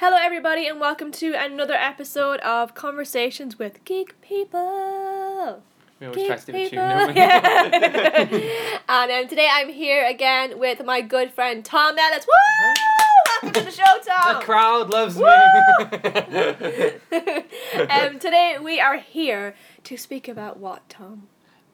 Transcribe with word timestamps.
Hello, 0.00 0.16
everybody, 0.16 0.68
and 0.68 0.78
welcome 0.78 1.10
to 1.10 1.32
another 1.32 1.74
episode 1.74 2.38
of 2.42 2.72
Conversations 2.72 3.58
with 3.58 3.84
Geek 3.84 4.20
People. 4.20 5.64
We 5.98 6.06
always 6.06 6.16
Geek 6.16 6.28
try 6.28 6.36
to 6.36 6.46
do 6.46 6.52
a 6.52 6.54
tune, 6.54 6.70
people. 6.70 6.86
don't 6.86 7.08
we? 7.08 7.14
Yeah. 7.16 8.78
and 8.88 9.10
um, 9.10 9.26
today 9.26 9.48
I'm 9.50 9.68
here 9.68 10.06
again 10.06 10.60
with 10.60 10.84
my 10.84 11.00
good 11.00 11.32
friend 11.32 11.64
Tom 11.64 11.98
Ellis. 11.98 12.28
Woo! 12.28 12.32
Welcome 13.42 13.60
to 13.60 13.64
the 13.64 13.72
show, 13.72 13.82
Tom! 13.82 14.04
the 14.04 14.34
Tom. 14.34 14.42
crowd 14.42 14.88
loves 14.88 15.18
me. 15.18 15.24
um, 17.90 18.20
today 18.20 18.56
we 18.62 18.78
are 18.78 18.98
here 18.98 19.56
to 19.82 19.96
speak 19.96 20.28
about 20.28 20.60
what, 20.60 20.88
Tom? 20.88 21.26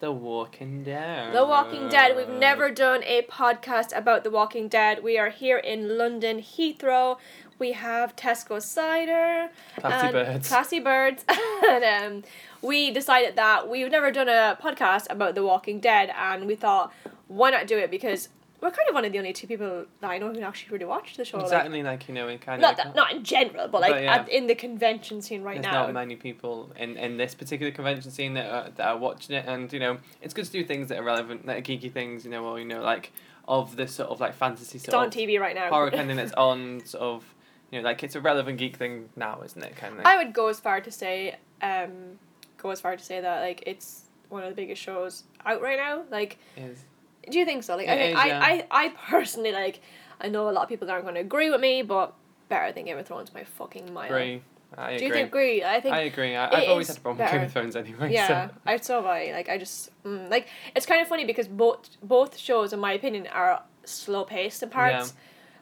the 0.04 0.12
Walking 0.12 0.82
Dead. 0.82 1.34
The 1.34 1.46
Walking 1.46 1.88
Dead. 1.88 2.15
We've 2.15 2.29
never 2.29 2.70
done 2.70 3.02
a 3.04 3.23
podcast 3.23 3.96
about 3.96 4.23
The 4.23 4.30
Walking 4.30 4.68
Dead. 4.68 5.02
We 5.02 5.16
are 5.16 5.30
here 5.30 5.57
in 5.57 5.96
London, 5.96 6.41
Heathrow. 6.41 7.16
We 7.59 7.73
have 7.73 8.16
Tesco 8.16 8.60
cider, 8.60 9.49
Classy 9.79 10.07
and 10.07 10.13
birds. 10.13 10.49
classy 10.49 10.80
birds, 10.80 11.24
and 11.69 11.85
um, 11.85 12.24
we 12.63 12.91
decided 12.91 13.37
that 13.37 13.69
we've 13.69 13.91
never 13.91 14.10
done 14.10 14.29
a 14.29 14.59
podcast 14.60 15.07
about 15.10 15.35
The 15.35 15.45
Walking 15.45 15.79
Dead, 15.80 16.10
and 16.19 16.47
we 16.47 16.57
thought, 16.57 16.93
why 17.29 17.51
not 17.51 17.66
do 17.66 17.79
it? 17.79 17.91
Because 17.91 18.29
we're 18.60 18.71
kind 18.71 18.88
of 18.88 18.95
one 18.95 19.05
of 19.05 19.13
the 19.13 19.19
only 19.19 19.32
two 19.32 19.47
people 19.47 19.85
that 20.01 20.10
I 20.10 20.19
know 20.19 20.32
who 20.32 20.41
actually 20.41 20.73
really 20.73 20.85
watch 20.87 21.16
the 21.16 21.25
show. 21.25 21.37
like- 21.37 21.47
Exactly, 21.47 21.82
like, 21.82 22.09
you 22.09 22.15
know, 22.15 22.29
in 22.29 22.38
kind 22.38 22.60
not 22.63 22.73
of. 22.73 22.77
that, 22.79 22.97
not 22.97 23.13
in 23.13 23.23
general, 23.23 23.69
but 23.69 23.80
like 23.82 23.93
But, 23.93 24.02
yeah. 24.02 24.15
at, 24.16 24.29
in 24.30 24.47
the 24.47 24.55
convention 24.55 25.21
scene 25.23 25.43
right 25.43 25.60
There's 25.63 25.73
now. 25.73 25.85
not 25.85 25.93
many 25.93 26.16
people 26.16 26.73
in, 26.79 26.97
in 26.97 27.16
this 27.19 27.35
particular 27.35 27.71
convention 27.73 28.10
scene 28.10 28.35
that 28.35 28.51
are, 28.51 28.71
that 28.71 28.87
are 28.88 28.97
watching 28.97 29.37
it, 29.37 29.45
and 29.47 29.73
you 29.73 29.79
know, 29.80 29.99
it's 30.23 30.35
good 30.35 30.47
to 30.47 30.52
do 30.52 30.65
things 30.65 30.88
that 30.88 30.99
are 30.99 31.05
relevant, 31.05 31.47
that 31.47 31.57
are 31.59 31.63
geeky 31.63 31.93
things, 31.93 32.25
you 32.25 32.30
know, 32.30 32.45
or 32.45 32.59
you 32.59 32.65
know, 32.65 32.80
like 32.82 33.13
of 33.47 33.77
this 33.77 33.93
sort 33.93 34.09
of 34.09 34.19
like 34.21 34.35
fantasy 34.35 34.79
it's 34.79 34.87
sort 34.87 34.95
on 34.95 35.09
of 35.09 35.13
TV 35.13 35.38
right 35.38 35.55
now. 35.55 35.69
horror 35.69 35.91
kind 35.93 36.10
of 36.10 36.16
that's 36.16 36.32
on 36.32 36.80
sort 36.87 37.02
of, 37.02 37.34
you 37.74 37.82
know, 37.82 37.88
like 37.88 38.04
it's 38.04 38.14
a 38.14 38.20
relevant 38.20 38.58
geek 38.58 38.76
thing 38.76 39.08
now, 39.16 39.42
isn't 39.44 39.62
it? 39.62 39.74
Kind 39.76 39.98
of. 39.98 40.06
I 40.06 40.16
would 40.16 40.32
go 40.32 40.46
as 40.46 40.60
far 40.60 40.80
to 40.80 40.90
say, 40.92 41.36
um, 41.60 42.18
go 42.56 42.70
as 42.70 42.80
far 42.80 42.96
to 42.96 43.02
say 43.02 43.20
that 43.20 43.40
like 43.40 43.64
it's 43.66 44.02
one 44.28 44.44
of 44.44 44.48
the 44.48 44.54
biggest 44.54 44.80
shows 44.80 45.24
out 45.44 45.60
right 45.60 45.76
now. 45.76 46.02
Like, 46.10 46.38
Is 46.56 46.84
do 47.28 47.36
you 47.38 47.45
think 47.45 47.64
so? 47.64 47.76
Like, 47.76 47.88
I 47.88 47.92
It 47.95 47.98
think 47.98 48.16
is, 48.16 48.22
I, 48.22 48.26
yeah. 48.26 48.40
I, 48.70 48.84
I 48.84 48.88
personally 49.08 49.50
like. 49.50 49.80
I 50.20 50.28
know 50.28 50.48
a 50.48 50.52
lot 50.52 50.62
of 50.62 50.68
people 50.68 50.88
aren't 50.88 51.02
going 51.02 51.16
to 51.16 51.20
agree 51.20 51.50
with 51.50 51.60
me, 51.60 51.82
but 51.82 52.14
better 52.48 52.70
than 52.72 52.84
Game 52.84 52.96
of 52.96 53.06
Thrones 53.06 53.30
by 53.30 53.42
fucking 53.42 53.92
mile. 53.92 54.06
agree. 54.06 54.40
I 54.76 54.92
agree. 54.92 54.98
Do 54.98 55.04
you 55.06 55.12
think 55.12 55.28
agree? 55.28 55.64
I 55.64 55.80
think. 55.80 55.95
I 55.95 56.00
agree. 56.02 56.36
I, 56.36 56.48
I've 56.48 56.68
always 56.68 56.86
had 56.86 56.96
a 56.96 57.00
problem 57.00 57.18
with 57.24 57.32
Game 57.32 57.40
better. 57.40 57.46
of 57.46 57.52
Thrones 57.52 57.74
anyway. 57.76 58.12
yeah, 58.12 58.28
So. 58.48 58.54
I 58.64 58.76
so 58.76 58.95
have 58.96 59.06
I. 59.06 59.32
Like 59.32 59.48
I 59.48 59.58
just 59.58 59.90
mm, 60.04 60.30
like 60.30 60.46
it's 60.76 60.86
kind 60.86 61.02
of 61.02 61.08
funny 61.08 61.24
because 61.24 61.48
both 61.48 61.88
both 62.02 62.38
shows, 62.38 62.72
in 62.72 62.78
my 62.78 62.92
opinion, 62.92 63.26
are 63.26 63.64
slow 63.84 64.25
paced 64.25 64.62
in 64.62 64.70
parts. 64.70 65.14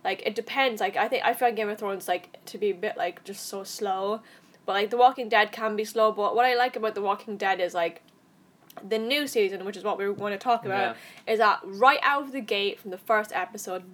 Like 0.05 0.23
it 0.27 0.35
depends. 0.35 0.81
Like 0.81 0.97
I 0.97 1.09
think 1.09 1.25
I 1.25 1.33
find 1.35 1.57
Game 1.57 1.69
of 1.69 1.79
Thrones 1.79 2.09
like 2.09 2.45
to 2.47 2.59
be 2.59 2.71
a 2.71 2.75
bit 2.75 2.97
like 2.97 3.23
just 3.25 3.47
so 3.47 3.63
slow, 3.65 4.21
but 4.67 4.73
like 4.73 4.91
The 4.91 4.97
Walking 4.97 5.29
Dead 5.29 5.53
can 5.53 5.77
be 5.77 5.85
slow. 5.85 6.13
But 6.13 6.35
what 6.35 6.45
I 6.45 6.55
like 6.55 6.77
about 6.77 6.95
The 6.95 7.03
Walking 7.03 7.37
Dead 7.37 7.61
is 7.61 7.75
like 7.75 8.03
the 8.89 8.99
new 8.99 9.27
season, 9.27 9.65
which 9.65 9.77
is 9.77 9.85
what 9.85 9.99
we 9.99 10.09
want 10.11 10.33
to 10.35 10.39
talk 10.39 10.65
about, 10.65 10.97
is 11.27 11.39
that 11.39 11.61
right 11.65 11.99
out 12.03 12.23
of 12.25 12.33
the 12.33 12.41
gate 12.41 12.81
from 12.81 12.91
the 12.91 12.97
first 12.99 13.31
episode, 13.35 13.85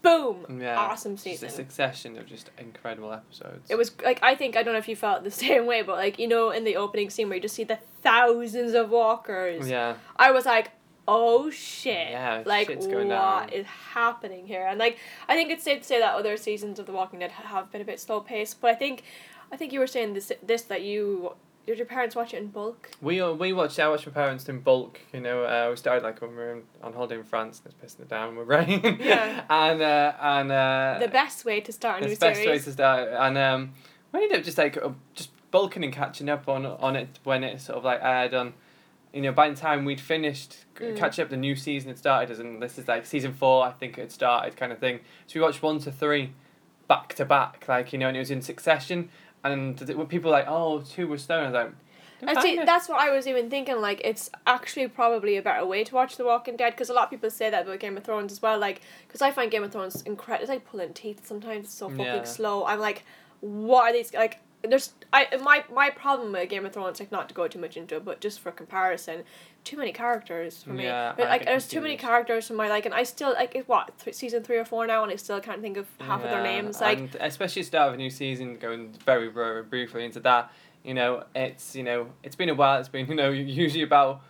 boom, 0.00 0.60
Yeah. 0.60 0.78
awesome 0.78 1.14
Just 1.16 1.24
season. 1.24 1.48
a 1.48 1.50
succession 1.50 2.16
of 2.16 2.24
just 2.26 2.50
incredible 2.56 3.12
episodes. 3.12 3.68
It 3.68 3.74
was 3.76 3.90
like 4.02 4.20
I 4.22 4.36
think 4.36 4.56
I 4.56 4.62
don't 4.62 4.72
know 4.74 4.78
if 4.78 4.88
you 4.88 4.96
felt 4.96 5.24
the 5.24 5.30
same 5.46 5.66
way, 5.66 5.82
but 5.82 5.96
like 5.96 6.18
you 6.18 6.28
know 6.28 6.50
in 6.50 6.64
the 6.64 6.76
opening 6.76 7.10
scene 7.10 7.28
where 7.28 7.36
you 7.36 7.42
just 7.42 7.56
see 7.56 7.64
the 7.64 7.78
thousands 8.02 8.74
of 8.74 8.90
walkers, 8.90 9.68
Yeah. 9.68 9.96
I 10.16 10.30
was 10.30 10.46
like, 10.46 10.70
oh 11.08 11.50
shit, 11.50 12.10
Yeah, 12.10 12.42
like 12.46 12.68
shit's 12.68 12.86
what 12.86 13.52
is 13.52 13.66
happening 13.66 14.46
here? 14.46 14.66
And 14.66 14.78
like 14.78 14.98
I 15.28 15.34
think 15.34 15.50
it's 15.50 15.64
safe 15.64 15.80
to 15.80 15.84
say 15.84 15.98
that 15.98 16.14
other 16.14 16.36
seasons 16.36 16.78
of 16.78 16.86
The 16.86 16.92
Walking 16.92 17.18
Dead 17.18 17.32
have 17.32 17.72
been 17.72 17.80
a 17.80 17.84
bit 17.84 17.98
slow 17.98 18.20
paced, 18.20 18.60
but 18.60 18.70
I 18.70 18.74
think, 18.74 19.02
I 19.50 19.56
think 19.56 19.72
you 19.72 19.80
were 19.80 19.86
saying 19.86 20.14
this 20.14 20.30
this 20.42 20.62
that 20.62 20.82
you 20.82 21.32
did 21.66 21.76
your 21.76 21.86
parents 21.86 22.16
watch 22.16 22.32
it 22.32 22.38
in 22.38 22.48
bulk? 22.48 22.90
We 23.02 23.20
uh, 23.20 23.32
we 23.32 23.52
watched 23.52 23.78
I 23.78 23.88
watched 23.88 24.06
my 24.06 24.12
parents 24.12 24.48
in 24.48 24.60
bulk. 24.60 25.00
You 25.12 25.20
know, 25.20 25.44
uh, 25.44 25.68
we 25.70 25.76
started 25.76 26.02
like 26.02 26.20
when 26.20 26.30
we 26.30 26.36
were 26.36 26.52
in, 26.52 26.62
on 26.82 26.92
holiday 26.92 27.16
in 27.16 27.24
France. 27.24 27.60
and 27.62 27.72
It's 27.72 27.94
pissing 27.94 28.02
it 28.02 28.08
down 28.08 28.36
with 28.36 28.48
rain. 28.48 28.80
Yeah. 29.00 29.44
and 29.50 29.82
uh, 29.82 30.12
and 30.20 30.52
uh, 30.52 30.96
the 31.00 31.08
best 31.08 31.44
way 31.44 31.60
to 31.60 31.72
start 31.72 32.02
a 32.02 32.06
new 32.06 32.10
it's 32.12 32.20
the 32.20 32.26
best 32.26 32.38
way 32.38 32.44
series. 32.44 32.64
to 32.64 32.72
start. 32.72 33.08
And 33.10 33.36
um, 33.36 33.72
we 34.12 34.22
ended 34.22 34.38
up 34.38 34.44
just 34.44 34.58
like 34.58 34.76
uh, 34.76 34.90
just 35.14 35.30
bulking 35.50 35.84
and 35.84 35.92
catching 35.92 36.28
up 36.28 36.48
on 36.48 36.64
on 36.66 36.96
it 36.96 37.18
when 37.24 37.44
it 37.44 37.60
sort 37.60 37.78
of 37.78 37.84
like 37.84 38.00
aired 38.02 38.34
on. 38.34 38.54
You 39.12 39.22
know, 39.22 39.32
by 39.32 39.48
the 39.48 39.56
time 39.56 39.84
we'd 39.84 40.00
finished 40.00 40.64
Mm. 40.76 40.96
catching 40.96 41.24
up, 41.24 41.30
the 41.30 41.36
new 41.36 41.56
season 41.56 41.88
had 41.88 41.98
started, 41.98 42.38
and 42.38 42.62
this 42.62 42.78
is 42.78 42.86
like 42.86 43.06
season 43.06 43.32
four. 43.32 43.64
I 43.64 43.70
think 43.72 43.96
it 43.98 44.02
had 44.02 44.12
started, 44.12 44.56
kind 44.56 44.70
of 44.72 44.78
thing. 44.78 45.00
So 45.26 45.40
we 45.40 45.44
watched 45.44 45.62
one 45.62 45.78
to 45.80 45.90
three, 45.92 46.32
back 46.88 47.14
to 47.14 47.24
back, 47.24 47.66
like 47.68 47.92
you 47.92 47.98
know, 47.98 48.08
and 48.08 48.16
it 48.16 48.20
was 48.20 48.30
in 48.30 48.42
succession. 48.42 49.08
And 49.44 49.78
th- 49.78 49.96
when 49.96 50.06
people 50.08 50.30
were 50.30 50.36
like, 50.36 50.46
oh, 50.48 50.80
two 50.80 51.06
were 51.06 51.18
stoned, 51.18 51.46
I 51.46 51.50
was 51.50 51.54
like. 51.54 51.72
"They're 52.20 52.30
Actually, 52.30 52.64
that's 52.64 52.88
what 52.88 52.98
I 53.00 53.10
was 53.10 53.26
even 53.28 53.48
thinking. 53.48 53.80
Like, 53.80 54.00
it's 54.04 54.28
actually 54.46 54.88
probably 54.88 55.36
a 55.36 55.42
better 55.42 55.64
way 55.64 55.84
to 55.84 55.94
watch 55.94 56.16
The 56.16 56.24
Walking 56.24 56.56
Dead 56.56 56.70
because 56.72 56.90
a 56.90 56.92
lot 56.92 57.04
of 57.04 57.10
people 57.10 57.30
say 57.30 57.48
that 57.48 57.62
about 57.64 57.78
Game 57.78 57.96
of 57.96 58.02
Thrones 58.04 58.32
as 58.32 58.42
well. 58.42 58.58
Like, 58.58 58.80
because 59.06 59.22
I 59.22 59.30
find 59.30 59.50
Game 59.50 59.62
of 59.62 59.70
Thrones 59.72 60.02
incredible. 60.02 60.42
It's 60.42 60.50
like 60.50 60.64
pulling 60.68 60.92
teeth 60.94 61.24
sometimes. 61.24 61.66
It's 61.66 61.74
so 61.74 61.88
fucking 61.88 62.04
Yeah. 62.04 62.22
slow. 62.24 62.64
I'm 62.66 62.80
like, 62.80 63.04
what 63.40 63.84
are 63.88 63.92
these 63.92 64.12
like? 64.12 64.40
There's 64.62 64.92
I 65.12 65.28
my 65.42 65.64
my 65.72 65.90
problem 65.90 66.32
with 66.32 66.48
Game 66.48 66.66
of 66.66 66.72
Thrones 66.72 66.98
like 66.98 67.12
not 67.12 67.28
to 67.28 67.34
go 67.34 67.46
too 67.46 67.60
much 67.60 67.76
into 67.76 67.96
it, 67.96 68.04
but 68.04 68.20
just 68.20 68.40
for 68.40 68.50
comparison, 68.50 69.22
too 69.64 69.76
many 69.76 69.92
characters 69.92 70.62
for 70.62 70.70
me. 70.70 70.84
Yeah, 70.84 71.14
but 71.16 71.28
like, 71.28 71.44
there's 71.44 71.68
too 71.68 71.80
many 71.80 71.96
characters 71.96 72.48
for 72.48 72.54
my 72.54 72.68
like, 72.68 72.84
and 72.84 72.94
I 72.94 73.04
still 73.04 73.34
like 73.34 73.54
it's 73.54 73.68
what 73.68 73.96
th- 73.98 74.16
season 74.16 74.42
three 74.42 74.56
or 74.56 74.64
four 74.64 74.86
now, 74.86 75.04
and 75.04 75.12
I 75.12 75.16
still 75.16 75.40
can't 75.40 75.62
think 75.62 75.76
of 75.76 75.86
half 76.00 76.24
of 76.24 76.30
their 76.30 76.42
names. 76.42 76.80
Like, 76.80 76.98
and 76.98 77.16
especially 77.20 77.62
start 77.62 77.88
of 77.88 77.94
a 77.94 77.96
new 77.96 78.10
season, 78.10 78.58
going 78.58 78.94
very, 79.04 79.28
very 79.28 79.62
briefly 79.62 80.04
into 80.04 80.20
that. 80.20 80.50
You 80.82 80.94
know, 80.94 81.24
it's 81.36 81.76
you 81.76 81.84
know, 81.84 82.08
it's 82.24 82.36
been 82.36 82.48
a 82.48 82.54
while. 82.54 82.80
It's 82.80 82.88
been 82.88 83.06
you 83.08 83.14
know 83.14 83.30
usually 83.30 83.82
about 83.82 84.22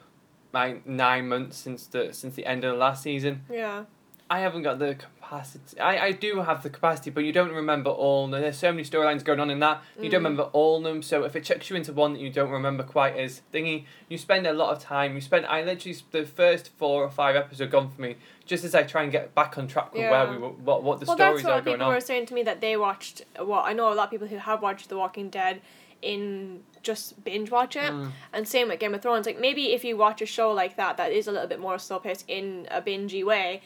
like 0.53 0.87
nine 0.87 1.28
months 1.28 1.56
since 1.56 1.87
the 1.87 2.12
since 2.12 2.34
the 2.34 2.44
end 2.44 2.65
of 2.65 2.72
the 2.72 2.78
last 2.78 3.03
season. 3.03 3.43
yeah. 3.50 3.84
I 4.31 4.41
haven't 4.41 4.62
got 4.62 4.78
the 4.78 4.97
capacity. 5.28 5.78
I, 5.81 6.06
I 6.06 6.12
do 6.12 6.41
have 6.41 6.62
the 6.62 6.71
capacity, 6.71 7.11
but 7.11 7.25
you 7.25 7.33
don't 7.33 7.53
remember 7.53 7.91
all. 7.91 8.28
There's 8.28 8.59
so 8.59 8.72
many 8.72 8.84
storylines 8.84 9.22
going 9.25 9.41
on 9.41 9.50
in 9.50 9.59
that. 9.61 9.83
You 10.00 10.09
don't 10.09 10.21
Mm. 10.22 10.25
remember 10.25 10.43
all 10.53 10.78
of 10.78 10.84
them. 10.84 11.03
So 11.03 11.25
if 11.25 11.37
it 11.37 11.44
chucks 11.44 11.69
you 11.71 11.77
into 11.77 11.93
one 11.93 12.12
that 12.15 12.21
you 12.21 12.31
don't 12.31 12.50
remember 12.50 12.83
quite 12.83 13.16
as 13.16 13.43
thingy, 13.53 13.84
you 14.09 14.19
spend 14.19 14.47
a 14.47 14.53
lot 14.53 14.75
of 14.75 14.83
time. 14.83 15.15
You 15.15 15.21
spend. 15.21 15.47
I 15.47 15.62
literally 15.62 15.97
the 16.11 16.25
first 16.25 16.71
four 16.77 17.03
or 17.05 17.11
five 17.11 17.37
episodes 17.37 17.71
gone 17.71 17.91
for 17.91 18.00
me. 18.00 18.17
Just 18.47 18.65
as 18.65 18.75
I 18.75 18.83
try 18.84 19.03
and 19.03 19.12
get 19.12 19.34
back 19.34 19.59
on 19.59 19.67
track 19.69 19.93
with 19.93 20.03
Yeah. 20.03 20.11
where 20.11 20.31
we 20.33 20.38
were, 20.38 20.49
what 20.49 20.83
what 20.83 21.00
the 21.00 21.06
well, 21.06 21.17
stories 21.17 21.43
that's 21.43 21.44
what 21.44 21.53
are 21.53 21.61
going 21.62 21.77
people 21.77 21.87
on. 21.88 21.94
were 21.94 22.00
saying 22.00 22.27
to 22.27 22.34
me 22.34 22.43
that 22.44 22.61
they 22.61 22.77
watched. 22.77 23.22
Well, 23.38 23.62
I 23.65 23.72
know 23.75 23.93
a 23.93 23.94
lot 23.94 24.05
of 24.06 24.11
people 24.11 24.27
who 24.28 24.37
have 24.38 24.62
watched 24.62 24.88
The 24.88 24.97
Walking 24.97 25.28
Dead 25.28 25.61
in 26.00 26.62
just 26.83 27.22
binge 27.25 27.50
watch 27.50 27.75
it, 27.77 27.91
Mm. 27.93 28.12
and 28.33 28.47
same 28.49 28.69
with 28.69 28.78
Game 28.78 28.94
of 28.94 29.03
Thrones. 29.03 29.27
Like 29.27 29.38
maybe 29.41 29.72
if 29.72 29.84
you 29.84 29.97
watch 29.97 30.23
a 30.23 30.26
show 30.26 30.52
like 30.52 30.76
that 30.76 30.97
that 30.97 31.11
is 31.12 31.26
a 31.26 31.32
little 31.32 31.49
bit 31.49 31.58
more 31.58 31.79
slow 31.79 31.99
paced 31.99 32.25
in 32.29 32.69
a 32.70 32.81
bingey 32.81 33.25
way, 33.25 33.62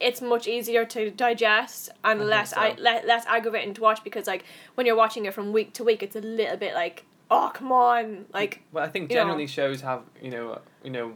it's 0.00 0.20
much 0.22 0.46
easier 0.46 0.84
to 0.84 1.10
digest 1.10 1.90
and 2.04 2.20
I 2.20 2.24
less 2.24 2.50
so. 2.50 2.56
I, 2.60 2.68
le- 2.78 3.06
less 3.06 3.26
aggravating 3.26 3.74
to 3.74 3.80
watch 3.80 4.04
because 4.04 4.26
like 4.26 4.44
when 4.74 4.86
you're 4.86 4.96
watching 4.96 5.26
it 5.26 5.34
from 5.34 5.52
week 5.52 5.72
to 5.74 5.84
week, 5.84 6.02
it's 6.02 6.16
a 6.16 6.20
little 6.20 6.56
bit 6.56 6.74
like 6.74 7.04
oh 7.30 7.50
come 7.52 7.72
on 7.72 8.26
like 8.32 8.62
Well, 8.72 8.84
I 8.84 8.88
think 8.88 9.10
you 9.10 9.16
know. 9.16 9.22
generally 9.22 9.46
shows 9.46 9.80
have 9.82 10.02
you 10.22 10.30
know 10.30 10.60
you 10.84 10.90
know 10.90 11.14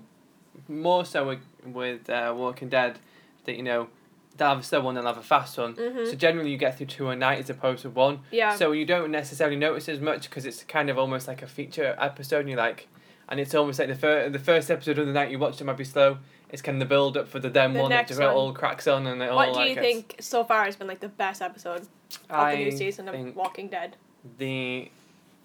more 0.68 1.04
so 1.04 1.26
with, 1.26 1.38
with 1.64 2.08
uh, 2.10 2.34
Walking 2.36 2.68
Dead 2.68 2.98
that 3.44 3.56
you 3.56 3.62
know 3.62 3.88
they'll 4.36 4.48
have 4.48 4.58
a 4.60 4.62
slow 4.62 4.80
one 4.80 4.94
they'll 4.94 5.04
have 5.06 5.18
a 5.18 5.22
fast 5.22 5.56
one. 5.58 5.74
Mhm. 5.74 6.06
So 6.08 6.14
generally 6.14 6.50
you 6.50 6.56
get 6.56 6.76
through 6.78 6.86
two 6.86 7.08
a 7.08 7.16
night 7.16 7.38
as 7.38 7.50
opposed 7.50 7.82
to 7.82 7.90
one. 7.90 8.20
yeah 8.30 8.54
So 8.56 8.72
you 8.72 8.84
don't 8.84 9.10
necessarily 9.10 9.56
notice 9.56 9.88
as 9.88 10.00
much 10.00 10.28
because 10.28 10.44
it's 10.46 10.64
kind 10.64 10.88
of 10.90 10.98
almost 10.98 11.28
like 11.28 11.42
a 11.42 11.46
feature 11.46 11.94
episode. 11.98 12.40
And 12.40 12.48
you're 12.48 12.58
like, 12.58 12.88
and 13.32 13.40
it's 13.40 13.54
almost 13.54 13.78
like 13.80 13.88
the 13.88 13.94
first 13.96 14.32
the 14.32 14.38
first 14.38 14.70
episode 14.70 14.98
of 14.98 15.06
the 15.08 15.12
night 15.12 15.30
you 15.32 15.38
watch 15.40 15.60
it 15.60 15.64
might 15.64 15.76
be 15.76 15.84
slow. 15.84 16.18
It's 16.50 16.62
kind 16.62 16.76
of 16.76 16.80
the 16.80 16.86
build 16.94 17.16
up 17.16 17.26
for 17.28 17.40
the 17.40 17.48
then 17.48 17.72
The 17.72 17.80
one 17.80 17.90
that 17.90 18.08
one. 18.10 18.20
all 18.28 18.52
cracks 18.52 18.86
on 18.86 19.06
and 19.06 19.22
it 19.22 19.30
all 19.30 19.36
what 19.36 19.54
do 19.54 19.60
you 19.60 19.74
gets- 19.74 19.80
think 19.86 20.16
so 20.20 20.44
far 20.44 20.64
has 20.66 20.76
been 20.76 20.86
like 20.86 21.00
the 21.00 21.08
best 21.08 21.42
episode 21.42 21.86
of 22.30 22.50
the 22.50 22.56
new 22.56 22.70
season 22.70 23.08
of 23.08 23.34
Walking 23.34 23.68
Dead? 23.68 23.96
the 24.38 24.90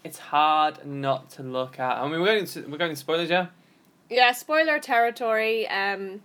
it's 0.04 0.20
hard 0.20 0.86
not 0.86 1.32
to 1.32 1.44
look 1.44 1.80
at. 1.80 1.98
I 1.98 2.08
mean, 2.08 2.22
we're 2.22 2.28
going 2.28 2.46
to 2.46 2.62
we're 2.68 2.78
going 2.78 2.92
to 2.92 2.96
spoilers, 2.96 3.30
yeah. 3.30 3.48
Yeah, 4.10 4.32
spoiler 4.32 4.80
territory. 4.80 5.68
Um, 5.68 6.22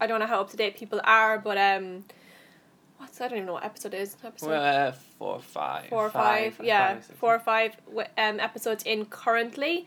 I 0.00 0.06
don't 0.06 0.20
know 0.20 0.26
how 0.26 0.40
up 0.40 0.50
to 0.50 0.56
date 0.56 0.76
people 0.76 1.00
are, 1.04 1.38
but 1.38 1.56
um, 1.56 2.04
what's 2.98 3.20
I 3.20 3.28
don't 3.28 3.36
even 3.38 3.46
know 3.46 3.54
what 3.54 3.64
episode 3.64 3.94
it 3.94 4.00
is. 4.00 4.16
Episode 4.24 4.48
We're 4.48 4.56
uh, 4.56 4.92
four 5.18 5.36
or 5.36 5.40
five. 5.40 5.86
four 5.88 6.06
or 6.06 6.10
five. 6.10 6.60
yeah, 6.62 7.00
six. 7.00 7.16
four 7.18 7.34
or 7.34 7.38
five 7.38 7.76
um 8.18 8.40
episodes 8.40 8.82
in 8.84 9.04
currently. 9.06 9.86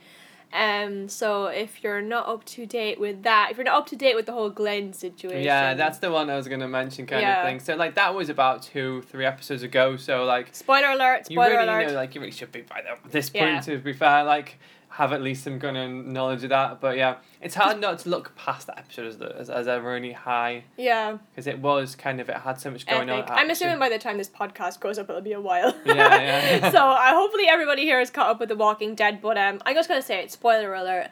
Um, 0.54 1.10
so 1.10 1.48
if 1.48 1.84
you're 1.84 2.02
not 2.02 2.28
up 2.28 2.46
to 2.46 2.66
date 2.66 3.00
with 3.00 3.24
that, 3.24 3.50
if 3.52 3.58
you're 3.58 3.66
not 3.66 3.76
up 3.80 3.88
to 3.88 3.96
date 3.96 4.16
with 4.16 4.26
the 4.26 4.32
whole 4.32 4.50
Glenn 4.50 4.94
situation, 4.94 5.44
Yeah, 5.44 5.74
that's 5.74 6.00
the 6.00 6.10
one 6.12 6.30
I 6.30 6.36
was 6.38 6.48
gonna 6.48 6.68
mention, 6.68 7.06
kind 7.06 7.22
Yeah. 7.22 7.42
of 7.42 7.46
thing. 7.48 7.60
So 7.60 7.76
like 7.76 7.96
that 7.96 8.16
was 8.16 8.30
about 8.30 8.64
two, 8.64 9.02
three 9.04 9.26
episodes 9.26 9.64
ago. 9.64 9.98
So 9.98 10.24
like 10.24 10.56
spoiler 10.56 10.88
alert. 10.92 11.30
you 11.30 11.36
Spoiler 11.36 11.50
really 11.58 11.64
alert. 11.68 11.82
you 11.82 11.88
know 11.88 11.94
like 11.94 12.16
you 12.16 12.22
really 12.22 12.32
should 12.32 12.52
be 12.52 12.62
by 12.62 12.82
the- 12.82 13.10
this 13.10 13.30
Yeah. 13.34 13.52
point. 13.54 13.64
To 13.66 13.78
be 13.78 13.94
fair, 13.94 14.24
like 14.24 14.58
have 14.98 15.14
at 15.14 15.22
least 15.22 15.44
some 15.44 15.60
kind 15.60 15.78
of 15.78 16.06
knowledge 16.08 16.44
of 16.44 16.50
that. 16.50 16.82
But 16.82 16.98
yeah, 16.98 17.18
it's 17.40 17.54
hard 17.54 17.80
not 17.80 18.00
to 18.00 18.10
look 18.10 18.36
past 18.36 18.66
that 18.66 18.80
episode 18.80 19.06
as 19.06 19.22
as, 19.22 19.50
as 19.50 19.68
a 19.68 19.80
really 19.80 20.12
high 20.12 20.64
Yeah. 20.76 21.18
because 21.32 21.46
it 21.46 21.60
was 21.60 21.96
kind 21.96 22.20
of 22.20 22.30
it 22.30 22.38
had 22.38 22.60
so 22.60 22.72
much 22.72 22.86
going 22.88 23.08
Epic. 23.08 23.30
on. 23.30 23.38
I'm 23.38 23.50
assuming 23.52 23.78
by 23.78 23.90
the 23.90 24.00
time 24.00 24.18
this 24.18 24.28
podcast 24.30 24.80
goes 24.80 24.98
up, 24.98 25.08
it'll 25.10 25.22
be 25.22 25.34
a 25.34 25.40
while. 25.42 25.72
Yeah, 25.86 25.94
yeah. 25.96 26.72
so 26.78 26.80
I 26.80 27.10
hopefully 27.14 27.46
everybody 27.48 27.84
here 27.84 28.00
is 28.02 28.10
caught 28.10 28.28
up 28.32 28.40
with 28.40 28.50
The 28.50 28.56
Walking 28.56 28.96
Dead. 28.96 29.22
But 29.22 29.38
um, 29.38 29.62
I'm 29.68 29.76
just 29.76 29.88
gonna 29.88 30.02
say 30.02 30.24
it. 30.24 30.32
Spoiler 30.32 30.74
alert. 30.74 31.10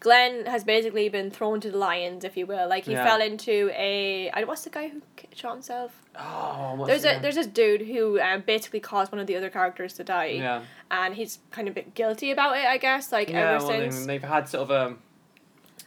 Glenn 0.00 0.46
has 0.46 0.64
basically 0.64 1.08
been 1.08 1.30
thrown 1.30 1.60
to 1.60 1.70
the 1.70 1.78
lions, 1.78 2.24
if 2.24 2.36
you 2.36 2.46
will. 2.46 2.68
Like 2.68 2.84
he 2.84 2.92
Yeah. 2.92 3.04
fell 3.06 3.20
into 3.22 3.70
a. 3.74 4.30
I- 4.30 4.44
What's 4.44 4.64
the 4.64 4.70
guy 4.70 4.88
who 4.88 5.00
shot 5.34 5.52
himself? 5.52 6.02
Oh, 6.18 6.84
There's 6.86 7.02
the 7.02 7.16
a 7.18 7.20
there's 7.20 7.34
this 7.36 7.46
dude 7.46 7.82
who 7.82 8.20
um, 8.20 8.42
basically 8.46 8.80
caused 8.80 9.10
one 9.12 9.18
of 9.18 9.26
the 9.26 9.36
other 9.36 9.50
characters 9.50 9.94
to 9.94 10.04
die, 10.04 10.26
yeah. 10.26 10.62
and 10.90 11.14
he's 11.14 11.38
kind 11.50 11.66
of 11.68 11.72
a 11.72 11.76
bit 11.76 11.94
guilty 11.94 12.30
about 12.30 12.56
it. 12.56 12.66
I 12.66 12.76
guess 12.76 13.10
like 13.12 13.30
yeah, 13.30 13.54
ever 13.56 13.64
well, 13.64 13.66
since. 13.66 14.00
they, 14.00 14.06
they've 14.18 14.22
had 14.22 14.48
sort 14.48 14.70
of 14.70 14.70
um. 14.70 14.98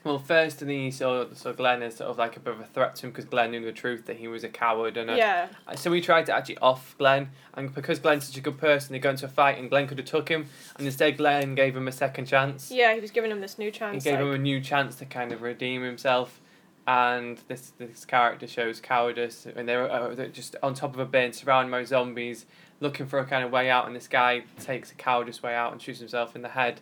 Well, 0.08 0.20
first 0.20 0.62
and 0.62 0.72
he 0.72 0.90
saw 0.90 1.26
so 1.34 1.52
Glenn 1.54 1.84
is 1.84 1.98
sort 1.98 2.10
of 2.10 2.18
like 2.18 2.38
a 2.38 2.40
bit 2.40 2.54
of 2.54 2.62
a 2.62 2.66
threat 2.66 2.96
to 2.96 3.06
him 3.08 3.12
because 3.12 3.26
Glenn 3.26 3.52
knew 3.52 3.64
the 3.64 3.72
truth 3.74 4.06
that 4.06 4.16
he 4.18 4.28
was 4.28 4.44
a 4.46 4.50
coward 4.50 4.96
and 4.96 5.10
a, 5.12 5.18
yeah, 5.18 5.48
So 5.76 5.92
we 5.92 6.00
tried 6.00 6.26
to 6.28 6.34
actually 6.36 6.58
off 6.60 6.96
Glenn, 6.98 7.30
and 7.56 7.74
because 7.74 8.00
Glenn's 8.00 8.26
such 8.28 8.38
a 8.38 8.42
good 8.42 8.58
person, 8.58 8.94
they 8.94 9.00
got 9.00 9.12
into 9.12 9.26
a 9.26 9.30
fight, 9.30 9.58
and 9.58 9.70
Glenn 9.70 9.86
could 9.88 9.98
have 9.98 10.08
took 10.08 10.30
him, 10.30 10.48
and 10.78 10.86
instead 10.88 11.18
Glenn 11.18 11.56
gave 11.56 11.76
him 11.76 11.88
a 11.88 11.92
second 11.92 12.26
chance. 12.26 12.72
yeah, 12.72 12.94
he 12.94 13.00
was 13.02 13.12
giving 13.12 13.30
him 13.32 13.42
this 13.42 13.58
new 13.58 13.70
chance. 13.70 14.04
He 14.04 14.10
gave 14.10 14.20
like- 14.20 14.28
him 14.30 14.34
a 14.34 14.38
new 14.38 14.62
chance 14.62 14.96
to 14.96 15.06
kind 15.06 15.34
of 15.34 15.42
redeem 15.42 15.84
himself, 15.84 16.40
and 16.88 17.38
this 17.50 17.74
this 17.78 18.06
character 18.06 18.48
shows 18.48 18.80
cowardice, 18.80 19.46
and 19.46 19.68
they're, 19.68 19.92
uh, 19.92 20.16
they're 20.16 20.30
just 20.30 20.56
on 20.64 20.74
top 20.74 20.94
of 20.94 21.00
a 21.00 21.06
bin, 21.06 21.34
surrounded 21.34 21.70
by 21.70 21.84
zombies, 21.84 22.46
looking 22.80 23.06
for 23.06 23.20
a 23.20 23.26
kind 23.26 23.44
of 23.44 23.52
way 23.52 23.70
out, 23.70 23.88
and 23.88 23.96
this 23.96 24.08
guy 24.08 24.44
takes 24.60 24.92
a 24.92 24.96
cowardice 24.96 25.44
way 25.44 25.54
out 25.54 25.74
and 25.74 25.82
shoots 25.82 26.00
himself 26.00 26.34
in 26.36 26.42
the 26.44 26.50
head, 26.50 26.80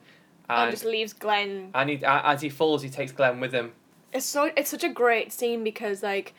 and 0.50 0.59
and 0.63 0.71
just 0.71 0.86
leaves 0.86 1.13
Glenn 1.13 1.71
and 1.74 1.89
he, 1.89 2.00
as 2.06 2.42
he 2.42 2.50
falls, 2.50 2.81
he 2.81 2.89
takes 2.89 3.12
Glenn 3.12 3.39
with 3.39 3.53
him. 3.53 3.74
it's 4.13 4.25
so 4.25 4.51
it's 4.56 4.69
such 4.69 4.83
a 4.83 4.89
great 4.89 5.31
scene 5.33 5.63
because 5.63 6.01
like 6.03 6.33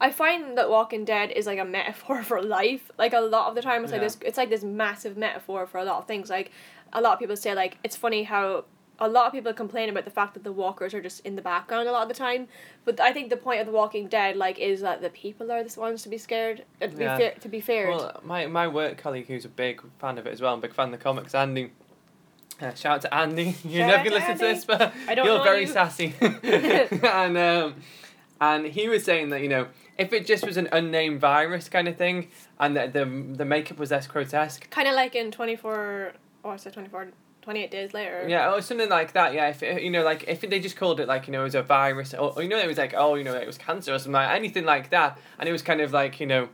I 0.00 0.10
find 0.12 0.56
that 0.56 0.70
Walking 0.70 1.04
Dead 1.04 1.32
is 1.32 1.46
like 1.46 1.58
a 1.58 1.64
metaphor 1.64 2.22
for 2.30 2.40
life. 2.42 2.90
Like 2.98 3.12
a 3.14 3.20
lot 3.20 3.48
of 3.48 3.54
the 3.54 3.62
time 3.62 3.82
it's 3.82 3.92
like 3.92 4.00
Yeah. 4.00 4.06
this 4.08 4.18
it's 4.22 4.38
like 4.38 4.50
this 4.50 4.62
massive 4.64 5.16
metaphor 5.16 5.66
for 5.66 5.78
a 5.78 5.84
lot 5.84 5.98
of 5.98 6.06
things. 6.06 6.30
Like 6.30 6.50
a 6.92 7.00
lot 7.00 7.14
of 7.14 7.18
people 7.18 7.36
say 7.36 7.54
like 7.54 7.78
it's 7.84 7.96
funny 7.96 8.22
how 8.24 8.64
a 9.00 9.08
lot 9.08 9.26
of 9.26 9.32
people 9.32 9.52
complain 9.52 9.88
about 9.88 10.04
the 10.04 10.10
fact 10.10 10.34
that 10.34 10.42
the 10.42 10.50
walkers 10.50 10.92
are 10.92 11.00
just 11.00 11.20
in 11.24 11.36
the 11.36 11.42
background 11.42 11.88
a 11.88 11.92
lot 11.92 12.02
of 12.02 12.08
the 12.08 12.14
time. 12.14 12.48
But 12.84 12.98
I 13.00 13.12
think 13.12 13.30
the 13.30 13.36
point 13.36 13.60
of 13.60 13.66
the 13.66 13.72
Walking 13.72 14.08
Dead 14.08 14.36
like 14.36 14.58
is 14.58 14.80
that 14.80 15.00
the 15.02 15.10
people 15.10 15.52
are 15.52 15.62
the 15.62 15.80
ones 15.80 16.02
to 16.02 16.08
be 16.08 16.18
scared 16.18 16.64
uh, 16.82 16.86
to 16.88 16.96
be 16.96 17.04
Yeah. 17.04 17.16
fair, 17.16 17.30
to 17.40 17.48
be 17.48 17.60
feared. 17.60 17.90
Well, 17.94 18.20
my, 18.24 18.46
my 18.48 18.66
work 18.66 18.98
colleague 18.98 19.26
who's 19.28 19.44
a 19.44 19.48
big 19.48 19.80
fan 20.00 20.18
of 20.18 20.26
it 20.26 20.32
as 20.32 20.40
well, 20.40 20.52
I'm 20.54 20.60
big 20.60 20.74
fan 20.74 20.86
of 20.86 20.98
the 20.98 20.98
comics, 20.98 21.32
Andy. 21.34 21.70
Uh, 22.60 22.74
shout 22.74 22.96
out 22.96 23.00
to 23.02 23.14
Andy. 23.14 23.54
You're 23.64 23.88
Shout 23.88 24.04
never 24.04 24.10
gonna 24.10 24.10
to 24.10 24.14
listen 24.14 24.38
to 24.38 24.44
Andy. 24.46 24.54
this, 24.56 24.64
but 24.64 24.92
I 25.08 25.14
don't 25.14 25.26
you're 25.26 25.44
very 25.44 25.60
you. 25.62 25.66
sassy. 25.68 26.14
and 26.20 27.38
um, 27.38 27.74
and 28.40 28.66
he 28.66 28.88
was 28.88 29.04
saying 29.04 29.30
that 29.30 29.42
you 29.42 29.48
know 29.48 29.68
if 29.96 30.12
it 30.12 30.26
just 30.26 30.44
was 30.46 30.56
an 30.56 30.68
unnamed 30.72 31.20
virus 31.20 31.68
kind 31.68 31.86
of 31.88 31.96
thing, 31.96 32.28
and 32.58 32.76
the 32.76 32.88
the, 32.88 33.04
the 33.36 33.44
makeup 33.44 33.78
was 33.78 33.90
less 33.90 34.06
grotesque, 34.06 34.68
kind 34.70 34.88
of 34.88 34.94
like 34.94 35.14
in 35.14 35.30
24 35.30 36.12
oh 36.44 36.50
I 36.50 36.56
said 36.56 36.72
24 36.72 37.08
28 37.42 37.70
days 37.70 37.94
later. 37.94 38.26
yeah, 38.28 38.52
or 38.52 38.60
something 38.60 38.88
like 38.90 39.12
that. 39.12 39.32
Yeah, 39.32 39.48
if 39.48 39.62
it, 39.62 39.82
you 39.82 39.90
know, 39.90 40.02
like 40.02 40.24
if 40.26 40.40
they 40.40 40.60
just 40.60 40.76
called 40.76 40.98
it 41.00 41.06
like 41.08 41.26
you 41.28 41.32
know 41.32 41.40
it 41.42 41.44
was 41.44 41.54
a 41.54 41.62
virus, 41.62 42.12
or, 42.12 42.34
or 42.36 42.42
you 42.42 42.48
know 42.48 42.58
it 42.58 42.66
was 42.66 42.76
like 42.78 42.92
oh 42.96 43.14
you 43.14 43.24
know 43.24 43.34
it 43.34 43.46
was 43.46 43.56
cancer 43.56 43.94
or 43.94 43.98
something 43.98 44.12
like 44.14 44.30
anything 44.36 44.64
like 44.64 44.90
that, 44.90 45.16
and 45.38 45.48
it 45.48 45.52
was 45.52 45.62
kind 45.62 45.80
of 45.80 45.92
like 45.92 46.18
you 46.18 46.26
know, 46.26 46.48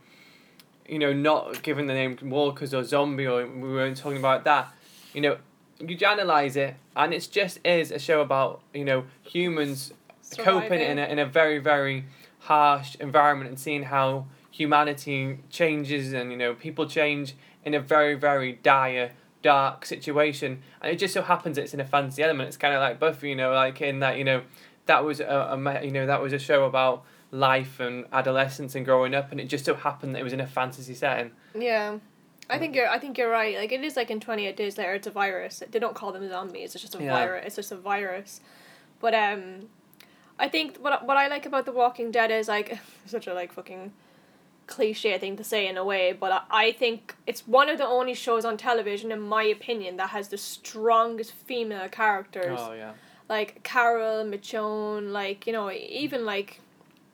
you 0.87 0.99
know 0.99 1.11
not 1.13 1.63
given 1.63 1.87
the 1.87 1.93
name 1.93 2.17
walkers 2.23 2.73
or 2.73 2.83
zombie 2.83 3.25
or 3.25 3.45
we 3.47 3.73
weren't 3.73 3.97
talking 3.97 4.19
about 4.19 4.43
that, 4.45 4.71
you 5.13 5.21
know, 5.21 5.37
you 5.79 5.97
analyze 6.07 6.55
it 6.55 6.75
and 6.95 7.13
it 7.13 7.27
just 7.31 7.59
is 7.65 7.91
a 7.91 7.99
show 7.99 8.21
about 8.21 8.61
you 8.73 8.85
know 8.85 9.03
humans 9.23 9.93
coping 10.37 10.79
in 10.79 10.97
a, 10.97 11.05
in 11.05 11.19
a 11.19 11.25
very 11.25 11.59
very 11.59 12.05
harsh 12.39 12.95
environment 12.95 13.49
and 13.49 13.59
seeing 13.59 13.83
how 13.83 14.25
humanity 14.51 15.39
changes 15.49 16.13
and 16.13 16.31
you 16.31 16.37
know 16.37 16.53
people 16.53 16.87
change 16.87 17.35
in 17.65 17.73
a 17.73 17.79
very 17.79 18.15
very 18.15 18.53
dire 18.63 19.11
dark 19.45 19.85
situation. 19.85 20.59
And 20.81 20.91
it 20.91 20.97
just 20.97 21.13
so 21.13 21.21
happens 21.21 21.59
it's 21.59 21.73
in 21.73 21.79
a 21.79 21.85
fantasy 21.85 22.23
element. 22.23 22.47
It's 22.47 22.57
kind 22.57 22.73
of 22.73 22.79
like 22.79 22.99
Buffy 22.99 23.29
you 23.29 23.35
know 23.35 23.53
like 23.53 23.79
in 23.81 23.99
that 23.99 24.17
you 24.17 24.23
know 24.23 24.41
that 24.87 25.03
was 25.03 25.19
a, 25.19 25.25
a 25.25 25.83
you 25.85 25.91
know 25.91 26.07
that 26.07 26.21
was 26.21 26.33
a 26.33 26.39
show 26.39 26.65
about 26.65 27.03
life 27.31 27.79
and 27.79 28.05
adolescence 28.11 28.75
and 28.75 28.85
growing 28.85 29.13
up 29.13 29.31
and 29.31 29.41
it 29.41 29.45
just 29.45 29.65
so 29.65 29.75
happened 29.75 30.15
that 30.15 30.19
it 30.19 30.23
was 30.23 30.33
in 30.33 30.39
a 30.39 30.47
fantasy 30.47 30.93
setting. 30.93 31.31
Yeah. 31.53 31.99
I 32.49 32.59
think 32.59 32.75
you're 32.75 32.87
I 32.87 32.99
think 32.99 33.17
you're 33.17 33.29
right. 33.29 33.57
Like 33.57 33.71
it 33.71 33.83
is 33.83 33.95
like 33.95 34.11
in 34.11 34.19
twenty 34.19 34.45
eight 34.45 34.55
days 34.57 34.77
later 34.77 34.93
it's 34.93 35.07
a 35.07 35.11
virus. 35.11 35.63
They 35.71 35.79
don't 35.79 35.95
call 35.95 36.11
them 36.11 36.27
zombies, 36.29 36.75
it's 36.75 36.81
just 36.83 36.95
a 36.95 37.03
Yeah. 37.03 37.11
virus 37.11 37.43
it's 37.47 37.55
just 37.55 37.71
a 37.71 37.75
virus. 37.77 38.41
But 38.99 39.13
um 39.15 39.69
I 40.37 40.47
think 40.49 40.77
what 40.77 41.05
what 41.05 41.17
I 41.17 41.27
like 41.27 41.45
about 41.45 41.65
The 41.65 41.71
Walking 41.71 42.11
Dead 42.11 42.29
is 42.31 42.47
like 42.47 42.77
such 43.05 43.27
a 43.27 43.33
like 43.33 43.51
fucking 43.53 43.93
cliche 44.67 45.17
thing 45.19 45.37
to 45.37 45.43
say 45.43 45.67
in 45.67 45.77
a 45.77 45.83
way, 45.85 46.11
but 46.11 46.31
I, 46.31 46.67
I 46.67 46.71
think 46.71 47.15
it's 47.27 47.47
one 47.47 47.69
of 47.69 47.77
the 47.77 47.85
only 47.85 48.15
shows 48.15 48.45
on 48.45 48.57
television 48.57 49.11
in 49.11 49.21
my 49.21 49.43
opinion 49.43 49.97
that 49.97 50.09
has 50.09 50.29
the 50.29 50.37
strongest 50.39 51.33
female 51.33 51.87
characters. 51.87 52.59
oh 52.61 52.73
yeah 52.73 52.93
Like 53.29 53.61
Carol, 53.63 54.23
Michonne, 54.25 55.11
like, 55.11 55.45
you 55.47 55.53
know, 55.53 55.71
even 55.71 56.25
like 56.25 56.61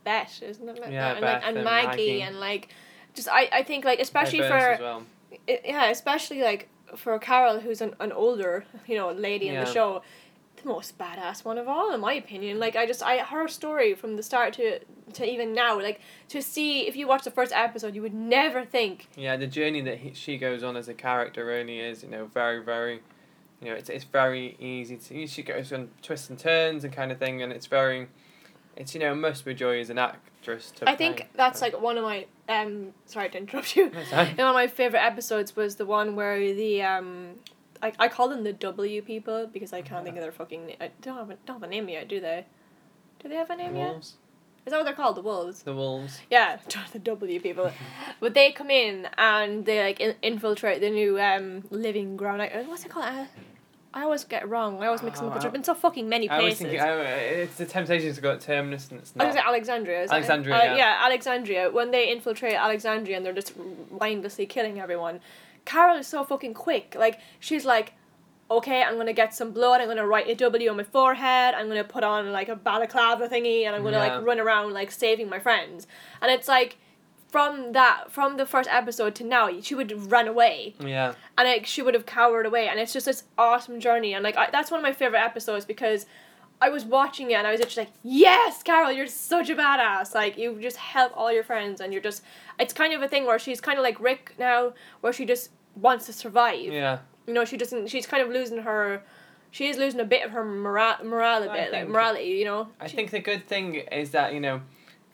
Beth, 0.06 0.42
isn't 0.42 0.68
it? 0.68 0.80
Like 0.80 0.92
Yeah, 0.92 1.14
that? 1.14 1.18
and, 1.18 1.22
Beth 1.22 1.34
like, 1.42 1.48
and 1.48 1.58
and 1.58 1.66
Maggie, 1.66 1.88
Maggie. 1.88 2.22
and 2.22 2.40
like 2.40 2.70
just 3.14 3.28
I, 3.30 3.50
I 3.52 3.64
think 3.64 3.84
like 3.86 4.00
especially 4.00 4.40
for. 4.40 5.00
It, 5.48 5.62
yeah, 5.66 5.90
especially 5.90 6.42
like 6.42 6.70
for 6.96 7.18
Carol, 7.20 7.60
who's 7.60 7.82
an, 7.82 7.96
an 8.00 8.12
older, 8.12 8.66
you 8.88 8.96
know, 8.96 9.12
lady 9.12 9.48
in 9.48 9.56
the 9.56 9.66
show, 9.66 10.02
the 10.62 10.68
most 10.68 10.98
badass 10.98 11.44
one 11.46 11.58
of 11.58 11.68
all, 11.68 11.94
in 11.94 12.00
my 12.00 12.14
opinion. 12.14 12.60
Like 12.60 12.76
I 12.76 12.86
just, 12.86 13.02
I 13.02 13.18
her 13.20 13.48
story 13.48 13.94
from 13.96 14.16
the 14.16 14.24
start 14.24 14.54
to 14.54 14.80
to 15.14 15.30
even 15.30 15.54
now, 15.54 15.80
like 15.82 16.00
to 16.30 16.42
see 16.42 16.88
if 16.88 16.96
you 16.96 17.08
watch 17.08 17.24
the 17.24 17.32
first 17.32 17.52
episode, 17.54 17.96
you 17.96 18.02
would 18.02 18.14
never 18.14 18.64
think. 18.64 19.08
Yeah, 19.18 19.38
the 19.38 19.48
journey 19.48 19.82
that 19.82 20.00
he, 20.00 20.14
she 20.14 20.38
goes 20.38 20.64
on 20.64 20.78
as 20.78 20.88
a 20.88 20.94
character 20.94 21.46
really 21.46 21.80
is, 21.80 22.04
you 22.04 22.10
know, 22.10 22.26
very, 22.28 22.64
very, 22.64 23.02
you 23.62 23.70
know, 23.70 23.74
it's, 23.74 23.90
it's 23.90 24.06
very 24.06 24.56
easy 24.60 24.98
to, 24.98 25.28
she 25.28 25.44
goes 25.44 25.74
on 25.74 25.90
twists 26.02 26.30
and 26.30 26.40
turns 26.40 26.84
and 26.84 26.94
kind 26.94 27.12
of 27.12 27.18
thing, 27.18 27.42
and 27.42 27.52
it's 27.52 27.66
very, 27.66 28.08
it's, 28.78 28.94
you 28.94 29.02
know, 29.02 29.14
must 29.14 29.44
be 29.44 29.54
joy 29.54 29.80
as 29.80 29.90
an 29.90 29.98
actress 29.98 30.31
I 30.88 30.96
think 30.96 31.28
that's 31.36 31.62
like 31.62 31.82
one 31.82 31.98
of 31.98 32.04
my 32.04 32.26
um. 32.50 32.94
Sorry 33.06 33.30
to 33.30 33.38
interrupt 33.38 33.76
you. 33.76 33.92
One 34.38 34.48
of 34.48 34.54
my 34.56 34.68
favorite 34.68 35.04
episodes 35.04 35.56
was 35.56 35.76
the 35.76 35.86
one 35.86 36.16
where 36.16 36.40
the 36.54 36.82
um. 36.84 37.36
I, 37.84 37.94
I 37.98 38.08
call 38.10 38.30
them 38.30 38.44
the 38.44 38.54
W 38.54 39.02
people 39.02 39.48
because 39.52 39.74
I 39.74 39.82
can't 39.82 40.04
think 40.04 40.16
of 40.18 40.22
their 40.22 40.32
fucking. 40.32 40.68
na- 40.68 40.74
I 40.86 40.92
don't 41.02 41.18
have 41.18 41.30
a, 41.32 41.38
don't 41.46 41.56
have 41.56 41.64
a 41.64 41.68
name 41.68 41.90
yet, 41.90 42.08
do 42.08 42.20
they? 42.20 42.46
Do 43.20 43.30
they 43.30 43.36
have 43.36 43.50
a 43.50 43.56
name 43.56 43.76
yet? 43.76 43.90
wolves. 43.94 44.16
Is 44.66 44.72
that 44.72 44.78
what 44.78 44.84
they're 44.84 44.94
called? 44.94 45.16
The 45.18 45.22
wolves. 45.24 45.64
The 45.64 45.74
wolves. 45.74 46.20
Yeah, 46.30 46.58
the 46.94 47.00
W 47.00 47.40
people. 47.40 47.72
but 48.20 48.36
they 48.36 48.52
come 48.52 48.70
in 48.70 49.08
and 49.18 49.66
they 49.66 49.82
like 49.84 50.00
in- 50.00 50.16
infiltrate 50.22 50.80
the 50.82 50.92
new 50.92 51.20
um 51.20 51.64
living 51.72 52.18
ground. 52.18 52.48
What's 52.68 52.86
it 52.86 52.90
called? 52.90 53.06
I, 53.06 53.28
I 53.94 54.04
always 54.04 54.24
get 54.24 54.44
it 54.44 54.48
wrong. 54.48 54.82
I 54.82 54.86
always 54.86 55.04
mix 55.04 55.20
them 55.20 55.28
up. 55.30 55.36
Oh, 55.42 55.46
I've 55.46 55.52
been 55.52 55.64
so 55.66 55.74
fucking 55.74 56.08
many 56.08 56.30
I 56.30 56.38
was 56.38 56.44
places. 56.44 56.60
thinking, 56.62 56.80
I, 56.80 56.92
it's 57.44 57.56
the 57.58 57.66
temptation 57.66 58.14
to 58.14 58.22
go 58.22 58.32
at 58.32 58.40
Terminus 58.42 58.90
and 58.90 59.00
it's 59.02 59.12
I 59.20 59.26
was 59.26 59.36
not. 59.36 59.44
say 59.44 59.48
Alexandria. 59.50 60.04
Is 60.04 60.12
it? 60.12 60.14
Alexandria, 60.14 60.56
Uh, 60.56 60.64
yeah. 60.64 60.76
yeah, 60.78 61.02
Alexandria. 61.04 61.70
When 61.72 61.92
they 61.92 62.10
infiltrate 62.10 62.54
Alexandria 62.54 63.18
and 63.18 63.26
they're 63.26 63.34
just 63.34 63.54
mindlessly 64.00 64.46
killing 64.46 64.80
everyone, 64.80 65.20
Carol 65.66 65.98
is 65.98 66.08
so 66.08 66.24
fucking 66.24 66.54
quick. 66.54 66.96
Like 66.98 67.20
she's 67.42 67.66
like, 67.66 67.94
okay, 68.50 68.82
I'm 68.82 68.96
gonna 68.98 69.12
get 69.14 69.34
some 69.34 69.52
blood. 69.52 69.82
I'm 69.82 69.88
gonna 69.88 70.08
write 70.08 70.28
a 70.30 70.36
W 70.36 70.70
on 70.70 70.78
my 70.78 70.84
forehead. 70.84 71.54
I'm 71.54 71.68
gonna 71.68 71.84
put 71.84 72.04
on 72.06 72.32
like 72.32 72.48
a 72.50 72.56
balaclava 72.56 73.28
thingy, 73.28 73.66
and 73.66 73.76
I'm 73.76 73.84
gonna 73.84 73.98
Yeah. 73.98 74.16
like 74.18 74.26
run 74.26 74.40
around 74.40 74.72
like 74.74 74.92
saving 74.92 75.28
my 75.30 75.40
friends. 75.40 75.86
And 76.22 76.32
it's 76.32 76.48
like, 76.48 76.78
from 77.32 77.72
that, 77.72 78.12
from 78.12 78.38
the 78.38 78.46
first 78.46 78.70
episode 78.70 79.16
to 79.16 79.24
now, 79.24 79.50
she 79.62 79.74
would 79.74 80.12
run 80.12 80.28
away. 80.28 80.76
Yeah. 80.80 81.14
and 81.38 81.48
like 81.48 81.66
she 81.66 81.82
would 81.82 81.94
have 81.94 82.06
cowered 82.06 82.46
away. 82.46 82.68
And 82.68 82.80
it's 82.80 82.94
just 82.94 83.06
this 83.06 83.24
awesome 83.38 83.80
journey. 83.80 84.14
And 84.14 84.24
like 84.24 84.38
I, 84.38 84.50
that's 84.52 84.70
one 84.70 84.80
of 84.80 84.84
my 84.84 84.94
favorite 84.94 85.22
episodes 85.22 85.66
because 85.66 86.06
I 86.62 86.70
was 86.70 86.84
watching 86.86 87.32
it 87.32 87.36
and 87.36 87.48
I 87.48 87.52
was 87.52 87.60
just 87.62 87.76
like 87.78 87.90
yes 88.04 88.62
Carol 88.62 88.92
you're 88.92 89.08
such 89.08 89.50
a 89.50 89.56
badass. 89.56 90.14
Like 90.14 90.38
you 90.38 90.60
just 90.62 90.78
help 90.78 91.12
all 91.16 91.32
your 91.32 91.44
friends 91.44 91.82
and 91.82 91.92
you're 91.94 92.02
just 92.04 92.22
it's 92.60 92.74
kind 92.74 92.94
of 92.94 93.02
a 93.02 93.08
thing 93.08 93.26
where 93.26 93.40
she's 93.40 93.60
kind 93.62 93.80
of 93.80 93.84
like 93.84 94.00
Rick 94.00 94.36
now 94.38 94.74
where 95.00 95.14
she 95.14 95.26
just 95.26 95.50
wants 95.76 96.06
to 96.08 96.14
survive. 96.14 96.60
Yeah. 96.72 97.00
you 97.28 97.34
know 97.34 97.46
she 97.46 97.56
doesn't 97.58 97.88
she's 97.88 98.06
kind 98.06 98.22
of 98.22 98.30
losing 98.30 98.60
her 98.60 99.02
she 99.52 99.68
is 99.70 99.78
losing 99.78 100.00
a 100.02 100.06
bit 100.06 100.24
of 100.26 100.32
her 100.32 100.44
morale 100.46 101.04
morale 101.04 101.44
a 101.44 101.52
bit 101.52 101.72
like 101.72 101.88
morality 101.88 102.26
you 102.42 102.46
know? 102.46 102.68
I 102.80 102.88
She- 102.88 102.96
think 102.98 103.10
the 103.12 103.20
good 103.20 103.48
thing 103.48 103.76
is 103.76 104.12
that, 104.12 104.34
you 104.34 104.40
know, 104.40 104.62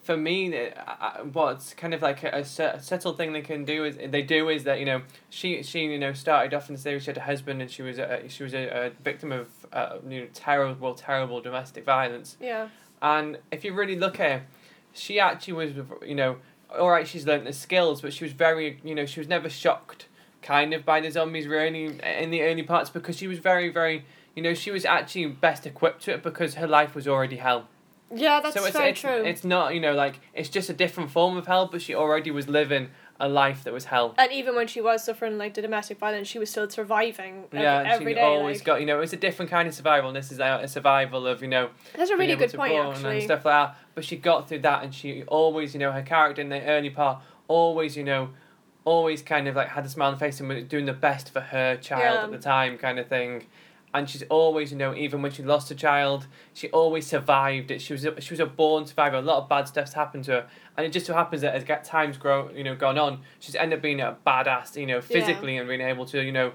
for 0.07 0.15
me, 0.15 0.57
uh, 0.57 0.69
uh, 0.87 1.17
what's 1.33 1.73
kind 1.73 1.93
of 1.93 2.01
like 2.01 2.23
a, 2.23 2.37
a 2.37 2.45
subtle 2.81 3.11
thing 3.11 3.33
they 3.33 3.41
can 3.41 3.65
do 3.65 3.83
is 3.83 3.97
they 3.97 4.21
do 4.21 4.47
is 4.47 4.63
that 4.63 4.79
you 4.79 4.85
know 4.85 5.01
she 5.29 5.61
she 5.63 5.81
you 5.81 5.99
know 5.99 6.13
started 6.13 6.53
off 6.53 6.69
in 6.69 6.75
the 6.75 6.81
series 6.81 7.03
she 7.03 7.07
had 7.07 7.17
a 7.17 7.21
husband 7.21 7.61
and 7.61 7.69
she 7.69 7.81
was 7.81 7.99
a 7.99 8.23
she 8.29 8.41
was 8.41 8.53
a, 8.53 8.85
a 8.85 8.89
victim 9.03 9.33
of 9.33 9.49
uh, 9.73 9.97
you 10.07 10.21
know 10.21 10.27
terrible 10.33 10.95
terrible 10.95 11.41
domestic 11.41 11.83
violence 11.83 12.37
yeah 12.39 12.69
and 13.01 13.37
if 13.51 13.65
you 13.65 13.73
really 13.73 13.97
look 13.97 14.17
at 14.21 14.31
her, 14.31 14.45
she 14.93 15.19
actually 15.19 15.53
was 15.53 15.71
you 16.05 16.15
know 16.15 16.37
all 16.79 16.89
right 16.89 17.05
she's 17.05 17.27
learned 17.27 17.45
the 17.45 17.51
skills 17.51 17.99
but 18.01 18.13
she 18.13 18.23
was 18.23 18.31
very 18.31 18.79
you 18.85 18.95
know 18.95 19.05
she 19.05 19.19
was 19.19 19.27
never 19.27 19.49
shocked 19.49 20.07
kind 20.41 20.73
of 20.73 20.85
by 20.85 21.01
the 21.01 21.11
zombies 21.11 21.47
really 21.47 21.99
in 22.23 22.29
the 22.31 22.41
early 22.43 22.63
parts 22.63 22.89
because 22.89 23.17
she 23.17 23.27
was 23.27 23.39
very 23.39 23.67
very 23.67 24.05
you 24.37 24.43
know, 24.43 24.53
she 24.53 24.69
was 24.69 24.85
actually 24.85 25.25
best 25.25 25.65
equipped 25.65 26.03
to 26.03 26.13
it 26.13 26.21
because 26.21 26.53
her 26.53 26.67
life 26.67 26.93
was 26.93 27.07
already 27.07 27.37
hell. 27.37 27.67
Yeah, 28.13 28.39
that's 28.41 28.55
so 28.55 28.63
it's, 28.65 28.75
very 28.77 28.91
it's, 28.91 29.01
true. 29.01 29.23
It's 29.23 29.43
not, 29.43 29.73
you 29.73 29.81
know, 29.81 29.93
like 29.93 30.19
it's 30.33 30.49
just 30.49 30.69
a 30.69 30.73
different 30.73 31.11
form 31.11 31.35
of 31.37 31.47
hell, 31.47 31.67
but 31.71 31.81
she 31.81 31.93
already 31.93 32.31
was 32.31 32.47
living 32.47 32.89
a 33.19 33.27
life 33.27 33.63
that 33.63 33.73
was 33.73 33.85
hell. 33.85 34.13
and 34.17 34.31
even 34.31 34.55
when 34.55 34.67
she 34.67 34.79
was 34.79 35.03
suffering 35.03 35.37
like 35.39 35.55
the 35.55 35.61
domestic 35.61 35.97
violence, 35.97 36.27
she 36.27 36.37
was 36.37 36.49
still 36.51 36.69
surviving 36.69 37.45
every, 37.51 37.61
yeah, 37.61 37.79
and 37.79 37.87
every 37.87 38.11
she 38.11 38.15
day. 38.15 38.21
always 38.21 38.57
like. 38.59 38.65
got, 38.65 38.79
you 38.79 38.85
know, 38.85 39.01
it's 39.01 39.11
a 39.13 39.17
different 39.17 39.49
kind 39.49 39.67
of 39.67 39.73
survival. 39.73 40.09
And 40.09 40.15
this 40.15 40.31
is 40.31 40.39
a, 40.39 40.59
a 40.63 40.67
survival 40.67 41.25
of, 41.27 41.41
you 41.41 41.47
know, 41.47 41.69
That's 41.95 42.11
a 42.11 42.15
really 42.17 42.35
good 42.35 42.53
point, 42.53 42.73
actually. 42.75 43.15
and 43.15 43.23
stuff 43.23 43.43
like 43.43 43.69
that. 43.69 43.77
But 43.95 44.05
she 44.05 44.17
got 44.17 44.47
through 44.47 44.59
that, 44.59 44.83
and 44.83 44.93
she 44.93 45.23
always, 45.23 45.73
you 45.73 45.79
know, 45.79 45.91
her 45.91 46.03
character 46.03 46.41
in 46.41 46.49
the 46.49 46.61
early 46.63 46.91
part 46.91 47.21
always, 47.47 47.97
you 47.97 48.03
know, 48.03 48.29
always 48.85 49.21
kind 49.21 49.47
of 49.47 49.55
like 49.55 49.69
had 49.69 49.85
a 49.85 49.89
smile 49.89 50.09
on 50.09 50.13
her 50.13 50.19
face 50.19 50.39
and 50.39 50.47
was 50.47 50.63
doing 50.63 50.85
the 50.85 50.93
best 50.93 51.33
for 51.33 51.41
her 51.41 51.75
child 51.77 52.15
Yeah. 52.15 52.23
at 52.23 52.31
the 52.31 52.37
time, 52.37 52.77
kind 52.77 52.99
of 52.99 53.07
thing. 53.07 53.45
And 53.97 54.07
she's 54.07 54.21
always, 54.29 54.71
you 54.71 54.77
know, 54.77 54.93
even 54.95 55.23
when 55.23 55.31
she 55.31 55.41
lost 55.41 55.71
a 55.71 55.75
child, 55.75 56.27
she 56.53 56.69
always 56.69 57.07
survived 57.07 57.71
it. 57.71 57.81
She 57.81 57.93
was 57.93 58.05
a, 58.05 58.21
she 58.21 58.31
was 58.31 58.39
a 58.39 58.45
born 58.45 58.85
survivor. 58.85 59.17
A 59.17 59.21
lot 59.21 59.41
of 59.41 59.49
bad 59.49 59.67
stuff's 59.67 59.93
happened 59.93 60.25
to 60.25 60.31
her, 60.31 60.47
and 60.75 60.85
it 60.85 60.91
just 60.91 61.07
so 61.07 61.13
happens 61.15 61.41
that 61.41 61.55
as 61.55 61.87
times 61.87 62.17
grow, 62.17 62.49
you 62.51 62.63
know, 62.63 62.75
gone 62.75 62.99
on, 62.99 63.21
she's 63.39 63.55
ended 63.55 63.79
up 63.79 63.83
being 63.83 63.99
a 63.99 64.15
badass, 64.25 64.79
you 64.79 64.85
know, 64.85 65.01
physically 65.01 65.57
and 65.57 65.67
being 65.67 65.81
able 65.81 66.05
to, 66.05 66.21
you 66.23 66.31
know, 66.31 66.51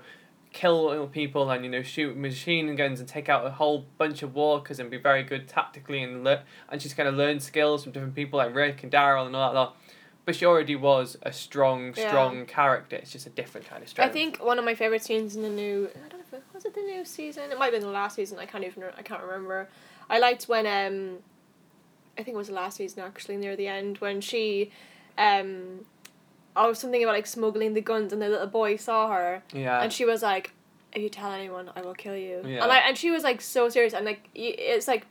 kill 0.53 1.09
people 1.09 1.51
and 1.51 1.65
you 1.65 1.71
know 1.71 1.83
shoot 1.83 2.15
machine 2.17 2.77
guns 2.77 3.01
and 3.01 3.09
take 3.09 3.29
out 3.29 3.47
a 3.47 3.51
whole 3.51 3.87
bunch 3.97 4.23
of 4.23 4.35
walkers 4.35 4.79
and 4.79 4.91
be 4.91 4.99
very 4.99 5.23
good 5.23 5.49
tactically 5.49 6.03
and 6.03 6.25
le- 6.25 6.43
and 6.69 6.83
she's 6.83 6.93
kind 6.93 7.09
of 7.09 7.15
learned 7.15 7.43
skills 7.43 7.83
from 7.83 7.93
different 7.93 8.15
people 8.15 8.37
like 8.37 8.55
Rick 8.55 8.83
and 8.83 8.93
Daryl 8.93 9.27
and 9.27 9.35
all 9.35 9.49
that 9.49 9.59
lot. 9.59 9.77
But 10.25 10.37
she 10.37 10.45
already 10.45 10.77
was 10.77 11.17
a 11.23 11.33
strong, 11.33 11.95
Yeah. 11.97 12.09
strong 12.09 12.47
character. 12.47 12.97
It's 12.97 13.11
just 13.11 13.27
a 13.27 13.31
different 13.31 13.67
kind 13.67 13.83
of 13.83 13.89
strength. 13.89 14.11
I 14.11 14.13
think 14.13 14.45
one 14.45 14.59
of 14.59 14.65
my 14.65 14.75
favorite 14.75 15.03
scenes 15.03 15.35
in 15.35 15.43
the 15.43 15.49
new 15.49 15.89
I 16.33 16.37
don't 16.37 16.45
know 16.45 16.49
if 16.49 16.55
it 16.55 16.55
was 16.55 16.65
it 16.65 16.75
the 16.75 16.81
new 16.81 17.05
season. 17.05 17.51
It 17.51 17.59
might 17.59 17.67
have 17.67 17.75
been 17.75 17.83
the 17.83 17.89
last 17.89 18.17
season. 18.17 18.39
I 18.39 18.47
can't 18.47 18.65
even 18.65 18.85
I 18.97 19.03
can't 19.03 19.23
remember. 19.23 19.69
I 20.09 20.19
liked 20.19 20.45
when 20.45 20.67
um, 20.67 21.19
I 22.19 22.23
think 22.23 22.35
it 22.35 22.39
was 22.39 22.49
the 22.49 22.55
last 22.55 22.77
season 22.77 23.03
actually 23.03 23.37
near 23.37 23.57
the 23.57 23.67
end 23.69 23.99
when 23.99 24.21
she, 24.21 24.71
um, 25.17 25.85
oh 26.57 26.73
something 26.73 27.03
about 27.03 27.13
like 27.15 27.27
smuggling 27.27 27.75
the 27.75 27.81
guns 27.81 28.13
and 28.13 28.21
the 28.21 28.29
little 28.29 28.47
boy 28.47 28.77
saw 28.77 29.11
her 29.11 29.43
Yeah. 29.53 29.83
and 29.83 29.93
she 29.93 30.05
was 30.05 30.23
like, 30.23 30.53
if 30.93 31.01
you 31.03 31.09
tell 31.09 31.33
anyone, 31.33 31.71
I 31.77 31.81
will 31.83 31.95
kill 31.95 32.17
you. 32.17 32.43
Yeah. 32.47 32.63
And 32.63 32.73
I 32.73 32.79
and 32.79 32.97
she 32.99 33.11
was 33.11 33.23
like 33.23 33.41
so 33.41 33.69
serious 33.69 33.95
and 33.95 34.05
like 34.05 34.29
it's 34.35 34.87
like, 34.89 35.07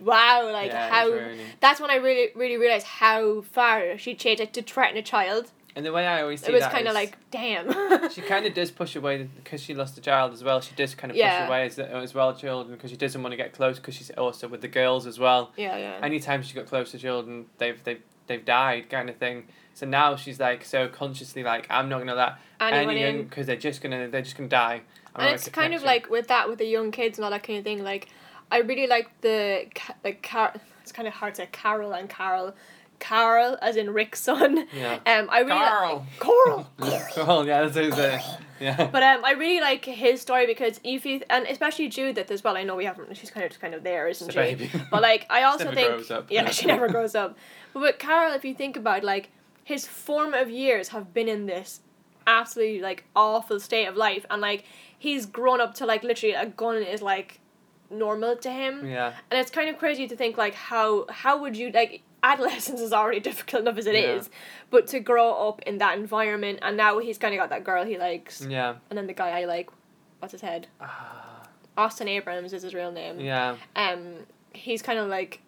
wow, 0.00 0.50
like 0.50 0.70
Yeah, 0.70 0.88
how. 0.90 1.08
really- 1.08 1.38
That's 1.60 1.80
when 1.80 1.90
I 1.90 1.96
really 1.96 2.30
really 2.34 2.56
realized 2.56 2.86
how 2.86 3.42
far 3.42 3.98
she 3.98 4.14
changed 4.14 4.40
like 4.40 4.52
to 4.52 4.62
threaten 4.62 4.96
a 4.96 5.02
child. 5.02 5.50
And 5.76 5.84
the 5.84 5.92
way 5.92 6.06
I 6.06 6.22
always 6.22 6.40
see 6.40 6.50
It 6.50 6.54
was 6.54 6.66
kind 6.66 6.88
of 6.88 6.94
like 6.94 7.16
damn. 7.30 8.10
she 8.10 8.22
kind 8.22 8.46
of 8.46 8.54
does 8.54 8.70
push 8.70 8.96
away 8.96 9.28
because 9.36 9.62
she 9.62 9.74
lost 9.74 9.96
a 9.98 10.00
child 10.00 10.32
as 10.32 10.42
well. 10.42 10.60
She 10.60 10.74
does 10.74 10.94
kind 10.94 11.10
of 11.10 11.16
Yeah. 11.16 11.40
push 11.40 11.48
away 11.48 11.66
as, 11.66 11.78
as 11.78 12.14
well 12.14 12.34
children 12.34 12.74
because 12.76 12.90
she 12.90 12.96
doesn't 12.96 13.22
want 13.22 13.32
to 13.32 13.36
get 13.36 13.52
close 13.52 13.76
because 13.78 13.94
she's 13.94 14.10
also 14.10 14.48
with 14.48 14.62
the 14.62 14.68
girls 14.68 15.06
as 15.06 15.18
well. 15.18 15.52
yeah 15.56 15.76
yeah. 15.76 15.98
Anytime 16.02 16.42
she 16.42 16.54
got 16.54 16.66
close 16.66 16.90
to 16.92 16.98
children, 16.98 17.46
they've 17.58 17.82
they've 17.84 18.02
they've 18.26 18.44
died 18.44 18.88
kind 18.90 19.08
of 19.10 19.16
thing. 19.16 19.44
So 19.74 19.84
now 19.86 20.16
she's 20.16 20.40
like 20.40 20.64
so 20.64 20.88
consciously 20.88 21.42
like 21.42 21.66
I'm 21.68 21.88
not 21.88 21.98
gonna 21.98 22.14
let 22.14 22.34
Anyone 22.58 23.24
because 23.24 23.46
they're 23.46 23.56
just 23.56 23.82
gonna 23.82 24.08
they're 24.08 24.22
just 24.22 24.36
gonna 24.36 24.48
die. 24.48 24.80
I'm 25.14 25.26
and 25.26 25.34
it's 25.34 25.48
kind 25.48 25.74
of 25.74 25.82
like 25.82 26.10
with 26.10 26.28
that 26.28 26.48
with 26.48 26.58
the 26.58 26.66
young 26.66 26.90
kids 26.90 27.18
and 27.18 27.24
all 27.24 27.30
that 27.30 27.42
kind 27.42 27.58
of 27.58 27.64
thing 27.64 27.82
like 27.82 28.08
i 28.50 28.58
really 28.58 28.86
like 28.86 29.08
the 29.22 29.66
like 30.04 30.22
car 30.22 30.52
it's 30.82 30.92
kind 30.92 31.08
of 31.08 31.14
hard 31.14 31.34
to 31.36 31.46
carol 31.46 31.92
and 31.92 32.10
carol 32.10 32.54
carol 32.98 33.56
as 33.62 33.76
in 33.76 33.90
rick's 33.92 34.20
son 34.20 34.66
yeah. 34.74 34.94
um 35.06 35.28
i 35.30 35.38
really 35.40 35.50
Carl. 35.50 36.06
Coral. 36.18 36.66
Carl, 37.14 37.46
yeah, 37.46 37.62
that's 37.62 37.76
who's 37.76 37.94
there. 37.96 38.20
Yeah. 38.58 38.86
but 38.86 39.02
um 39.02 39.24
i 39.24 39.32
really 39.32 39.60
like 39.60 39.84
his 39.84 40.20
story 40.22 40.46
because 40.46 40.80
if 40.82 41.04
you 41.04 41.20
and 41.28 41.46
especially 41.46 41.88
judith 41.88 42.30
as 42.30 42.42
well 42.42 42.56
i 42.56 42.62
know 42.62 42.74
we 42.74 42.86
haven't 42.86 43.14
she's 43.16 43.30
kind 43.30 43.44
of 43.44 43.50
just 43.50 43.60
kind 43.60 43.74
of 43.74 43.82
there 43.82 44.08
isn't 44.08 44.28
It's 44.28 44.34
she 44.34 44.38
baby. 44.66 44.70
but 44.90 45.02
like 45.02 45.26
i 45.28 45.42
also 45.42 45.64
never 45.64 45.74
think 45.76 45.88
grows 45.90 46.10
up. 46.10 46.30
yeah 46.30 46.48
she 46.50 46.64
never 46.66 46.88
grows 46.88 47.14
up 47.14 47.36
but 47.74 47.80
with 47.82 47.98
carol 47.98 48.32
if 48.32 48.44
you 48.46 48.54
think 48.54 48.76
about 48.78 49.04
like 49.04 49.28
his 49.62 49.86
formative 49.86 50.48
years 50.50 50.88
have 50.88 51.12
been 51.12 51.28
in 51.28 51.44
this 51.46 51.80
absolutely 52.26 52.80
like 52.80 53.04
awful 53.14 53.60
state 53.60 53.86
of 53.86 53.94
life 53.96 54.24
and 54.30 54.40
like 54.40 54.64
he's 54.98 55.26
grown 55.26 55.60
up 55.60 55.74
to 55.74 55.84
like 55.86 56.02
literally 56.02 56.34
a 56.34 56.46
gun 56.46 56.82
is 56.82 57.02
like 57.02 57.40
normal 57.90 58.36
to 58.36 58.50
him 58.50 58.86
Yeah. 58.88 59.12
and 59.30 59.38
it's 59.38 59.50
kind 59.50 59.68
of 59.68 59.78
crazy 59.78 60.08
to 60.08 60.16
think 60.16 60.36
like 60.38 60.54
how 60.54 61.06
how 61.08 61.38
would 61.40 61.56
you 61.56 61.70
like 61.70 62.02
adolescence 62.32 62.80
is 62.80 62.92
already 62.92 63.20
difficult 63.30 63.62
enough 63.62 63.78
as 63.78 63.86
it 63.86 63.94
is, 63.94 64.26
Yeah. 64.26 64.38
but 64.70 64.86
to 64.88 65.00
grow 65.00 65.48
up 65.48 65.62
in 65.62 65.78
that 65.78 65.96
environment 65.98 66.58
and 66.62 66.76
now 66.76 66.98
he's 66.98 67.18
kind 67.18 67.34
of 67.34 67.38
got 67.38 67.50
that 67.50 67.64
girl 67.64 67.84
he 67.84 67.96
likes 67.98 68.44
Yeah. 68.44 68.74
and 68.90 68.96
then 68.98 69.06
the 69.06 69.12
guy 69.22 69.30
I 69.40 69.44
like 69.44 69.70
what's 70.18 70.32
his 70.32 70.40
head 70.40 70.66
Ah, 70.80 71.42
Austin 71.76 72.08
Abrams 72.08 72.52
is 72.52 72.62
his 72.62 72.74
real 72.74 72.92
name 72.92 73.20
yeah. 73.20 73.56
um 73.76 74.00
he's 74.52 74.82
kind 74.82 74.98
of 74.98 75.08
like 75.08 75.40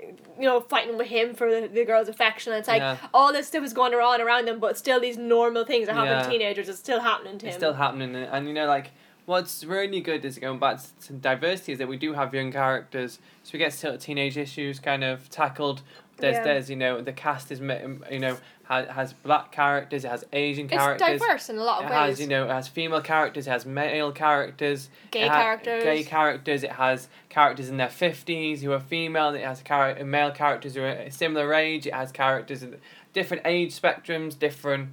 you 0.00 0.44
know 0.48 0.60
fighting 0.60 0.96
with 0.96 1.08
him 1.08 1.34
for 1.34 1.46
the, 1.50 1.66
the 1.66 1.84
girl's 1.84 2.08
affection 2.08 2.52
and 2.52 2.60
it's 2.60 2.68
like 2.68 2.80
Yeah. 2.80 2.96
all 3.12 3.32
this 3.32 3.48
stuff 3.48 3.64
is 3.64 3.72
going 3.72 3.92
on 3.94 4.20
around 4.20 4.46
them 4.46 4.58
but 4.60 4.76
still 4.78 5.00
these 5.00 5.16
normal 5.18 5.64
things 5.64 5.86
that 5.88 5.94
happen 5.94 6.10
Yeah. 6.12 6.22
to 6.22 6.30
teenagers 6.30 6.68
is 6.68 6.78
still 6.78 7.00
happening 7.00 7.38
to 7.38 7.46
It's 7.46 7.56
him 7.56 7.60
still 7.60 7.74
happening, 7.74 8.14
and 8.14 8.46
you 8.46 8.54
know, 8.54 8.66
like 8.66 8.90
what's 9.28 9.62
really 9.62 10.00
good 10.00 10.24
is 10.24 10.38
going 10.38 10.58
back 10.58 10.80
to 11.02 11.12
diversity 11.12 11.72
is 11.72 11.78
that 11.78 11.86
we 11.86 11.98
do 11.98 12.14
have 12.14 12.32
young 12.32 12.50
characters, 12.50 13.18
so 13.42 13.50
we 13.52 13.58
get 13.58 13.84
of 13.84 14.00
teenage 14.00 14.38
issues 14.38 14.80
kind 14.80 15.04
of 15.04 15.28
tackled. 15.28 15.82
There's, 16.16 16.36
Yeah. 16.36 16.44
there's, 16.44 16.70
you 16.70 16.76
know, 16.76 17.00
the 17.02 17.12
cast 17.12 17.52
is, 17.52 17.60
um, 17.60 18.02
you 18.10 18.18
know, 18.18 18.38
has, 18.64 18.88
has 18.88 19.12
black 19.12 19.52
characters, 19.52 20.04
it 20.06 20.08
has 20.08 20.24
Asian 20.32 20.64
it's 20.64 20.74
characters. 20.74 21.08
It's 21.10 21.22
diverse 21.22 21.50
in 21.50 21.58
a 21.58 21.62
lot 21.62 21.78
of 21.84 21.90
It 21.90 21.94
of 21.94 22.08
has, 22.08 22.20
you 22.20 22.26
know, 22.26 22.44
it 22.46 22.50
has 22.50 22.68
female 22.68 23.02
characters, 23.02 23.46
it 23.46 23.50
has 23.50 23.66
male 23.66 24.12
characters, 24.12 24.88
gay 25.10 25.24
it 25.24 25.28
ha- 25.28 25.42
characters 25.42 25.84
gay 25.84 26.02
characters. 26.04 26.64
It 26.64 26.72
has 26.72 27.08
characters 27.28 27.68
in 27.68 27.76
their 27.76 27.88
fifties 27.90 28.62
who 28.62 28.72
are 28.72 28.80
female. 28.80 29.28
It 29.34 29.44
has 29.44 29.62
char- 29.62 30.02
male 30.04 30.30
characters 30.32 30.74
who 30.74 30.82
are 30.82 30.88
a 30.88 31.10
similar 31.10 31.52
age. 31.52 31.86
It 31.86 31.94
has 31.94 32.10
characters 32.12 32.62
in 32.62 32.78
different 33.12 33.42
age 33.46 33.78
spectrums, 33.78 34.36
different, 34.38 34.88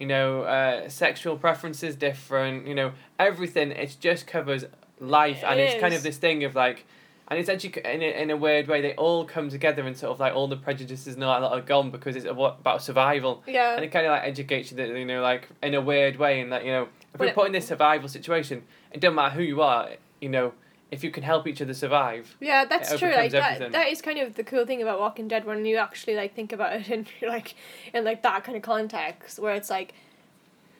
you 0.00 0.06
know, 0.06 0.42
uh, 0.42 0.88
sexual 0.88 1.36
preferences, 1.36 1.94
different, 1.94 2.66
you 2.66 2.74
know, 2.74 2.92
everything. 3.18 3.70
It 3.70 3.96
just 4.00 4.26
covers 4.26 4.64
life, 4.98 5.44
and 5.46 5.60
It 5.60 5.64
it's 5.64 5.80
kind 5.80 5.94
of 5.94 6.02
this 6.02 6.16
thing 6.16 6.42
of 6.44 6.54
like. 6.56 6.86
And 7.28 7.38
it's 7.38 7.48
actually 7.48 7.74
in 7.84 8.02
a, 8.02 8.22
in 8.22 8.30
a 8.30 8.36
weird 8.36 8.66
way 8.66 8.80
they 8.80 8.92
all 8.96 9.24
come 9.24 9.50
together 9.50 9.86
and 9.86 9.96
sort 9.96 10.10
of 10.10 10.18
like 10.18 10.34
all 10.34 10.48
the 10.48 10.56
prejudices 10.56 11.14
and 11.14 11.22
all 11.22 11.40
that 11.40 11.46
are 11.52 11.60
gone 11.60 11.92
because 11.92 12.16
it's 12.16 12.24
about 12.26 12.58
about 12.58 12.82
survival 12.82 13.44
yeah 13.46 13.76
and 13.76 13.84
it 13.84 13.92
kind 13.92 14.04
of 14.04 14.10
like 14.10 14.24
educates 14.24 14.72
you 14.72 14.76
that 14.78 14.88
you 14.88 15.04
know 15.04 15.22
like 15.22 15.46
in 15.62 15.74
a 15.74 15.80
weird 15.80 16.16
way 16.16 16.40
and 16.40 16.50
that 16.50 16.64
you 16.64 16.72
know 16.72 16.82
if 16.82 16.88
But 17.12 17.20
we're 17.20 17.26
it- 17.28 17.34
put 17.36 17.46
in 17.46 17.52
this 17.52 17.68
survival 17.68 18.08
situation 18.08 18.64
it 18.90 18.98
doesn't 19.00 19.14
matter 19.14 19.36
who 19.36 19.44
you 19.44 19.62
are 19.62 19.90
you 20.20 20.28
know 20.28 20.52
if 20.90 21.04
you 21.04 21.10
can 21.10 21.22
help 21.22 21.46
each 21.46 21.62
other 21.62 21.74
survive 21.74 22.36
Yeah, 22.40 22.64
that's 22.64 22.98
true. 22.98 23.12
Like 23.12 23.30
that, 23.32 23.72
that 23.72 23.88
is 23.88 24.02
kind 24.02 24.18
of 24.18 24.34
the 24.34 24.42
cool 24.44 24.66
thing 24.66 24.82
about 24.82 24.98
Walking 24.98 25.28
Dead 25.28 25.44
when 25.44 25.64
you 25.64 25.76
actually 25.76 26.16
like 26.16 26.34
think 26.34 26.52
about 26.52 26.72
it 26.74 26.88
and 26.94 27.06
like 27.22 27.54
in 27.94 28.04
like 28.04 28.22
that 28.22 28.44
kind 28.44 28.56
of 28.56 28.62
context 28.62 29.38
where 29.38 29.54
it's 29.54 29.70
like 29.70 29.94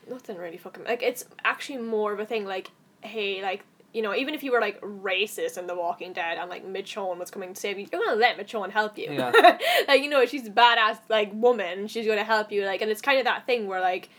nothing 0.09 0.37
really 0.37 0.57
fucking 0.57 0.83
like 0.83 1.01
it's 1.01 1.23
actually 1.45 1.77
more 1.77 2.11
of 2.11 2.19
a 2.19 2.25
thing 2.25 2.45
like 2.45 2.69
hey 3.01 3.41
like 3.41 3.63
you 3.93 4.01
know 4.01 4.13
even 4.13 4.33
if 4.33 4.43
you 4.43 4.51
were 4.51 4.59
like 4.59 4.79
racist 4.81 5.57
in 5.57 5.67
The 5.67 5.75
Walking 5.75 6.11
Dead 6.11 6.37
and 6.37 6.49
like 6.49 6.65
Michonne 6.65 7.17
was 7.17 7.31
coming 7.31 7.53
to 7.53 7.59
save 7.59 7.79
you 7.79 7.87
you're 7.91 8.01
gonna 8.03 8.19
let 8.19 8.37
Michonne 8.37 8.71
help 8.71 8.97
you 8.97 9.11
Yeah. 9.11 9.57
like 9.87 10.01
you 10.01 10.09
know 10.09 10.25
she's 10.25 10.47
a 10.47 10.51
badass 10.51 10.99
like 11.09 11.31
woman 11.33 11.87
she's 11.87 12.05
gonna 12.05 12.23
help 12.23 12.51
you 12.51 12.65
like 12.65 12.81
and 12.81 12.91
it's 12.91 13.01
kind 13.01 13.19
of 13.19 13.25
that 13.25 13.45
thing 13.45 13.67
where 13.67 13.79
like 13.79 14.09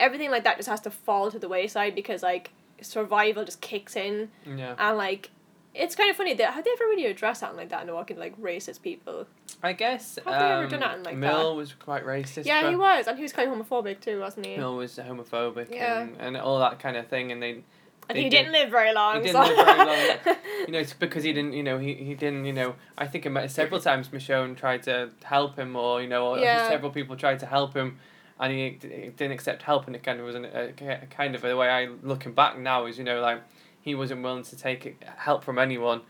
everything 0.00 0.30
like 0.30 0.44
that 0.44 0.56
just 0.56 0.68
has 0.68 0.80
to 0.82 0.90
fall 0.90 1.30
to 1.30 1.38
the 1.38 1.48
wayside 1.48 1.94
because 1.94 2.22
like 2.22 2.50
survival 2.80 3.44
just 3.44 3.60
kicks 3.60 3.96
in 3.96 4.30
yeah 4.46 4.74
and 4.78 4.96
like 4.98 5.30
it's 5.74 5.94
kind 5.94 6.08
of 6.10 6.16
funny 6.16 6.32
that 6.34 6.54
have 6.54 6.64
they 6.64 6.70
ever 6.70 6.84
really 6.84 7.06
addressed 7.06 7.40
something 7.40 7.58
like 7.58 7.68
that 7.68 7.86
in 7.86 7.92
walking 7.92 8.18
like 8.18 8.38
racist 8.40 8.82
people 8.82 9.26
I 9.62 9.72
guess 9.72 10.16
Have 10.24 10.40
they 10.40 10.46
ever 10.52 10.64
um, 10.64 10.68
done 10.70 10.80
that? 10.80 11.02
like 11.02 11.16
Merle 11.16 11.50
that? 11.50 11.56
was 11.56 11.72
quite 11.74 12.04
racist 12.04 12.44
yeah 12.46 12.68
he 12.70 12.76
was 12.76 13.06
and 13.06 13.16
he 13.16 13.22
was 13.22 13.32
kind 13.32 13.50
of 13.50 13.56
homophobic 13.58 14.00
too 14.00 14.20
wasn't 14.20 14.46
he 14.46 14.56
Merle 14.56 14.76
was 14.76 14.96
homophobic 14.96 15.70
Yeah. 15.70 16.00
and, 16.02 16.16
and 16.18 16.36
all 16.36 16.58
that 16.60 16.78
kind 16.78 16.96
of 16.96 17.06
thing 17.08 17.32
and 17.32 17.42
they 17.42 17.62
and 18.08 18.16
they 18.16 18.22
he 18.22 18.28
did- 18.28 18.38
didn't 18.44 18.52
live 18.52 18.70
very 18.70 18.92
long 18.94 19.22
he 19.22 19.28
so. 19.30 19.42
didn't 19.42 19.56
live 19.56 19.66
very 19.66 19.78
long. 20.26 20.36
you 20.66 20.72
know, 20.72 20.78
it's 20.78 20.92
because 20.92 21.24
he 21.24 21.32
didn't, 21.32 21.54
you 21.54 21.64
know, 21.64 21.76
he, 21.78 21.94
he 21.94 22.14
didn't, 22.14 22.44
you 22.44 22.52
know, 22.52 22.76
I 22.96 23.08
think 23.08 23.26
several 23.50 23.80
times 23.80 24.10
Michonne 24.10 24.56
tried 24.56 24.84
to 24.84 25.10
help 25.24 25.56
him 25.56 25.74
or, 25.74 26.00
you 26.00 26.06
know, 26.08 26.28
or 26.28 26.38
Yeah. 26.38 26.68
several 26.68 26.92
people 26.92 27.16
tried 27.16 27.40
to 27.40 27.46
help 27.46 27.74
him 27.74 27.98
and 28.38 28.52
he, 28.52 28.70
d- 28.70 28.88
didn't 29.16 29.32
accept 29.32 29.62
help 29.62 29.86
and 29.86 29.96
it 29.96 30.02
kind 30.02 30.20
of 30.20 30.26
was 30.26 30.34
an, 30.34 30.44
a, 30.44 30.72
a 30.80 31.06
kind 31.10 31.34
of 31.34 31.42
the 31.42 31.56
way 31.56 31.68
I, 31.68 31.88
looking 32.02 32.32
back 32.32 32.58
now 32.58 32.86
is, 32.86 32.98
you 32.98 33.04
know, 33.04 33.20
like 33.20 33.40
he 33.80 33.94
wasn't 33.94 34.22
willing 34.22 34.44
to 34.44 34.56
take 34.56 35.02
help 35.16 35.44
from 35.44 35.58
anyone 35.58 36.02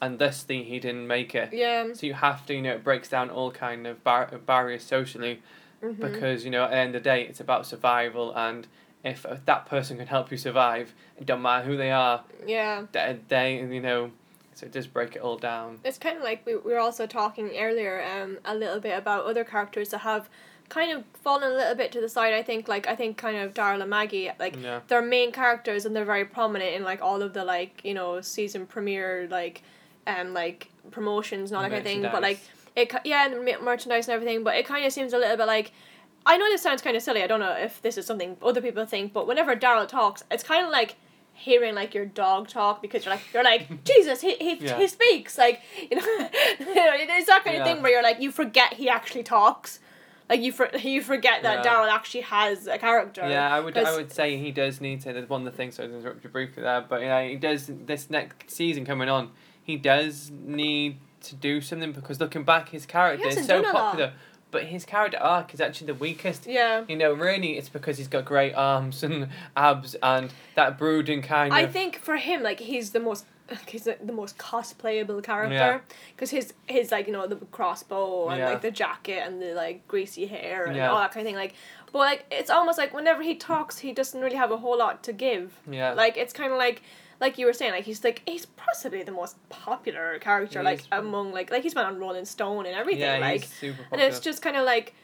and 0.00 0.18
thusly 0.18 0.62
he 0.64 0.78
didn't 0.78 1.06
make 1.06 1.34
it. 1.34 1.50
yeah 1.52 1.92
So 1.92 2.06
you 2.06 2.14
have 2.14 2.46
to, 2.46 2.54
you 2.54 2.62
know, 2.62 2.74
it 2.74 2.84
breaks 2.84 3.08
down 3.08 3.30
all 3.30 3.50
kind 3.50 3.86
of 3.86 4.02
bar- 4.04 4.30
barriers 4.46 4.82
socially 4.84 5.42
mhm. 5.82 5.98
because, 6.00 6.44
you 6.44 6.50
know, 6.50 6.64
at 6.64 6.70
the 6.70 6.76
end 6.76 6.94
of 6.94 7.02
the 7.02 7.08
day, 7.10 7.22
it's 7.22 7.40
about 7.40 7.66
survival 7.66 8.34
and 8.34 8.66
if 9.02 9.26
that 9.44 9.66
person 9.66 9.98
can 9.98 10.06
help 10.06 10.30
you 10.30 10.38
survive, 10.38 10.94
it 11.18 11.26
don't 11.26 11.42
matter 11.42 11.66
who 11.66 11.76
they 11.76 11.90
are, 11.90 12.24
yeah 12.46 12.84
they, 12.92 13.18
they 13.28 13.56
you 13.56 13.80
know 13.80 14.10
so 14.54 14.66
it 14.66 14.72
does 14.72 14.86
break 14.86 15.16
it 15.16 15.22
all 15.22 15.36
down 15.36 15.78
it's 15.84 15.98
kind 15.98 16.16
of 16.16 16.22
like 16.22 16.44
we, 16.46 16.56
we 16.56 16.72
were 16.72 16.78
also 16.78 17.06
talking 17.06 17.50
earlier 17.58 18.02
um 18.02 18.38
a 18.44 18.54
little 18.54 18.80
bit 18.80 18.96
about 18.96 19.24
other 19.24 19.44
characters 19.44 19.90
that 19.90 19.98
have 19.98 20.28
kind 20.68 20.90
of 20.92 21.04
fallen 21.22 21.52
a 21.52 21.54
little 21.54 21.74
bit 21.74 21.92
to 21.92 22.00
the 22.00 22.08
side. 22.08 22.34
I 22.34 22.42
think 22.42 22.68
like 22.68 22.86
I 22.86 22.96
think 22.96 23.16
kind 23.16 23.36
of 23.36 23.54
Daryl 23.54 23.80
and 23.80 23.90
Maggie 23.90 24.30
like 24.38 24.56
Yeah. 24.60 24.80
they're 24.88 25.02
main 25.02 25.30
characters 25.32 25.84
and 25.86 25.94
they're 25.94 26.04
very 26.04 26.24
prominent 26.24 26.74
in 26.74 26.82
like 26.84 27.00
all 27.02 27.22
of 27.22 27.32
the 27.34 27.44
like 27.44 27.80
you 27.84 27.94
know 27.94 28.20
season 28.20 28.66
premiere 28.66 29.28
like 29.30 29.62
um 30.06 30.32
like 30.34 30.68
promotions 30.90 31.50
and 31.50 31.56
all 31.56 31.62
that 31.62 31.70
kind 31.70 31.80
of 31.80 31.84
thing. 31.86 32.02
But 32.02 32.22
like 32.22 32.40
it 32.76 32.92
yeah 33.04 33.26
and 33.26 33.44
merchandise 33.64 34.08
and 34.08 34.14
everything. 34.14 34.42
But 34.44 34.56
it 34.56 34.66
kind 34.66 34.84
of 34.84 34.92
seems 34.92 35.12
a 35.12 35.18
little 35.18 35.36
bit 35.36 35.46
like. 35.46 35.72
I 36.26 36.38
know 36.38 36.46
this 36.48 36.62
sounds 36.62 36.80
kind 36.80 36.96
of 36.96 37.02
silly. 37.02 37.22
I 37.22 37.26
don't 37.26 37.38
know 37.40 37.52
if 37.52 37.82
this 37.82 37.98
is 37.98 38.06
something 38.06 38.38
other 38.42 38.62
people 38.62 38.86
think, 38.86 39.12
but 39.12 39.26
whenever 39.26 39.54
Daryl 39.54 39.86
talks, 39.86 40.24
it's 40.30 40.42
kind 40.42 40.64
of 40.64 40.72
like 40.72 40.96
hearing 41.34 41.74
like 41.74 41.92
your 41.94 42.06
dog 42.06 42.48
talk 42.48 42.80
because 42.80 43.04
you're 43.04 43.12
like 43.14 43.24
you're 43.34 43.44
like 43.44 43.84
Jesus, 43.84 44.22
he 44.22 44.34
he, 44.36 44.54
Yeah. 44.64 44.78
he 44.78 44.86
speaks 44.88 45.36
like 45.36 45.60
you 45.90 45.96
know. 45.98 46.02
it's 46.60 47.26
that 47.26 47.44
kind 47.44 47.58
of 47.58 47.66
thing 47.66 47.82
where 47.82 47.92
you're 47.92 48.02
like 48.02 48.20
you 48.20 48.30
forget 48.32 48.72
he 48.74 48.88
actually 48.88 49.22
talks, 49.22 49.80
like 50.28 50.40
you 50.40 50.52
for, 50.52 50.68
you 50.76 51.02
forget 51.02 51.42
that 51.42 51.64
Yeah. 51.64 51.72
Daryl 51.72 51.88
actually 51.90 52.22
has 52.22 52.66
a 52.66 52.78
character. 52.78 53.26
Yeah, 53.28 53.54
I 53.54 53.60
would. 53.60 53.76
I 53.76 53.94
would 53.96 54.12
say 54.12 54.36
he 54.36 54.50
does 54.50 54.80
need 54.80 55.00
to. 55.02 55.12
There's 55.12 55.28
one 55.28 55.46
of 55.46 55.52
the 55.52 55.56
things. 55.56 55.74
So 55.76 55.82
I 55.82 55.86
interrupt 55.86 56.24
you 56.24 56.30
briefly 56.30 56.62
there, 56.62 56.80
but 56.88 57.02
yeah, 57.02 57.22
he 57.26 57.36
does. 57.36 57.68
This 57.68 58.10
next 58.10 58.50
season 58.50 58.84
coming 58.84 59.08
on, 59.08 59.30
he 59.62 59.76
does 59.76 60.30
need 60.30 60.98
to 61.22 61.34
do 61.34 61.60
something 61.60 61.92
because 61.92 62.20
looking 62.20 62.44
back, 62.44 62.70
his 62.70 62.86
character 62.86 63.28
is 63.28 63.46
so 63.46 63.62
done 63.62 63.64
a 63.64 63.74
lot. 63.74 63.90
popular, 63.90 64.12
but 64.50 64.64
his 64.64 64.84
character 64.84 65.18
arc 65.18 65.52
is 65.54 65.60
actually 65.60 65.86
the 65.88 65.94
weakest. 65.94 66.46
Yeah. 66.46 66.84
You 66.88 66.96
know, 66.96 67.12
really, 67.12 67.56
it's 67.58 67.68
because 67.68 67.98
he's 67.98 68.08
got 68.08 68.24
great 68.24 68.54
arms 68.54 69.02
and 69.02 69.28
abs 69.56 69.94
and 70.02 70.32
that 70.54 70.78
brooding 70.78 71.22
kind 71.22 71.52
I 71.52 71.62
of. 71.62 71.72
think 71.72 71.98
for 71.98 72.16
him, 72.16 72.42
like 72.42 72.60
he's 72.60 72.90
the 72.92 73.00
most, 73.00 73.24
he's 73.68 73.84
the, 73.84 73.96
the 74.02 74.12
most 74.12 74.38
cosplayable 74.38 75.22
character 75.22 75.82
because 76.14 76.30
his 76.30 76.54
his 76.66 76.90
like 76.90 77.06
you 77.06 77.12
know 77.12 77.26
the 77.26 77.36
crossbow 77.52 78.28
and 78.28 78.38
Yeah. 78.38 78.50
like 78.50 78.62
the 78.62 78.70
jacket 78.70 79.22
and 79.26 79.40
the 79.40 79.54
like 79.54 79.86
greasy 79.88 80.26
hair 80.26 80.64
and 80.64 80.76
Yeah. 80.76 80.90
all 80.90 80.98
that 80.98 81.12
kind 81.12 81.26
of 81.26 81.28
thing. 81.28 81.36
Like, 81.36 81.54
but 81.92 81.98
like 81.98 82.24
it's 82.30 82.50
almost 82.50 82.78
like 82.78 82.94
whenever 82.94 83.22
he 83.22 83.34
talks, 83.34 83.78
he 83.78 83.92
doesn't 83.92 84.20
really 84.20 84.36
have 84.36 84.50
a 84.50 84.56
whole 84.56 84.78
lot 84.78 85.02
to 85.04 85.12
give. 85.12 85.58
Yeah. 85.70 85.92
Like 85.92 86.16
it's 86.16 86.32
kind 86.32 86.52
of 86.52 86.58
like. 86.58 86.82
Like 87.20 87.38
you 87.38 87.46
were 87.46 87.52
saying, 87.52 87.70
like 87.72 87.84
he's 87.84 88.02
like 88.02 88.22
he's 88.26 88.44
possibly 88.44 89.04
the 89.04 89.12
most 89.12 89.36
popular 89.48 90.18
character, 90.18 90.58
He 90.58 90.64
like 90.64 90.82
among 90.90 91.32
like 91.32 91.48
like 91.50 91.62
he's 91.62 91.72
been 91.72 91.86
on 91.86 91.96
Rolling 91.98 92.24
Stone 92.24 92.66
and 92.66 92.74
everything, 92.74 93.02
yeah, 93.02 93.18
like 93.18 93.42
he's 93.42 93.52
super 93.52 93.82
and 93.92 94.00
it's 94.00 94.18
just 94.18 94.42
kind 94.42 94.56
of 94.56 94.64
like 94.66 94.94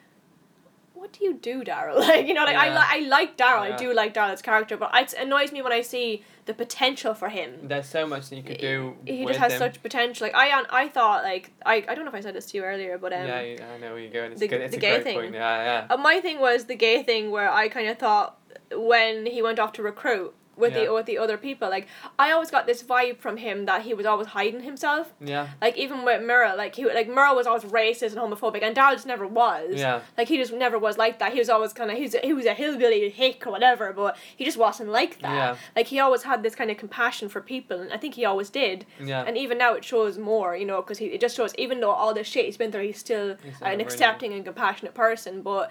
what 1.01 1.13
do 1.15 1.25
you 1.25 1.33
do 1.35 1.65
daryl 1.65 1.97
like 2.09 2.27
you 2.29 2.35
know 2.35 2.45
like 2.45 2.57
I, 2.57 2.69
li- 2.79 3.05
I 3.07 3.09
like 3.09 3.37
daryl 3.39 3.61
i 3.61 3.75
do 3.85 3.93
like 3.95 4.13
daryl's 4.15 4.43
character 4.43 4.77
but 4.77 4.91
it 4.95 5.15
annoys 5.15 5.51
me 5.51 5.63
when 5.63 5.73
i 5.73 5.81
see 5.81 6.23
the 6.45 6.53
potential 6.55 7.15
for 7.15 7.29
him 7.31 7.51
There's 7.63 7.87
so 7.87 8.07
much 8.07 8.29
that 8.29 8.37
you 8.37 8.43
could 8.43 8.59
do. 8.59 8.97
he 9.07 9.25
just 9.25 9.39
has 9.39 9.53
him. 9.55 9.59
such 9.59 9.83
potential 9.83 10.27
like 10.27 10.35
i 10.35 10.63
i 10.71 10.89
thought 10.89 11.25
like 11.25 11.53
i, 11.65 11.77
I 11.89 11.95
don't 11.95 12.05
know 12.05 12.11
if 12.11 12.15
i 12.15 12.21
said 12.21 12.35
this 12.35 12.47
to 12.51 12.59
you 12.59 12.65
earlier 12.65 12.99
but 12.99 13.13
um 13.15 13.27
yeah, 13.27 13.39
I 13.75 13.79
know 13.79 13.93
where 13.93 13.99
you're 14.01 14.13
going. 14.13 14.33
It's 14.33 14.41
the- 14.41 14.49
good. 14.49 14.61
It's 14.61 14.73
the 14.73 14.77
a 14.79 14.81
gay 14.81 15.01
thing. 15.03 15.17
point. 15.19 15.35
Yeah, 15.35 15.65
yeah. 15.89 15.95
uh, 15.95 15.97
my 15.97 16.21
thing 16.21 16.39
was 16.39 16.65
the 16.67 16.77
gay 16.77 17.03
thing 17.03 17.31
where 17.31 17.51
i 17.51 17.69
kind 17.69 17.89
of 17.89 17.97
thought 17.99 18.39
when 18.77 19.27
he 19.27 19.41
went 19.43 19.59
off 19.59 19.73
to 19.75 19.83
recruit 19.83 20.35
with 20.61 20.73
Yeah. 20.75 20.85
the 20.87 20.93
with 20.93 21.07
the 21.07 21.19
other 21.19 21.37
people 21.37 21.69
like 21.71 21.87
i 22.19 22.31
always 22.31 22.51
got 22.51 22.67
this 22.67 22.83
vibe 22.83 23.19
from 23.19 23.37
him 23.39 23.65
that 23.67 23.83
he 23.83 23.93
was 23.95 24.07
always 24.07 24.29
hiding 24.29 24.63
himself 24.63 25.13
Yeah, 25.21 25.49
like 25.61 25.77
even 25.77 26.05
with 26.05 26.23
Mira, 26.23 26.55
like 26.57 26.75
he 26.77 26.85
like 26.85 27.09
Mira 27.09 27.33
was 27.35 27.47
always 27.47 27.65
racist 27.65 28.13
and 28.15 28.21
homophobic, 28.25 28.63
and 28.63 28.77
Daryl 28.77 28.93
just 28.93 29.07
never 29.07 29.27
was. 29.27 29.75
yeah. 29.87 30.01
Like 30.19 30.29
he 30.29 30.37
just 30.37 30.53
never 30.53 30.79
was 30.79 30.97
like 30.99 31.19
that. 31.21 31.33
He 31.33 31.39
was 31.39 31.49
always 31.49 31.73
kind 31.73 31.91
of 31.91 31.97
he 31.97 32.03
was 32.03 32.15
he 32.23 32.33
was 32.33 32.47
a 32.47 32.55
hillbilly 32.55 33.09
hick 33.11 33.47
or 33.47 33.51
whatever, 33.51 33.93
but 33.93 34.17
he 34.37 34.45
just 34.45 34.59
wasn't 34.59 34.91
like 34.91 35.15
that. 35.21 35.35
Yeah. 35.35 35.57
Like 35.77 35.87
he 35.89 35.99
always 36.01 36.23
had 36.25 36.43
this 36.43 36.55
kind 36.55 36.71
of 36.71 36.77
compassion 36.77 37.29
for 37.29 37.41
people, 37.41 37.79
and 37.81 37.93
I 37.93 37.97
think 37.97 38.15
he 38.15 38.25
always 38.25 38.51
did. 38.51 38.87
Yeah. 39.11 39.25
And 39.27 39.37
even 39.39 39.57
now 39.59 39.75
it 39.75 39.85
shows 39.85 40.19
more, 40.19 40.57
you 40.57 40.67
know, 40.67 40.81
because 40.83 40.99
he 40.99 41.07
it 41.07 41.21
just 41.21 41.37
shows 41.37 41.55
even 41.57 41.81
though 41.81 41.91
all 42.01 42.13
this 42.15 42.27
shit 42.27 42.45
he's 42.47 42.57
been 42.57 42.73
through, 42.73 42.87
he's 42.87 42.99
still 42.99 43.37
He's 43.43 43.61
an 43.63 43.71
really- 43.71 43.83
accepting 43.85 44.33
and 44.35 44.45
compassionate 44.45 44.95
person. 44.95 45.43
But 45.43 45.71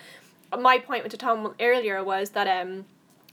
my 0.57 0.79
point 0.79 1.09
to 1.09 1.17
Tom 1.17 1.53
earlier 1.59 2.03
was 2.03 2.31
that 2.31 2.47
um 2.47 2.85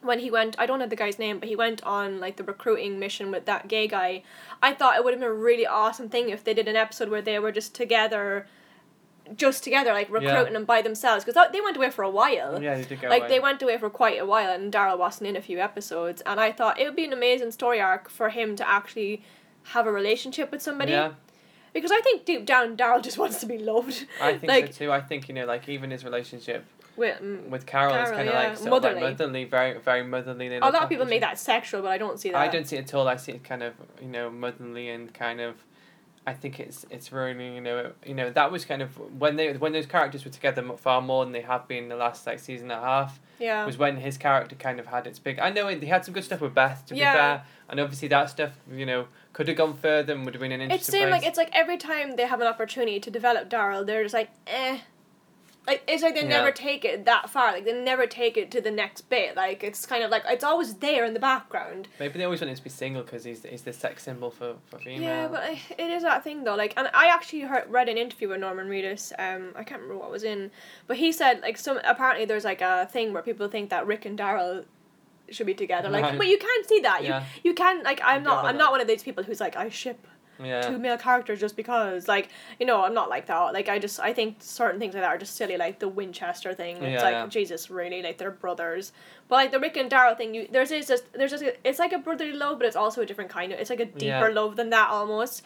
when 0.02 0.18
he 0.20 0.30
went 0.30 0.56
I 0.58 0.66
don't 0.66 0.78
know 0.78 0.86
the 0.86 0.96
guy's 0.96 1.18
name, 1.18 1.38
but 1.38 1.48
he 1.48 1.56
went 1.56 1.82
on 1.84 2.20
like 2.20 2.36
the 2.36 2.44
recruiting 2.44 2.98
mission 2.98 3.30
with 3.30 3.44
that 3.46 3.68
gay 3.68 3.86
guy. 3.88 4.22
I 4.62 4.72
thought 4.74 4.96
it 4.96 5.04
would 5.04 5.12
have 5.14 5.20
been 5.20 5.28
a 5.28 5.32
really 5.32 5.66
awesome 5.66 6.08
thing 6.08 6.28
if 6.30 6.44
they 6.44 6.54
did 6.54 6.68
an 6.68 6.76
episode 6.76 7.08
where 7.08 7.22
they 7.22 7.38
were 7.38 7.52
just 7.52 7.74
together 7.74 8.46
just 9.34 9.64
together, 9.64 9.92
like 9.92 10.08
recruiting 10.08 10.52
them 10.52 10.64
by 10.64 10.80
themselves, 10.82 11.24
because 11.24 11.50
they 11.52 11.60
went 11.60 11.76
away 11.76 11.90
for 11.90 12.02
a 12.04 12.10
while. 12.10 12.62
Yeah, 12.62 12.76
they 12.76 12.84
did 12.84 13.00
go 13.00 13.08
Like 13.08 13.22
away. 13.22 13.28
they 13.28 13.40
went 13.40 13.60
away 13.60 13.76
for 13.76 13.90
quite 13.90 14.20
a 14.20 14.24
while, 14.26 14.50
and 14.52 14.72
Daryl 14.72 14.96
wasn't 14.96 15.28
in 15.28 15.34
a 15.36 15.42
few 15.42 15.58
episodes, 15.58 16.22
and 16.22 16.38
I 16.38 16.52
thought 16.52 16.78
it 16.78 16.84
would 16.84 16.94
be 16.94 17.04
an 17.04 17.12
amazing 17.12 17.50
story 17.50 17.80
arc 17.80 18.08
for 18.08 18.28
him 18.28 18.54
to 18.54 18.68
actually 18.68 19.24
have 19.74 19.86
a 19.86 19.90
relationship 19.90 20.52
with 20.52 20.62
somebody. 20.62 20.92
Yeah, 20.92 21.14
Because 21.74 21.90
I 21.90 22.00
think 22.02 22.24
deep 22.24 22.46
down, 22.46 22.76
Daryl 22.76 23.02
just 23.02 23.18
wants 23.22 23.40
to 23.40 23.46
be 23.46 23.58
loved. 23.58 24.06
I 24.22 24.34
think 24.38 24.48
like 24.48 24.66
so 24.72 24.84
too. 24.84 24.92
I 24.92 25.00
think 25.00 25.26
you 25.28 25.34
know, 25.34 25.44
like 25.44 25.68
even 25.68 25.90
his 25.90 26.04
relationship 26.04 26.64
with. 26.96 27.20
mm, 27.20 27.48
with 27.48 27.66
Carol, 27.66 27.92
Carol, 27.94 28.10
kind 28.16 28.28
of 28.28 28.34
yeah, 28.34 28.40
like 28.48 28.56
sort 28.56 28.66
of 28.68 28.72
like 28.72 28.82
motherly. 28.94 29.00
motherly, 29.12 29.44
very 29.44 29.78
very 29.78 30.02
motherly. 30.02 30.56
a 30.56 30.60
lot 30.60 30.82
of 30.82 30.88
people 30.88 31.06
make 31.06 31.20
that. 31.20 31.38
sexual, 31.38 31.82
but 31.82 31.90
I 31.90 31.98
don't 31.98 32.18
see 32.18 32.30
that. 32.30 32.38
I 32.38 32.48
don't 32.48 32.66
see 32.66 32.76
it 32.76 32.84
at 32.84 32.94
all. 32.94 33.06
I 33.08 33.16
see 33.16 33.32
it 33.32 33.44
kind 33.44 33.62
of 33.62 33.74
you 34.00 34.08
know 34.08 34.30
motherly 34.30 34.88
and 34.88 35.12
kind 35.14 35.40
of. 35.40 35.56
I 36.28 36.32
think 36.32 36.58
it's 36.58 36.84
it's 36.90 37.12
really 37.12 37.54
you 37.54 37.60
know 37.60 37.92
you 38.04 38.12
know 38.12 38.30
that 38.30 38.50
was 38.50 38.64
kind 38.64 38.82
of 38.82 38.98
when 39.20 39.36
they 39.36 39.52
when 39.52 39.70
those 39.72 39.86
characters 39.86 40.24
were 40.24 40.30
together 40.32 40.60
far 40.76 41.00
more 41.00 41.24
than 41.24 41.32
they 41.32 41.42
have 41.42 41.68
been 41.68 41.88
the 41.88 41.94
last 41.94 42.26
like 42.26 42.40
season 42.40 42.68
and 42.72 42.80
a 42.80 42.84
half 42.84 43.20
Yeah. 43.38 43.64
was 43.64 43.78
when 43.78 43.96
his 43.98 44.18
character 44.18 44.56
kind 44.56 44.80
of 44.80 44.86
had 44.86 45.06
its 45.06 45.20
big. 45.20 45.38
I 45.38 45.50
know 45.50 45.68
he 45.68 45.86
had 45.86 46.04
some 46.04 46.14
good 46.14 46.24
stuff 46.24 46.40
with 46.40 46.52
Beth 46.52 46.84
to 46.86 46.96
Yeah. 46.96 47.12
be 47.12 47.16
fair, 47.16 47.44
and 47.68 47.78
obviously 47.78 48.08
that 48.08 48.28
stuff 48.30 48.54
you 48.68 48.84
know 48.84 49.06
could 49.34 49.46
have 49.46 49.56
gone 49.56 49.74
further 49.74 50.14
and 50.14 50.24
would 50.24 50.34
have 50.34 50.40
been 50.40 50.50
an 50.50 50.62
It 50.62 50.64
interesting. 50.64 50.92
seemed 50.94 51.10
place. 51.10 51.22
like 51.22 51.28
it's 51.28 51.38
like 51.38 51.50
every 51.52 51.76
time 51.76 52.16
they 52.16 52.26
have 52.26 52.40
an 52.40 52.48
opportunity 52.48 52.98
to 52.98 53.08
develop 53.08 53.48
Daryl, 53.48 53.86
they're 53.86 54.02
just 54.02 54.14
like, 54.14 54.30
eh. 54.48 54.78
Like 55.66 55.82
it's 55.88 56.02
like 56.02 56.14
they 56.14 56.22
Yeah. 56.22 56.28
never 56.28 56.52
take 56.52 56.84
it 56.84 57.04
that 57.06 57.28
far. 57.30 57.52
Like 57.52 57.64
they 57.64 57.72
never 57.72 58.06
take 58.06 58.36
it 58.36 58.50
to 58.52 58.60
the 58.60 58.70
next 58.70 59.08
bit. 59.10 59.34
Like 59.36 59.64
it's 59.64 59.84
kind 59.86 60.04
of 60.04 60.10
like 60.10 60.22
it's 60.28 60.44
always 60.44 60.74
there 60.74 61.04
in 61.04 61.12
the 61.14 61.20
background. 61.20 61.88
Maybe 61.98 62.18
they 62.18 62.24
always 62.24 62.40
want 62.40 62.50
him 62.50 62.56
to 62.56 62.62
be 62.62 62.70
single 62.70 63.02
because 63.02 63.24
he's 63.24 63.42
he's 63.44 63.62
the 63.62 63.72
sex 63.72 64.04
symbol 64.04 64.30
for 64.30 64.54
for 64.66 64.78
female. 64.78 65.02
Yeah, 65.02 65.28
but 65.28 65.42
I, 65.42 65.60
it 65.76 65.90
is 65.90 66.02
that 66.02 66.22
thing 66.22 66.44
though. 66.44 66.54
Like, 66.54 66.74
and 66.76 66.88
I 66.94 67.08
actually 67.08 67.40
heard 67.42 67.64
read 67.68 67.88
an 67.88 67.98
interview 67.98 68.28
with 68.28 68.40
Norman 68.40 68.68
Reedus. 68.68 69.12
Um, 69.18 69.52
I 69.56 69.64
can't 69.64 69.80
remember 69.80 70.00
what 70.00 70.10
was 70.10 70.22
in, 70.22 70.50
but 70.86 70.96
he 70.98 71.10
said 71.12 71.40
like 71.42 71.56
some 71.58 71.80
apparently 71.84 72.24
there's 72.26 72.44
like 72.44 72.60
a 72.62 72.86
thing 72.92 73.12
where 73.12 73.22
people 73.22 73.48
think 73.48 73.70
that 73.70 73.86
Rick 73.86 74.04
and 74.04 74.18
Daryl 74.18 74.64
should 75.28 75.46
be 75.48 75.54
together. 75.54 75.88
Like, 75.88 76.04
Right. 76.04 76.16
but 76.18 76.28
you 76.28 76.38
can't 76.38 76.66
see 76.68 76.78
that. 76.80 77.02
Yeah. 77.02 77.24
You 77.42 77.50
you 77.50 77.54
can 77.54 77.82
like 77.82 78.00
I'm 78.04 78.22
not 78.22 78.44
I'm 78.44 78.56
not 78.56 78.70
one 78.70 78.80
of 78.80 78.86
these 78.86 79.02
people 79.02 79.24
who's 79.24 79.40
like 79.40 79.56
I 79.56 79.68
ship 79.68 80.06
yeah. 80.42 80.62
two 80.62 80.78
male 80.78 80.96
characters 80.98 81.40
just 81.40 81.56
because 81.56 82.08
like 82.08 82.28
you 82.60 82.66
know 82.66 82.84
I'm 82.84 82.94
not 82.94 83.08
like 83.08 83.26
that. 83.26 83.52
Like 83.52 83.68
I 83.68 83.78
just 83.78 84.00
I 84.00 84.12
think 84.12 84.36
certain 84.40 84.78
things 84.80 84.94
like 84.94 85.02
that 85.02 85.08
are 85.08 85.18
just 85.18 85.36
silly. 85.36 85.56
Like 85.56 85.78
the 85.78 85.88
Winchester 85.88 86.54
thing. 86.54 86.76
It's 86.76 87.00
Yeah, 87.00 87.02
like 87.02 87.12
yeah. 87.12 87.26
Jesus 87.26 87.70
really 87.70 88.02
like 88.02 88.18
they're 88.18 88.30
brothers. 88.30 88.92
But 89.28 89.36
like 89.36 89.50
the 89.52 89.60
Rick 89.60 89.76
and 89.76 89.90
Daryl 89.90 90.16
thing, 90.16 90.34
you 90.34 90.48
there's 90.50 90.70
is 90.70 90.86
just 90.86 91.12
there's 91.12 91.30
just 91.30 91.44
it's 91.64 91.78
like 91.78 91.92
a 91.92 91.98
brotherly 91.98 92.32
love, 92.32 92.58
but 92.58 92.66
it's 92.66 92.76
also 92.76 93.02
a 93.02 93.06
different 93.06 93.30
kind 93.30 93.52
of. 93.52 93.58
It's 93.58 93.70
like 93.70 93.80
a 93.80 93.86
deeper 93.86 94.32
love 94.32 94.56
than 94.56 94.70
that 94.70 94.90
almost. 94.90 95.42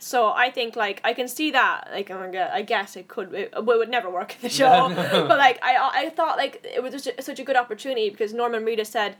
So 0.00 0.28
I 0.30 0.50
think 0.50 0.76
like 0.76 1.00
I 1.02 1.12
can 1.12 1.26
see 1.26 1.50
that 1.50 1.88
like 1.92 2.10
oh 2.10 2.30
I 2.52 2.62
guess 2.62 2.94
it 2.96 3.08
could 3.08 3.34
it, 3.34 3.52
it 3.56 3.64
would 3.64 3.88
never 3.88 4.08
work 4.08 4.36
in 4.36 4.42
the 4.42 4.48
show, 4.48 4.88
No. 4.88 4.94
but 5.28 5.38
like 5.38 5.58
I 5.62 6.04
I 6.04 6.10
thought 6.10 6.36
like 6.36 6.64
it 6.64 6.82
was 6.82 6.92
just 6.92 7.20
such 7.22 7.40
a 7.40 7.44
good 7.44 7.56
opportunity 7.56 8.08
because 8.08 8.32
Norman 8.32 8.64
Reedus 8.64 8.86
said, 8.86 9.16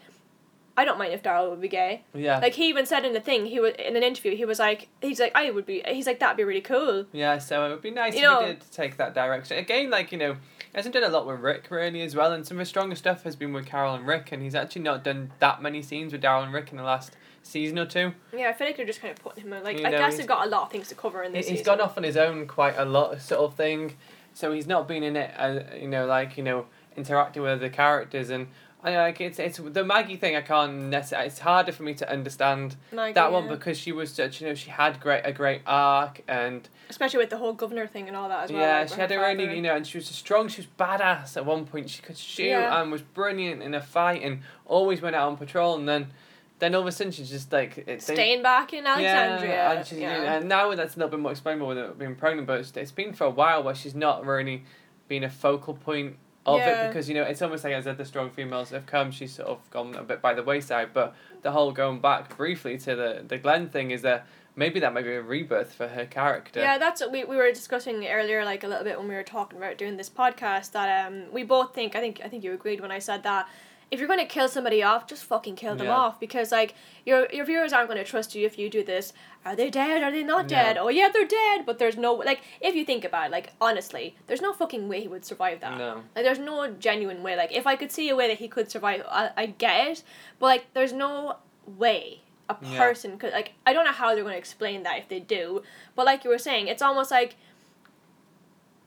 I 0.79 0.85
don't 0.85 0.97
mind 0.99 1.13
if 1.13 1.23
Daryl 1.23 1.51
would 1.51 1.61
be 1.61 1.69
gay. 1.69 2.05
Yeah. 2.15 2.39
Like 2.39 2.55
he 2.55 2.69
even 2.69 2.87
said 2.87 3.05
in 3.05 3.13
the 3.13 3.21
thing 3.21 3.47
he 3.47 3.59
was 3.61 3.75
in 3.79 3.97
an 3.97 4.03
interview 4.03 4.37
he 4.37 4.45
was 4.45 4.59
like 4.59 4.89
he's 5.03 5.19
like 5.19 5.33
I 5.35 5.51
would 5.51 5.67
be 5.67 5.83
he's 5.87 6.07
like 6.07 6.21
that'd 6.21 6.37
be 6.37 6.45
really 6.45 6.61
cool. 6.61 7.05
Yeah, 7.13 7.39
so 7.39 7.67
it 7.67 7.71
would 7.71 7.83
be 7.83 7.91
nice 7.91 8.15
You 8.15 8.21
if 8.21 8.23
know- 8.25 8.41
he 8.41 8.47
did 8.55 8.65
take 8.73 8.97
that 8.99 9.13
direction. 9.15 9.59
Again, 9.59 9.91
like, 9.91 10.13
you 10.13 10.19
know, 10.19 10.35
he 10.35 10.77
hasn't 10.77 10.95
done 10.95 11.03
a 11.05 11.09
lot 11.09 11.27
with 11.27 11.41
Rick 11.41 11.67
really 11.71 12.01
as 12.03 12.15
well, 12.15 12.33
and 12.33 12.47
some 12.47 12.57
of 12.59 12.61
his 12.61 12.69
stronger 12.69 12.95
stuff 12.95 13.25
has 13.25 13.35
been 13.37 13.53
with 13.53 13.67
Carol 13.67 13.95
and 13.95 14.07
Rick, 14.07 14.31
and 14.33 14.43
he's 14.43 14.55
actually 14.55 14.83
not 14.83 15.03
done 15.03 15.33
that 15.41 15.61
many 15.61 15.83
scenes 15.83 16.13
with 16.13 16.23
Daryl 16.23 16.45
and 16.45 16.53
Rick 16.53 16.71
in 16.71 16.77
the 16.77 16.85
last 16.85 17.17
season 17.43 17.79
or 17.79 17.87
two. 17.87 18.13
Yeah, 18.37 18.51
I 18.51 18.53
feel 18.53 18.67
like 18.69 18.77
they're 18.77 18.85
just 18.87 19.01
kind 19.01 19.11
of 19.17 19.23
putting 19.25 19.45
him 19.45 19.53
in. 19.55 19.65
Like 19.65 19.79
You 19.81 19.87
I 19.87 19.91
know, 19.91 19.99
guess 19.99 20.13
he's- 20.13 20.19
they've 20.19 20.27
got 20.29 20.47
a 20.47 20.51
lot 20.51 20.63
of 20.63 20.71
things 20.71 20.89
to 20.89 20.95
cover 20.95 21.23
in 21.25 21.33
this. 21.33 21.49
he's 21.49 21.59
season. 21.61 21.77
gone 21.77 21.81
off 21.81 21.97
on 21.97 22.05
his 22.05 22.17
own 22.17 22.47
quite 22.47 22.75
a 22.79 22.85
lot, 22.85 23.21
sort 23.21 23.41
of 23.41 23.55
thing, 23.55 23.97
so 24.35 24.53
he's 24.53 24.67
not 24.69 24.87
been 24.87 25.03
in 25.03 25.17
it, 25.17 25.33
uh, 25.37 25.61
you 25.77 25.89
know, 25.89 26.07
like, 26.07 26.37
you 26.37 26.45
know, 26.45 26.67
interacting 26.97 27.43
with 27.43 27.61
the 27.61 27.71
characters, 27.71 28.29
and 28.31 28.49
I 28.83 28.97
like 28.97 29.21
it's 29.21 29.41
it's 29.41 29.59
the 29.59 29.85
Maggie 29.85 30.17
thing. 30.17 30.37
I 30.37 30.41
can't 30.41 30.85
necessarily. 30.85 31.27
It's 31.27 31.41
harder 31.41 31.73
for 31.73 31.83
me 31.83 31.95
to 31.95 32.09
understand 32.09 32.77
Like, 32.93 33.17
that 33.17 33.33
one 33.33 33.45
yeah. 33.47 33.51
because 33.51 33.77
she 33.77 33.91
was 33.91 34.13
such. 34.13 34.41
You 34.41 34.47
know, 34.49 34.55
she 34.55 34.71
had 34.71 35.01
great 35.01 35.23
a 35.25 35.33
great 35.33 35.63
arc, 35.67 36.23
and 36.29 36.69
especially 36.89 37.19
with 37.19 37.31
the 37.31 37.39
whole 37.39 37.53
governor 37.55 37.89
thing 37.89 38.07
and 38.07 38.17
all 38.17 38.29
that 38.29 38.45
as 38.45 38.53
well. 38.53 38.61
yeah, 38.61 38.79
like, 38.81 38.89
she 38.91 38.95
had 38.95 39.11
her 39.11 39.25
own. 39.27 39.39
really, 39.39 39.57
you 39.57 39.63
know, 39.63 39.75
and 39.75 39.85
she 39.85 39.99
was 39.99 40.07
strong. 40.07 40.47
She 40.47 40.61
was 40.61 40.69
badass 40.79 41.37
at 41.37 41.45
one 41.45 41.67
point. 41.67 41.91
She 41.91 42.03
could 42.03 42.17
shoot 42.17 42.45
Yeah. 42.47 42.81
and 42.81 42.93
was 42.93 43.03
brilliant 43.03 43.63
in 43.65 43.75
a 43.75 43.81
fight, 43.83 44.23
and 44.23 44.41
always 44.65 45.03
went 45.03 45.17
out 45.17 45.27
on 45.29 45.37
patrol. 45.37 45.75
And 45.77 45.89
then, 45.89 46.13
then 46.61 46.73
all 46.77 46.83
of 46.83 46.87
a 46.87 46.93
sudden, 46.93 47.11
she's 47.13 47.31
just 47.31 47.53
like 47.53 47.79
it, 47.79 47.87
they- 47.87 47.99
staying 47.99 48.43
back 48.45 48.73
in 48.73 48.87
Alexandria. 48.87 49.51
Yeah, 49.53 49.73
and, 49.73 49.87
she's, 49.87 49.99
yeah. 49.99 50.35
and 50.37 50.49
now 50.49 50.73
that's 50.77 50.95
a 50.95 50.99
little 51.01 51.11
bit 51.11 51.19
more 51.19 51.33
explainable 51.33 51.67
with 51.67 51.79
it 51.79 51.99
being 51.99 52.15
pregnant, 52.15 52.47
but 52.47 52.61
it's, 52.61 52.77
it's 52.77 52.93
been 52.93 53.13
for 53.13 53.25
a 53.25 53.31
while 53.31 53.61
where 53.65 53.75
she's 53.75 53.97
not 53.97 54.25
really 54.25 54.63
been 55.09 55.25
a 55.25 55.31
focal 55.31 55.75
point 55.75 56.15
of 56.55 56.61
Yeah. 56.61 56.85
it 56.85 56.89
because 56.89 57.09
you 57.09 57.15
know 57.15 57.23
it's 57.23 57.43
almost 57.43 57.65
like 57.65 57.75
as 57.75 57.85
the 57.85 58.05
strong 58.05 58.31
females 58.31 58.71
have 58.71 58.87
come, 58.87 59.11
she's 59.11 59.33
sort 59.33 59.49
of 59.49 59.71
gone 59.71 59.95
a 59.95 60.03
bit 60.03 60.21
by 60.23 60.35
the 60.35 60.43
wayside. 60.43 60.91
But 60.93 61.15
the 61.43 61.53
whole 61.53 61.73
going 61.73 62.01
back 62.01 62.37
briefly 62.37 62.79
to 62.79 62.95
the 62.97 63.25
the 63.27 63.39
Glenn 63.39 63.69
thing 63.69 63.91
is 63.91 64.03
that 64.03 64.27
maybe 64.57 64.81
that 64.81 64.93
might 64.93 65.05
be 65.05 65.13
a 65.13 65.23
rebirth 65.23 65.73
for 65.73 65.89
her 65.89 66.05
character. 66.05 66.61
Yeah, 66.61 66.79
that's 66.79 67.01
what 67.01 67.13
we, 67.13 67.25
we 67.25 67.37
were 67.37 67.53
discussing 67.53 68.07
earlier, 68.07 68.45
like 68.45 68.65
a 68.65 68.69
little 68.69 68.85
bit 68.85 68.99
when 68.99 69.09
we 69.09 69.15
were 69.15 69.23
talking 69.23 69.59
about 69.59 69.79
doing 69.79 69.97
this 69.97 70.11
podcast. 70.11 70.73
That 70.73 71.07
um, 71.07 71.33
we 71.33 71.45
both 71.45 71.75
think. 71.75 71.95
I 71.95 72.01
think 72.01 72.21
I 72.25 72.29
think 72.29 72.43
you 72.45 72.53
agreed 72.53 72.81
when 72.81 72.91
I 72.91 72.99
said 72.99 73.23
that. 73.23 73.49
If 73.91 73.99
you're 73.99 74.09
gonna 74.09 74.27
kill 74.27 74.49
somebody 74.49 74.83
off, 74.83 75.07
just 75.07 75.25
fucking 75.25 75.57
kill 75.57 75.75
them 75.75 75.87
Yeah. 75.87 75.97
off 75.97 76.21
because 76.21 76.53
like 76.53 76.75
your 77.07 77.27
your 77.33 77.45
viewers 77.47 77.73
aren't 77.73 77.89
gonna 77.89 78.05
trust 78.05 78.35
you 78.35 78.45
if 78.45 78.59
you 78.59 78.69
do 78.69 78.85
this. 78.85 79.13
Are 79.47 79.57
they 79.57 79.71
dead? 79.71 80.03
Are 80.03 80.11
they 80.11 80.23
not 80.23 80.51
Yeah. 80.51 80.63
dead? 80.65 80.79
Oh 80.79 80.89
yeah, 80.89 81.09
they're 81.09 81.25
dead. 81.27 81.65
But 81.65 81.79
there's 81.79 81.97
no 81.97 82.13
like 82.13 82.41
if 82.61 82.75
you 82.75 82.85
think 82.85 83.05
about 83.05 83.27
it, 83.29 83.33
like 83.33 83.53
honestly, 83.61 84.15
there's 84.27 84.43
no 84.43 84.53
fucking 84.53 84.89
way 84.89 85.01
he 85.01 85.09
would 85.09 85.25
survive 85.25 85.61
that. 85.61 85.79
No. 85.79 86.03
Like 86.15 86.25
there's 86.27 86.39
no 86.39 86.69
genuine 86.71 87.23
way. 87.23 87.35
Like 87.37 87.53
if 87.53 87.67
I 87.67 87.77
could 87.77 87.91
see 87.91 88.09
a 88.11 88.17
way 88.17 88.29
that 88.29 88.39
he 88.39 88.49
could 88.49 88.71
survive, 88.71 89.05
I 89.09 89.31
I 89.37 89.47
get 89.47 89.89
it. 89.89 90.03
But 90.39 90.47
like 90.47 90.67
there's 90.75 90.93
no 90.93 91.37
way 91.67 92.21
a 92.51 92.57
Yeah. 92.63 92.79
person 92.79 93.19
could 93.19 93.33
like 93.33 93.53
I 93.67 93.73
don't 93.73 93.85
know 93.85 93.93
how 93.93 94.15
they're 94.15 94.25
going 94.25 94.33
to 94.35 94.39
explain 94.39 94.83
that 94.83 94.99
if 94.99 95.09
they 95.09 95.21
do. 95.21 95.63
But 95.95 96.07
like 96.07 96.25
you 96.25 96.31
were 96.31 96.39
saying, 96.39 96.69
it's 96.69 96.83
almost 96.83 97.11
like 97.11 97.37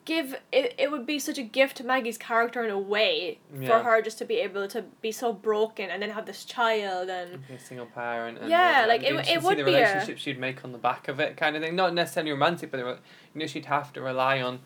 give 0.05 0.35
it, 0.51 0.73
it 0.79 0.91
would 0.91 1.05
be 1.05 1.19
such 1.19 1.37
a 1.37 1.43
gift 1.43 1.77
to 1.77 1.83
Maggie's 1.83 2.17
character 2.17 2.63
in 2.63 2.71
a 2.71 2.79
way 2.79 3.37
Yeah. 3.59 3.67
for 3.67 3.83
her 3.83 4.01
just 4.01 4.17
to 4.17 4.25
be 4.25 4.37
able 4.37 4.67
to 4.69 4.81
be 5.01 5.11
so 5.11 5.31
broken 5.31 5.89
and 5.91 6.01
then 6.01 6.09
have 6.09 6.25
this 6.25 6.43
child 6.43 7.09
and 7.09 7.47
Be 7.47 7.53
a 7.53 7.59
single 7.59 7.85
parent. 7.85 8.39
And, 8.39 8.49
Yeah, 8.49 8.81
uh, 8.83 8.87
like, 8.87 9.03
and 9.03 9.19
it 9.19 9.27
it 9.29 9.43
would 9.43 9.57
see 9.57 9.63
the 9.63 9.65
be 9.65 9.73
a- 9.75 9.79
relationship 9.81 10.17
she'd 10.17 10.39
make 10.39 10.63
on 10.65 10.71
the 10.71 10.77
back 10.79 11.07
of 11.07 11.19
it, 11.19 11.37
kind 11.37 11.55
of 11.55 11.61
thing. 11.61 11.75
Not 11.75 11.93
necessarily 11.93 12.31
romantic, 12.31 12.71
but 12.71 12.79
were, 12.83 12.97
you 13.33 13.39
know, 13.41 13.45
she'd 13.47 13.65
have 13.65 13.93
to 13.93 14.01
rely 14.01 14.41
on, 14.41 14.59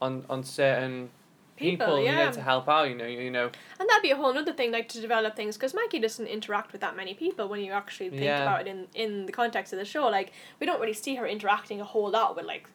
on 0.00 0.24
on 0.30 0.42
certain 0.44 1.10
People, 1.56 1.86
people, 1.88 1.98
you 1.98 2.04
yeah. 2.06 2.24
know, 2.24 2.32
to 2.32 2.40
help 2.40 2.66
out. 2.70 2.88
You 2.88 2.94
know, 2.94 3.04
you, 3.04 3.20
you 3.20 3.30
know. 3.30 3.50
and 3.78 3.86
that'd 3.86 4.02
be 4.02 4.10
a 4.12 4.16
whole 4.16 4.34
other 4.36 4.54
thing 4.54 4.72
like 4.72 4.88
to 4.88 5.00
develop 5.00 5.36
things 5.36 5.58
because 5.58 5.74
Maggie 5.74 5.98
doesn't 5.98 6.26
interact 6.26 6.72
with 6.72 6.80
that 6.80 6.96
many 6.96 7.12
people 7.12 7.48
when 7.48 7.60
you 7.60 7.72
actually 7.72 8.08
think 8.08 8.22
Yeah. 8.22 8.40
about 8.44 8.62
it 8.62 8.66
in 8.68 8.86
in 8.94 9.26
the 9.26 9.32
context 9.32 9.74
of 9.74 9.78
the 9.78 9.84
show. 9.84 10.08
Like 10.08 10.32
we 10.58 10.64
don't 10.66 10.80
really 10.80 10.94
see 10.94 11.16
her 11.16 11.26
interacting 11.26 11.78
a 11.78 11.84
whole 11.84 12.08
lot 12.10 12.34
with 12.34 12.46
like 12.46 12.66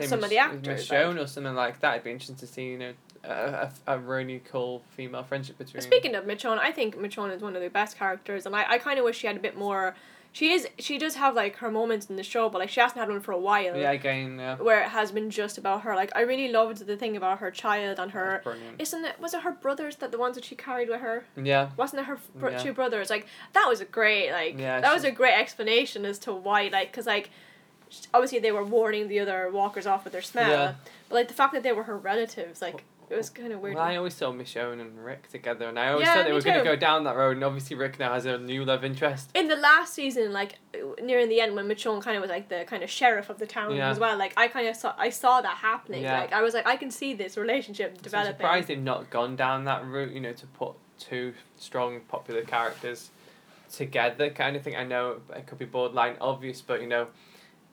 Some 0.00 0.22
of 0.22 0.30
the 0.30 0.38
actors, 0.38 0.88
Michonne 0.88 1.18
or 1.22 1.26
something 1.26 1.54
like 1.54 1.80
that. 1.80 1.92
It'd 1.94 2.04
be 2.04 2.10
interesting 2.10 2.36
to 2.36 2.46
see, 2.46 2.70
you 2.72 2.78
know, 2.78 2.92
a, 3.24 3.28
a, 3.28 3.72
a 3.94 3.98
really 3.98 4.42
cool 4.50 4.82
female 4.90 5.22
friendship 5.22 5.58
between. 5.58 5.80
Speaking 5.82 6.14
of 6.14 6.24
Michonne, 6.24 6.58
I 6.58 6.70
think 6.70 6.96
Michonne 6.96 7.34
is 7.34 7.42
one 7.42 7.56
of 7.56 7.62
the 7.62 7.70
best 7.70 7.96
characters, 7.98 8.46
and 8.46 8.54
I, 8.54 8.64
I 8.68 8.78
kind 8.78 8.98
of 8.98 9.04
wish 9.04 9.18
she 9.18 9.26
had 9.26 9.36
a 9.36 9.40
bit 9.40 9.56
more. 9.56 9.94
She 10.32 10.52
is 10.52 10.68
she 10.78 10.96
does 10.96 11.16
have 11.16 11.34
like 11.34 11.56
her 11.56 11.72
moments 11.72 12.06
in 12.06 12.14
the 12.14 12.22
show, 12.22 12.48
but 12.48 12.58
like 12.60 12.68
she 12.68 12.78
hasn't 12.80 13.00
had 13.00 13.08
one 13.08 13.20
for 13.20 13.32
a 13.32 13.38
while. 13.38 13.76
Yeah, 13.76 13.90
again, 13.90 14.38
yeah. 14.38 14.56
Where 14.58 14.80
it 14.80 14.90
has 14.90 15.10
been 15.10 15.28
just 15.28 15.58
about 15.58 15.82
her. 15.82 15.96
Like 15.96 16.12
I 16.14 16.20
really 16.20 16.52
loved 16.52 16.86
the 16.86 16.96
thing 16.96 17.16
about 17.16 17.40
her 17.40 17.50
child 17.50 17.98
and 17.98 18.12
her. 18.12 18.40
Isn't 18.78 19.04
it? 19.04 19.18
Was 19.20 19.34
it 19.34 19.40
her 19.42 19.50
brothers 19.50 19.96
that 19.96 20.12
the 20.12 20.18
ones 20.18 20.36
that 20.36 20.44
she 20.44 20.54
carried 20.54 20.88
with 20.88 21.00
her? 21.00 21.24
Yeah, 21.42 21.70
Wasn't 21.76 22.00
it 22.00 22.04
her 22.04 22.18
bro- 22.36 22.50
Yeah. 22.52 22.58
two 22.58 22.72
brothers? 22.72 23.10
Like 23.10 23.26
that 23.54 23.66
was 23.68 23.80
a 23.80 23.84
great 23.84 24.30
like 24.30 24.56
Yeah, 24.56 24.80
that 24.80 24.94
was 24.94 25.02
a 25.02 25.10
great 25.10 25.34
explanation 25.34 26.04
as 26.04 26.18
to 26.20 26.32
why 26.32 26.68
like 26.72 26.92
because 26.92 27.06
like 27.06 27.30
obviously 28.14 28.38
they 28.38 28.52
were 28.52 28.64
warning 28.64 29.08
the 29.08 29.20
other 29.20 29.50
walkers 29.52 29.86
off 29.86 30.04
with 30.04 30.12
their 30.12 30.22
smell, 30.22 30.50
Yeah. 30.50 30.74
but 31.08 31.14
like 31.14 31.28
the 31.28 31.34
fact 31.34 31.52
that 31.54 31.62
they 31.62 31.72
were 31.72 31.84
her 31.84 31.96
relatives 31.98 32.60
like 32.62 32.84
it 33.08 33.16
was 33.16 33.28
kind 33.28 33.52
of 33.52 33.58
weird. 33.58 33.74
Well, 33.74 33.82
I 33.84 33.96
always 33.96 34.14
saw 34.14 34.30
Michonne 34.30 34.80
and 34.80 35.04
Rick 35.04 35.28
together, 35.32 35.66
and 35.68 35.76
I 35.80 35.88
always 35.90 36.06
Yeah, 36.06 36.14
thought 36.14 36.26
they 36.26 36.32
were 36.32 36.40
going 36.40 36.58
to 36.58 36.62
go 36.64 36.76
down 36.76 37.02
that 37.02 37.16
road. 37.16 37.32
And 37.38 37.42
obviously, 37.42 37.74
Rick 37.74 37.98
now 37.98 38.14
has 38.14 38.24
a 38.24 38.38
new 38.38 38.64
love 38.64 38.84
interest. 38.84 39.30
in 39.34 39.48
the 39.48 39.56
last 39.56 39.94
season, 39.94 40.32
like 40.32 40.60
near 41.02 41.18
in 41.18 41.28
the 41.28 41.40
end, 41.40 41.56
when 41.56 41.66
Michonne 41.66 42.00
kind 42.00 42.16
of 42.16 42.20
was 42.20 42.30
like 42.30 42.48
the 42.48 42.62
kind 42.68 42.84
of 42.84 42.88
sheriff 42.90 43.28
of 43.28 43.38
the 43.40 43.48
town 43.48 43.74
Yeah. 43.74 43.90
as 43.90 43.98
well, 43.98 44.16
like 44.16 44.32
I 44.36 44.46
kind 44.46 44.68
of 44.68 44.76
saw 44.76 44.94
I 44.96 45.10
saw 45.10 45.40
that 45.40 45.56
happening. 45.56 46.02
Yeah. 46.04 46.20
Like 46.20 46.32
I 46.32 46.40
was 46.42 46.54
like 46.54 46.68
I 46.68 46.76
can 46.76 46.92
see 46.92 47.12
this 47.12 47.36
relationship 47.36 47.94
So 47.94 47.96
I'm 47.98 48.02
developing. 48.04 48.36
surprised 48.36 48.68
they've 48.68 48.80
not 48.80 49.10
gone 49.10 49.34
down 49.34 49.64
that 49.64 49.84
route, 49.84 50.12
you 50.12 50.20
know, 50.20 50.32
to 50.32 50.46
put 50.46 50.74
two 51.00 51.34
strong, 51.58 51.98
popular 52.02 52.42
characters 52.42 53.10
together, 53.72 54.30
kind 54.30 54.54
of 54.54 54.62
thing. 54.62 54.76
I 54.76 54.84
know 54.84 55.16
it 55.34 55.46
could 55.48 55.58
be 55.58 55.64
borderline 55.64 56.14
obvious, 56.20 56.60
but 56.60 56.80
you 56.80 56.86
know, 56.86 57.08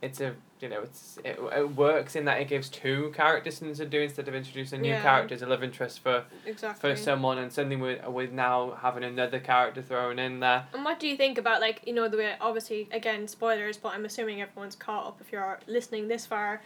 it's 0.01 0.21
a 0.21 0.35
you 0.59 0.69
know 0.69 0.81
it's 0.81 1.17
it, 1.23 1.39
it 1.55 1.75
works 1.75 2.15
in 2.15 2.25
that 2.25 2.39
it 2.39 2.47
gives 2.47 2.69
two 2.69 3.11
characters 3.15 3.59
things 3.59 3.77
to 3.77 3.85
do 3.85 4.01
instead 4.01 4.27
of 4.27 4.35
introducing 4.35 4.81
new 4.81 4.89
Yeah. 4.89 5.01
characters, 5.01 5.41
a 5.41 5.47
love 5.47 5.63
interest 5.63 5.99
for 6.01 6.25
exactly. 6.45 6.91
for 6.91 6.95
someone, 6.95 7.37
and 7.39 7.51
suddenly 7.51 7.75
with 7.77 8.05
with 8.07 8.31
now 8.31 8.77
having 8.81 9.03
another 9.03 9.39
character 9.39 9.81
thrown 9.81 10.19
in 10.19 10.39
there. 10.39 10.65
And 10.73 10.83
what 10.85 10.99
do 10.99 11.07
you 11.07 11.15
think 11.17 11.37
about 11.37 11.61
like 11.61 11.81
you 11.85 11.93
know 11.93 12.07
the 12.07 12.17
way 12.17 12.35
obviously 12.41 12.87
again 12.91 13.27
spoilers, 13.27 13.77
but 13.77 13.93
I'm 13.93 14.05
assuming 14.05 14.41
everyone's 14.41 14.75
caught 14.75 15.07
up 15.07 15.21
if 15.21 15.31
you're 15.31 15.59
listening 15.67 16.07
this 16.07 16.25
far. 16.25 16.61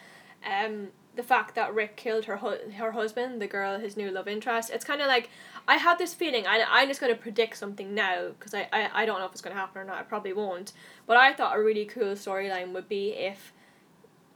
Um, 0.46 0.88
the 1.16 1.24
fact 1.24 1.56
that 1.56 1.74
Rick 1.74 1.98
killed 1.98 2.26
her 2.26 2.38
hu- 2.38 2.72
her 2.78 2.92
husband, 2.94 3.42
the 3.42 3.48
girl, 3.48 3.80
his 3.80 3.98
new 3.98 4.10
love 4.12 4.28
interest. 4.28 4.70
It's 4.70 4.86
kind 4.86 5.02
of 5.02 5.08
like 5.08 5.30
I 5.68 5.76
have 5.78 5.98
this 5.98 6.14
feeling. 6.14 6.48
I 6.48 6.64
I'm 6.70 6.88
just 6.88 7.02
gonna 7.02 7.16
predict 7.16 7.58
something 7.58 7.94
now 7.94 8.30
because 8.30 8.54
I, 8.54 8.68
I 8.72 8.90
I 8.94 9.06
don't 9.06 9.20
know 9.20 9.26
if 9.26 9.32
it's 9.34 9.42
gonna 9.42 9.56
happen 9.56 9.82
or 9.82 9.86
not. 9.86 9.98
I 9.98 10.04
probably 10.04 10.34
won't. 10.34 10.72
But 11.08 11.18
I 11.18 11.34
thought 11.34 11.58
a 11.58 11.62
really 11.62 11.86
cool 11.86 12.16
storyline 12.16 12.72
would 12.74 12.88
be 12.90 13.10
if. 13.12 13.54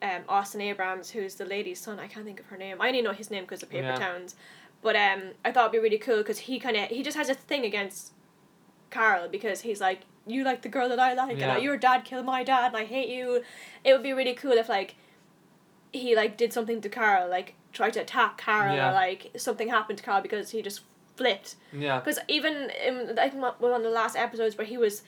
Um, 0.01 0.21
Austin 0.29 0.61
Abrams, 0.61 1.09
who's 1.11 1.35
the 1.35 1.45
lady's 1.45 1.79
son, 1.79 1.99
I 1.99 2.07
can't 2.07 2.25
think 2.25 2.39
of 2.39 2.45
her 2.47 2.57
name. 2.57 2.79
I 2.79 2.89
only 2.89 3.01
know 3.01 3.13
his 3.13 3.31
name 3.31 3.43
because 3.45 3.63
of 3.63 3.69
Paper 3.71 3.87
Yeah. 3.87 3.95
Towns, 3.95 4.35
but 4.83 4.95
um, 4.95 5.31
I 5.43 5.51
thought 5.51 5.69
it'd 5.69 5.71
be 5.71 5.79
really 5.79 5.97
cool 5.97 6.17
because 6.17 6.37
he 6.39 6.59
kind 6.59 6.75
of 6.75 6.89
he 6.89 7.01
just 7.01 7.17
has 7.17 7.29
a 7.29 7.33
thing 7.33 7.65
against 7.65 8.11
Carl 8.91 9.27
because 9.29 9.61
he's 9.61 9.81
like, 9.81 10.01
you 10.27 10.43
like 10.43 10.61
the 10.61 10.69
girl 10.69 10.89
that 10.89 10.99
I 10.99 11.13
like, 11.13 11.37
Yeah. 11.37 11.55
and 11.55 11.63
your 11.63 11.77
dad 11.77 12.03
killed 12.03 12.25
my 12.25 12.43
dad, 12.43 12.67
and 12.67 12.77
I 12.77 12.85
hate 12.85 13.09
you. 13.09 13.41
It 13.83 13.93
would 13.93 14.03
be 14.03 14.13
really 14.13 14.33
cool 14.33 14.51
if 14.51 14.69
like 14.69 14.95
he 15.95 16.15
like 16.15 16.37
did 16.37 16.53
something 16.53 16.81
to 16.81 16.89
Carl, 16.89 17.29
like 17.29 17.55
tried 17.73 17.93
to 17.93 18.01
attack 18.01 18.37
Carl, 18.37 18.75
Yeah. 18.75 18.89
or 18.89 18.93
like 18.93 19.31
something 19.37 19.67
happened 19.69 19.97
to 19.99 20.03
Carl 20.03 20.21
because 20.21 20.51
he 20.51 20.61
just 20.61 20.81
flipped. 21.15 21.55
Yeah. 21.73 21.99
Because 21.99 22.19
even 22.27 22.69
in, 22.85 23.15
think 23.15 23.33
one 23.59 23.73
of 23.73 23.83
the 23.83 23.89
last 23.89 24.15
episodes 24.15 24.57
where 24.57 24.67
he 24.67 24.77
was 24.77 25.03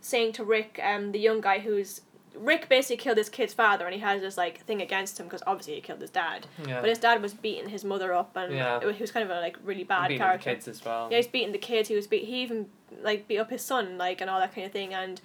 saying 0.00 0.32
to 0.32 0.44
Rick, 0.44 0.80
um, 0.82 1.12
the 1.12 1.18
young 1.18 1.40
guy 1.40 1.58
who's 1.60 2.00
Rick 2.36 2.68
basically 2.68 2.96
killed 2.96 3.18
his 3.18 3.28
kid's 3.28 3.52
father, 3.52 3.84
and 3.86 3.92
he 3.92 4.00
has 4.00 4.20
this 4.20 4.36
like 4.36 4.64
thing 4.64 4.80
against 4.80 5.18
him 5.18 5.26
because 5.26 5.42
obviously 5.48 5.74
he 5.74 5.80
killed 5.80 6.00
his 6.00 6.10
dad. 6.10 6.46
Yeah. 6.66 6.80
But 6.80 6.88
his 6.88 6.98
dad 6.98 7.20
was 7.20 7.34
beating 7.34 7.68
his 7.70 7.84
mother 7.84 8.12
up, 8.14 8.36
and 8.36 8.54
Yeah. 8.54 8.80
he 8.92 9.02
was 9.02 9.10
kind 9.10 9.24
of 9.28 9.36
a 9.36 9.40
like 9.40 9.56
really 9.64 9.82
bad 9.84 10.10
character. 10.16 10.50
kids 10.50 10.68
as 10.68 10.84
well. 10.84 11.08
Yeah, 11.10 11.16
he's 11.16 11.26
beating 11.26 11.50
the 11.52 11.58
kids. 11.58 11.88
He 11.88 11.96
was 11.96 12.06
beat. 12.06 12.24
He 12.24 12.40
even 12.42 12.66
like 13.02 13.26
beat 13.26 13.38
up 13.38 13.50
his 13.50 13.62
son, 13.64 13.98
like 13.98 14.20
and 14.20 14.30
all 14.30 14.38
that 14.38 14.54
kind 14.54 14.64
of 14.66 14.72
thing. 14.72 14.94
And 14.94 15.20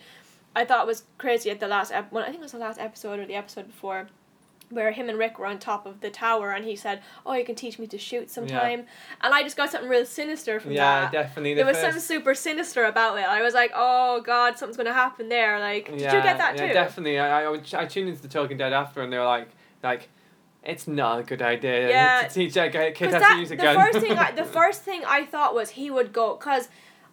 I 0.56 0.66
thought 0.66 0.82
it 0.86 0.88
was 0.88 1.04
crazy 1.20 1.52
at 1.52 1.60
the 1.60 1.68
last 1.68 1.92
ep- 1.92 2.12
well, 2.12 2.24
I 2.24 2.28
think 2.28 2.40
it 2.40 2.44
was 2.44 2.54
the 2.54 2.58
last 2.58 2.80
episode 2.80 3.20
or 3.20 3.26
the 3.28 3.36
episode 3.36 3.68
before, 3.68 4.08
where 4.70 4.92
him 4.92 5.10
and 5.10 5.18
Rick 5.18 5.38
were 5.40 5.46
on 5.46 5.60
top 5.60 5.86
of 5.86 6.02
the 6.02 6.10
tower, 6.10 6.52
and 6.52 6.66
he 6.66 6.76
said, 6.76 7.02
"Oh, 7.26 7.34
you 7.34 7.46
can 7.46 7.56
teach 7.56 7.78
me 7.80 7.88
to 7.88 7.98
shoot 7.98 8.30
sometime." 8.30 8.86
And 9.22 9.34
I 9.34 9.44
just 9.44 9.56
got 9.58 9.72
something 9.72 9.90
real 9.90 10.06
sinister 10.06 10.60
from 10.60 10.72
Yeah, 10.72 11.02
that. 11.02 11.14
Yeah, 11.14 11.22
definitely. 11.24 11.54
The 11.54 11.58
There 11.58 11.66
was 11.66 11.78
first, 11.78 11.84
something 11.86 12.02
super 12.02 12.34
sinister 12.36 12.86
about 12.86 13.18
it. 13.18 13.26
I 13.28 13.42
was 13.42 13.54
like, 13.54 13.72
"Oh 13.76 14.22
God, 14.22 14.58
something's 14.58 14.78
gonna 14.78 14.94
happen 14.94 15.30
there." 15.30 15.60
Like, 15.60 15.86
did 15.86 16.02
you 16.02 16.08
get 16.08 16.38
that 16.38 16.56
yeah, 16.58 16.68
too? 16.68 16.74
definitely. 16.74 17.20
I, 17.20 17.44
I, 17.46 17.54
I 17.74 17.86
tuned 17.86 18.10
into 18.10 18.22
the 18.22 18.28
Talking 18.28 18.58
Dead 18.58 18.74
after, 18.74 19.02
and 19.02 19.12
they 19.14 19.18
were 19.18 19.26
like, 19.26 19.50
like, 19.84 20.10
it's 20.64 20.88
not 20.88 21.20
a 21.20 21.24
good 21.24 21.42
idea 21.44 21.90
Yeah. 21.90 22.22
to 22.28 22.34
teach 22.34 22.58
a 22.58 22.70
kid 22.70 23.12
how 23.12 23.20
that 23.20 23.34
to 23.34 23.40
use 23.40 23.52
a 23.52 23.56
the 23.56 23.62
gun. 23.62 23.76
first 23.92 24.00
thing 24.00 24.18
I, 24.18 24.32
the 24.32 24.44
first 24.60 24.82
thing 24.82 25.04
I 25.06 25.26
thought 25.26 25.54
was 25.54 25.70
he 25.72 25.92
would 25.92 26.12
go 26.12 26.36
because 26.36 26.70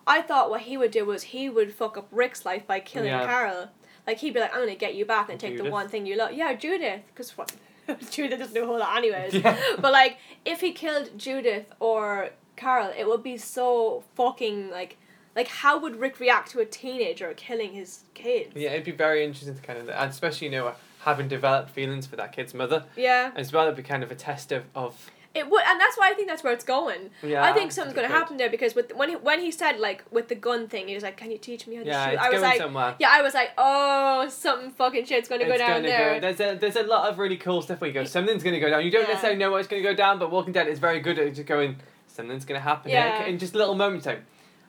I 0.06 0.22
thought 0.22 0.48
what 0.50 0.62
he 0.62 0.76
would 0.78 0.90
do 0.90 1.04
was 1.04 1.22
he 1.24 1.48
would 1.50 1.72
fuck 1.74 1.96
up 1.98 2.08
Rick's 2.10 2.44
life 2.46 2.66
by 2.66 2.80
killing 2.80 3.08
Yeah. 3.08 3.26
Carol. 3.26 3.68
Like 4.06 4.18
he'd 4.18 4.34
be 4.34 4.40
like, 4.40 4.52
I'm 4.54 4.60
gonna 4.60 4.74
get 4.74 4.94
you 4.94 5.04
back 5.04 5.28
and 5.30 5.38
take 5.38 5.56
the 5.56 5.70
one 5.70 5.88
thing 5.88 6.06
you 6.06 6.16
love. 6.16 6.32
Yeah, 6.32 6.52
Judith. 6.54 7.02
Because 7.08 7.36
what? 7.38 7.52
Judith 8.10 8.38
doesn't 8.38 8.54
know 8.54 8.64
a 8.64 8.66
whole 8.66 8.78
lot 8.78 8.96
anyways. 8.96 9.34
Yeah. 9.34 9.56
But 9.78 9.92
like, 9.92 10.18
if 10.44 10.60
he 10.60 10.72
killed 10.72 11.16
Judith 11.18 11.66
or 11.80 12.30
Carol, 12.56 12.92
it 12.96 13.06
would 13.08 13.22
be 13.22 13.36
so 13.36 14.04
fucking 14.14 14.70
like. 14.70 14.96
Like, 15.34 15.48
how 15.48 15.78
would 15.80 15.96
Rick 15.96 16.20
react 16.20 16.50
to 16.50 16.60
a 16.60 16.66
teenager 16.66 17.32
killing 17.34 17.72
his 17.72 18.00
kids? 18.12 18.52
yeah, 18.54 18.72
it'd 18.72 18.84
be 18.84 18.90
very 18.90 19.24
interesting 19.24 19.54
to 19.54 19.62
kind 19.62 19.78
of, 19.78 19.88
and 19.88 20.10
especially 20.10 20.48
you 20.48 20.52
know 20.52 20.74
having 21.00 21.26
developed 21.26 21.70
feelings 21.70 22.06
for 22.06 22.16
that 22.16 22.32
kid's 22.32 22.52
mother 22.52 22.84
Yeah. 22.96 23.30
as 23.34 23.50
well. 23.50 23.64
It'd 23.64 23.76
be 23.76 23.82
kind 23.82 24.02
of 24.02 24.10
a 24.10 24.14
test 24.14 24.52
of 24.52 24.64
of 24.74 25.10
It 25.34 25.48
would, 25.50 25.62
and 25.66 25.80
that's 25.80 25.96
why 25.96 26.10
I 26.10 26.14
think 26.14 26.28
that's 26.28 26.44
where 26.44 26.52
it's 26.52 26.64
going. 26.64 27.08
yeah. 27.22 27.42
I 27.42 27.52
think 27.54 27.72
something's 27.72 27.94
gonna 27.96 28.08
happen 28.08 28.36
there 28.36 28.50
because 28.50 28.74
with 28.74 28.94
when 28.94 29.08
he 29.08 29.16
when 29.16 29.40
he 29.40 29.50
said 29.50 29.78
like 29.80 30.04
with 30.10 30.28
the 30.28 30.34
gun 30.34 30.68
thing, 30.68 30.88
he 30.88 30.94
was 30.94 31.02
like, 31.02 31.16
"Can 31.16 31.30
you 31.30 31.38
teach 31.38 31.66
me 31.66 31.76
how 31.76 31.82
to 31.84 31.88
Yeah, 31.88 32.10
shoot?" 32.10 32.18
I 32.18 32.28
was 32.28 32.40
going 32.40 32.42
like, 32.50 32.58
somewhere. 32.60 32.94
"Yeah," 32.98 33.08
I 33.10 33.22
was 33.22 33.32
like, 33.32 33.50
"Oh, 33.56 34.28
something 34.28 34.70
fucking 34.72 35.06
shit's 35.06 35.28
gonna 35.30 35.46
go 35.46 35.56
down 35.56 35.82
there." 35.82 36.20
Go, 36.20 36.20
there's 36.20 36.40
a 36.40 36.58
there's 36.58 36.76
a 36.76 36.82
lot 36.82 37.08
of 37.08 37.18
really 37.18 37.38
cool 37.38 37.62
stuff 37.62 37.80
where 37.80 37.88
you 37.88 37.94
go 37.94 38.04
something's 38.04 38.42
gonna 38.42 38.60
go 38.60 38.68
down. 38.68 38.84
You 38.84 38.90
don't 38.90 39.02
Yeah. 39.02 39.08
necessarily 39.08 39.38
know 39.38 39.50
what's 39.52 39.68
gonna 39.68 39.82
go 39.82 39.94
down, 39.94 40.18
but 40.18 40.30
Walking 40.30 40.52
Dead 40.52 40.68
is 40.68 40.78
very 40.78 41.00
good 41.00 41.18
at 41.18 41.34
just 41.34 41.46
going 41.48 41.76
something's 42.08 42.44
gonna 42.44 42.60
happen 42.60 42.90
Yeah. 42.90 43.24
in 43.24 43.38
just 43.38 43.54
little 43.54 43.74
moments. 43.74 44.04
Like, 44.04 44.20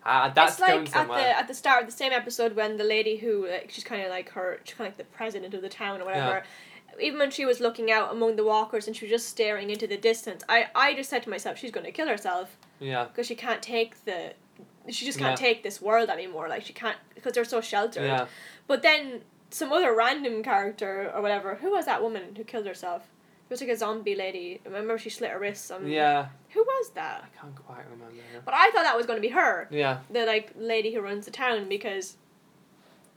ah, 0.05 0.31
that's 0.33 0.53
it's 0.53 0.61
like 0.61 0.69
going 0.71 0.87
at 0.93 1.07
the 1.09 1.37
at 1.39 1.47
the 1.49 1.53
start 1.53 1.81
of 1.83 1.87
the 1.89 1.95
same 1.95 2.13
episode 2.13 2.55
when 2.55 2.77
the 2.77 2.85
lady 2.85 3.17
who 3.17 3.47
like, 3.49 3.69
she's 3.69 3.83
kind 3.83 4.01
of 4.01 4.09
like 4.09 4.29
her 4.29 4.61
she's 4.63 4.75
kind 4.77 4.87
of 4.87 4.97
like 4.97 5.05
the 5.09 5.13
president 5.15 5.53
of 5.53 5.61
the 5.61 5.67
town 5.69 6.01
or 6.01 6.05
whatever. 6.05 6.43
Even 7.01 7.19
when 7.19 7.31
she 7.31 7.45
was 7.45 7.59
looking 7.59 7.91
out 7.91 8.11
among 8.11 8.35
the 8.35 8.43
walkers 8.43 8.87
and 8.87 8.95
she 8.95 9.05
was 9.05 9.11
just 9.11 9.27
staring 9.29 9.69
into 9.69 9.87
the 9.87 9.97
distance, 9.97 10.43
I 10.49 10.67
I 10.75 10.93
just 10.93 11.09
said 11.09 11.23
to 11.23 11.29
myself, 11.29 11.57
she's 11.57 11.71
gonna 11.71 11.91
kill 11.91 12.07
herself 12.07 12.57
yeah. 12.79 13.05
because 13.05 13.27
she 13.27 13.35
can't 13.35 13.61
take 13.61 14.03
the. 14.05 14.33
She 14.89 15.05
just 15.05 15.17
can't 15.17 15.39
Yeah. 15.39 15.47
take 15.47 15.63
this 15.63 15.81
world 15.81 16.09
anymore. 16.09 16.49
Like 16.49 16.63
she 16.65 16.73
can't 16.73 16.97
because 17.15 17.33
they're 17.33 17.45
so 17.45 17.61
sheltered. 17.61 18.03
Yeah. 18.05 18.27
But 18.67 18.81
then 18.81 19.21
some 19.49 19.71
other 19.71 19.95
random 19.95 20.43
character 20.43 21.11
or 21.15 21.21
whatever. 21.21 21.55
Who 21.55 21.71
was 21.71 21.85
that 21.85 22.01
woman 22.01 22.35
who 22.35 22.43
killed 22.43 22.65
herself? 22.65 23.03
It 23.03 23.49
was 23.49 23.61
like 23.61 23.69
a 23.69 23.77
zombie 23.77 24.15
lady. 24.15 24.59
Remember 24.65 24.97
she 24.97 25.09
slit 25.09 25.29
her 25.31 25.39
wrists. 25.39 25.69
On, 25.69 25.87
Yeah. 25.87 26.27
Who 26.53 26.61
was 26.63 26.89
that? 26.95 27.23
I 27.25 27.39
can't 27.39 27.55
quite 27.55 27.85
remember. 27.89 28.15
But 28.43 28.53
I 28.55 28.71
thought 28.71 28.83
that 28.83 28.97
was 28.97 29.05
going 29.05 29.17
to 29.17 29.21
be 29.21 29.33
her, 29.33 29.67
Yeah. 29.69 29.99
the 30.09 30.25
like 30.25 30.51
lady 30.57 30.93
who 30.93 31.01
runs 31.01 31.25
the 31.25 31.31
town, 31.31 31.69
because 31.69 32.17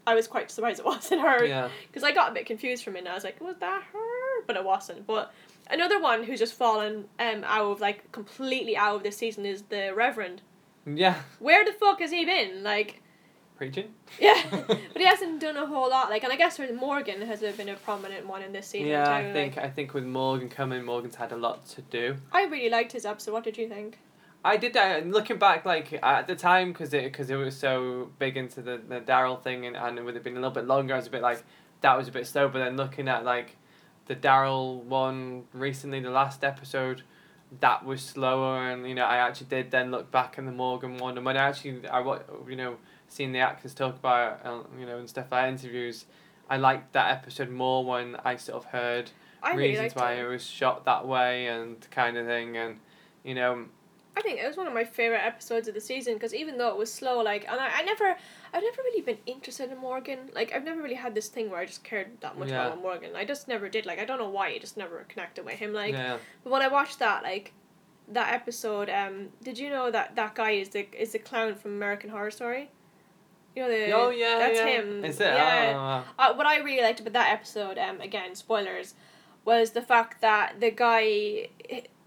I 0.07 0.14
was 0.14 0.27
quite 0.27 0.51
surprised 0.51 0.81
it 0.81 0.87
wasn't 0.95 1.23
her. 1.23 1.45
Yeah. 1.45 1.69
Because 1.87 2.03
I 2.03 2.12
got 2.12 2.31
a 2.31 2.35
bit 2.35 2.47
confused 2.47 2.85
from 2.85 2.97
it 2.97 3.01
and 3.01 3.09
I 3.09 3.14
was 3.14 3.25
like, 3.25 3.40
was 3.40 3.57
that 3.61 3.83
her? 3.92 4.45
But 4.47 4.57
it 4.57 4.64
wasn't. 4.64 5.07
But 5.07 5.33
another 5.71 6.01
one 6.01 6.23
who's 6.23 6.38
just 6.38 6.55
fallen 6.55 7.07
um 7.19 7.45
out 7.45 7.66
of 7.73 7.81
like 7.81 8.11
completely 8.12 8.77
out 8.77 8.97
of 8.97 9.03
this 9.03 9.16
season 9.16 9.45
is 9.47 9.62
the 9.62 9.92
Reverend. 9.95 10.42
Yeah. 10.87 11.21
Where 11.40 11.64
the 11.64 11.73
fuck 11.73 12.01
has 12.01 12.11
he 12.11 12.25
been? 12.25 12.62
Like 12.62 13.03
Preaching. 13.57 13.95
yeah. 14.21 14.42
but 14.69 14.79
he 14.97 15.05
hasn't 15.07 15.40
done 15.40 15.57
a 15.57 15.66
whole 15.66 15.88
lot. 15.88 16.11
Like 16.11 16.23
and 16.23 16.33
I 16.33 16.37
guess 16.37 16.59
with 16.59 16.75
Morgan 16.75 17.23
has 17.23 17.40
been 17.40 17.71
a 17.71 17.75
prominent 17.75 18.27
one 18.27 18.42
in 18.42 18.53
this 18.53 18.69
season 18.69 18.88
yeah, 18.88 19.05
too. 19.05 19.29
I 19.29 19.33
think 19.33 19.57
like, 19.57 19.64
I 19.64 19.71
think 19.71 19.95
with 19.95 20.05
Morgan 20.05 20.49
coming, 20.49 20.85
Morgan's 20.85 21.16
had 21.16 21.33
a 21.33 21.37
lot 21.37 21.66
to 21.71 21.83
do. 21.83 22.16
I 22.33 22.45
really 22.45 22.71
liked 22.71 22.92
his 22.92 23.07
episode. 23.07 23.33
What 23.33 23.45
did 23.45 23.57
you 23.57 23.69
think? 23.69 23.99
I 24.44 24.57
did 24.57 24.75
that. 24.75 25.03
and 25.03 25.12
Looking 25.12 25.38
back, 25.38 25.64
like 25.64 25.99
at 26.03 26.27
the 26.27 26.37
time, 26.37 26.72
because 26.72 26.94
it 26.94 27.05
because 27.05 27.31
it 27.31 27.37
was 27.37 27.57
so 27.57 28.11
big 28.18 28.37
into 28.37 28.62
the 28.62 28.81
the 28.88 29.01
Daryl 29.01 29.42
thing, 29.42 29.66
and 29.66 29.77
and 29.77 30.05
would 30.05 30.16
it 30.16 30.22
been 30.22 30.35
a 30.35 30.37
little 30.37 30.51
bit 30.51 30.66
longer, 30.66 30.94
I 30.94 30.99
was 30.99 31.07
a 31.07 31.11
bit 31.11 31.22
like 31.22 31.42
that 31.81 31.96
was 31.96 32.09
a 32.09 32.12
bit 32.12 32.27
slow. 32.27 32.49
But 32.49 32.61
then 32.61 32.77
looking 32.77 33.09
at 33.09 33.25
like 33.25 33.57
the 34.07 34.14
Daryl 34.16 34.83
one 34.85 35.44
recently, 35.53 36.01
the 36.01 36.11
last 36.11 36.44
episode, 36.44 37.03
that 37.61 37.85
was 37.85 38.03
slower, 38.03 38.70
and 38.70 38.88
you 38.88 38.94
know 38.94 39.05
I 39.05 39.16
actually 39.16 39.49
did 39.49 39.70
then 39.70 39.90
look 39.90 40.11
back 40.11 40.38
in 40.38 40.46
the 40.46 40.53
Morgan 40.53 40.99
one, 40.99 41.16
and 41.16 41.27
when 41.27 41.37
I 41.37 41.49
actually 41.49 41.87
I 41.88 42.01
wa- 42.01 42.20
you 42.49 42.57
know 42.57 42.77
seeing 43.09 43.33
the 43.33 43.40
actors 43.40 43.75
talk 43.75 43.96
about 43.96 44.40
it, 44.40 44.46
uh, 44.46 44.61
you 44.79 44.87
know 44.87 44.99
and 44.99 45.09
stuff 45.09 45.27
like 45.33 45.49
interviews, 45.49 46.07
I 46.49 46.57
liked 46.57 46.92
that 46.92 47.11
episode 47.11 47.51
more 47.51 47.85
when 47.85 48.16
I 48.25 48.37
sort 48.37 48.64
of 48.64 48.70
heard 48.70 49.11
I 49.42 49.55
reasons 49.55 49.87
liked 49.87 49.96
why 49.96 50.12
it. 50.14 50.25
it 50.25 50.29
was 50.29 50.44
shot 50.44 50.85
that 50.85 51.07
way 51.07 51.46
and 51.49 51.85
kind 51.90 52.16
of 52.16 52.27
thing, 52.27 52.57
and 52.57 52.79
you 53.25 53.35
know 53.35 53.66
I 54.16 54.22
think 54.22 54.40
it 54.40 54.46
was 54.46 54.57
one 54.57 54.66
of 54.66 54.72
my 54.72 54.85
favorite 54.85 55.20
episodes 55.24 55.68
of 55.68 55.74
the 55.74 55.81
season 55.81 56.14
because 56.14 56.35
even 56.35 56.57
though 56.57 56.70
it 56.70 56.76
was 56.79 56.92
slow, 56.92 57.20
like, 57.20 57.46
and 57.48 57.61
I, 57.61 57.70
I 57.81 57.83
never, 57.83 58.16
I've 58.55 58.62
never 58.62 58.83
really 58.83 59.02
been 59.02 59.18
interested 59.26 59.70
in 59.70 59.76
Morgan. 59.79 60.31
Like, 60.35 60.52
I've 60.55 60.64
never 60.64 60.81
really 60.81 60.94
had 60.94 61.14
this 61.14 61.29
thing 61.29 61.50
where 61.50 61.61
I 61.61 61.66
just 61.66 61.85
cared 61.85 62.20
that 62.20 62.38
much 62.38 62.48
Yeah. 62.48 62.66
about 62.66 62.81
Morgan. 62.81 63.11
I 63.14 63.26
just 63.26 63.46
never 63.46 63.68
did. 63.68 63.85
Like, 63.85 63.98
I 63.98 64.07
don't 64.07 64.18
know 64.18 64.31
why. 64.31 64.48
I 64.48 64.59
just 64.59 64.76
never 64.79 65.05
connected 65.09 65.44
with 65.44 65.57
him. 65.57 65.74
Like, 65.74 65.92
yeah. 65.92 66.16
but 66.42 66.50
when 66.50 66.62
I 66.62 66.68
watched 66.68 66.98
that, 67.00 67.22
like, 67.24 67.52
that 68.09 68.33
episode, 68.33 68.88
um, 68.88 69.29
did 69.42 69.59
you 69.59 69.68
know 69.68 69.90
that 69.90 70.16
that 70.16 70.35
guy 70.35 70.52
is 70.52 70.68
the 70.70 70.87
is 70.98 71.12
the 71.12 71.18
clown 71.18 71.55
from 71.57 71.72
American 71.72 72.09
Horror 72.11 72.31
Story? 72.31 72.70
You 73.55 73.62
know 73.64 73.68
the. 73.68 73.92
Oh 73.92 74.11
yeah, 74.11 74.38
That's 74.38 74.59
yeah. 74.59 74.66
him. 74.66 75.05
Is 75.05 75.20
it? 75.20 75.24
Yeah. 75.26 76.05
Oh. 76.18 76.22
Uh, 76.22 76.35
what 76.35 76.46
I 76.46 76.59
really 76.59 76.83
liked 76.83 77.00
about 77.00 77.14
that 77.14 77.33
episode, 77.33 77.79
um, 77.79 78.00
again, 78.00 78.35
spoilers, 78.35 78.94
was 79.44 79.72
the 79.72 79.83
fact 79.83 80.20
that 80.20 80.61
the 80.61 80.70
guy, 80.70 81.48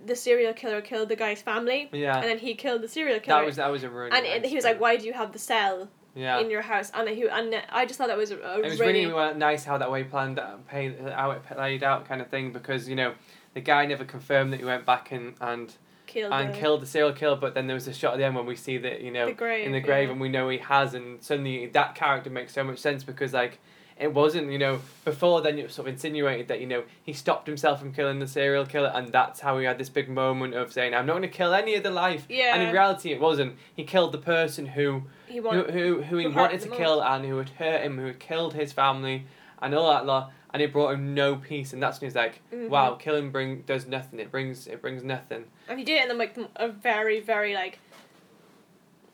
the 0.05 0.15
serial 0.15 0.53
killer, 0.53 0.81
killed 0.81 1.09
the 1.09 1.15
guy's 1.15 1.41
family, 1.41 1.89
yeah. 1.91 2.17
and 2.17 2.25
then 2.25 2.39
he 2.39 2.55
killed 2.55 2.81
the 2.81 2.87
serial 2.87 3.19
killer. 3.19 3.39
That 3.39 3.45
was 3.45 3.55
that 3.57 3.71
was 3.71 3.83
a 3.83 3.89
really. 3.89 4.11
and 4.11 4.25
nice 4.43 4.49
he 4.49 4.55
was 4.55 4.65
like, 4.65 4.79
"Why 4.79 4.97
do 4.97 5.05
you 5.05 5.13
have 5.13 5.31
the 5.31 5.39
cell 5.39 5.89
Yeah. 6.15 6.39
in 6.39 6.49
your 6.49 6.61
house?" 6.61 6.91
And 6.93 7.09
he 7.09 7.27
and 7.27 7.61
I 7.69 7.85
just 7.85 7.97
thought 7.97 8.07
that 8.07 8.17
was 8.17 8.31
a, 8.31 8.37
a 8.39 8.59
it 8.59 8.65
was 8.65 8.79
really, 8.79 9.05
well, 9.07 9.35
nice 9.35 9.65
how 9.65 9.77
that 9.77 9.91
way 9.91 10.03
planned 10.03 10.39
uh, 10.39 10.57
out, 10.71 11.11
how 11.13 11.31
it 11.31 11.43
played 11.43 11.83
out 11.83 12.07
kind 12.07 12.21
of 12.21 12.27
thing 12.29 12.51
because 12.51 12.87
you 12.87 12.95
know 12.95 13.13
the 13.53 13.61
guy 13.61 13.85
never 13.85 14.05
confirmed 14.05 14.53
that 14.53 14.59
he 14.59 14.65
went 14.65 14.85
back 14.85 15.11
and 15.11 15.35
and, 15.41 15.75
killed 16.07 16.33
and 16.33 16.53
the, 16.53 16.57
killed 16.57 16.81
the 16.81 16.87
serial 16.87 17.13
killer, 17.13 17.35
but 17.35 17.53
then 17.53 17.67
there 17.67 17.75
was 17.75 17.87
a 17.87 17.93
shot 17.93 18.13
at 18.13 18.17
the 18.17 18.25
end 18.25 18.35
when 18.35 18.45
we 18.45 18.55
see 18.55 18.77
that 18.77 19.01
you 19.01 19.11
know 19.11 19.25
the 19.25 19.33
grave 19.33 19.65
in 19.65 19.71
the 19.71 19.81
grave 19.81 20.07
yeah. 20.07 20.13
and 20.13 20.21
we 20.21 20.29
know 20.29 20.49
he 20.49 20.57
has 20.57 20.93
and 20.93 21.21
suddenly 21.23 21.67
that 21.67 21.95
character 21.95 22.29
makes 22.29 22.53
so 22.53 22.63
much 22.63 22.79
sense 22.79 23.03
because 23.03 23.33
like 23.33 23.59
it 23.99 24.13
wasn't 24.13 24.49
you 24.51 24.57
know 24.57 24.79
before 25.05 25.41
then 25.41 25.59
it 25.59 25.63
was 25.63 25.73
sort 25.73 25.87
of 25.87 25.93
insinuated 25.93 26.47
that 26.47 26.59
you 26.61 26.65
know 26.67 26.83
he 27.03 27.11
stopped 27.13 27.45
himself 27.47 27.79
from 27.79 27.91
killing 27.93 28.19
the 28.19 28.27
serial 28.27 28.65
killer 28.65 28.91
and 28.95 29.11
that's 29.11 29.39
how 29.41 29.57
he 29.59 29.65
had 29.65 29.77
this 29.77 29.89
big 29.89 30.07
moment 30.09 30.53
of 30.53 30.71
saying 30.71 30.93
i'm 30.93 31.05
not 31.05 31.13
going 31.13 31.21
to 31.23 31.27
kill 31.27 31.53
any 31.53 31.75
other 31.75 31.89
life 31.91 32.25
Yeah. 32.29 32.53
and 32.55 32.63
in 32.63 32.71
reality 32.71 33.11
it 33.11 33.19
wasn't 33.19 33.55
he 33.75 33.83
killed 33.83 34.11
the 34.11 34.17
person 34.19 34.65
who 34.67 35.03
He 35.27 35.37
who, 35.37 35.43
wanted, 35.43 35.69
who, 35.71 36.01
who 36.01 36.17
he 36.17 36.23
who 36.25 36.31
wanted 36.31 36.61
to 36.61 36.69
kill 36.69 37.01
and 37.03 37.25
who 37.25 37.37
had 37.37 37.49
hurt 37.49 37.81
him 37.81 37.97
who 37.97 38.05
had 38.07 38.19
killed 38.19 38.53
his 38.53 38.71
family 38.71 39.25
and 39.61 39.75
all 39.75 39.89
that 39.91 40.05
lot 40.05 40.31
and 40.53 40.61
it 40.63 40.71
brought 40.71 40.93
him 40.93 41.13
no 41.13 41.35
peace 41.35 41.73
and 41.73 41.83
that's 41.83 41.99
when 41.99 42.09
he's 42.09 42.15
like 42.15 42.41
Mhm. 42.53 42.69
wow 42.69 42.95
killing 42.95 43.31
bring 43.31 43.61
does 43.63 43.85
nothing 43.87 44.19
it 44.19 44.31
brings 44.31 44.65
it 44.67 44.81
brings 44.81 45.03
nothing 45.03 45.43
and 45.67 45.77
he 45.77 45.83
did 45.85 46.01
it 46.03 46.09
in 46.09 46.17
like 46.17 46.37
a 46.55 46.69
very 46.69 47.19
very 47.19 47.53
like. 47.53 47.79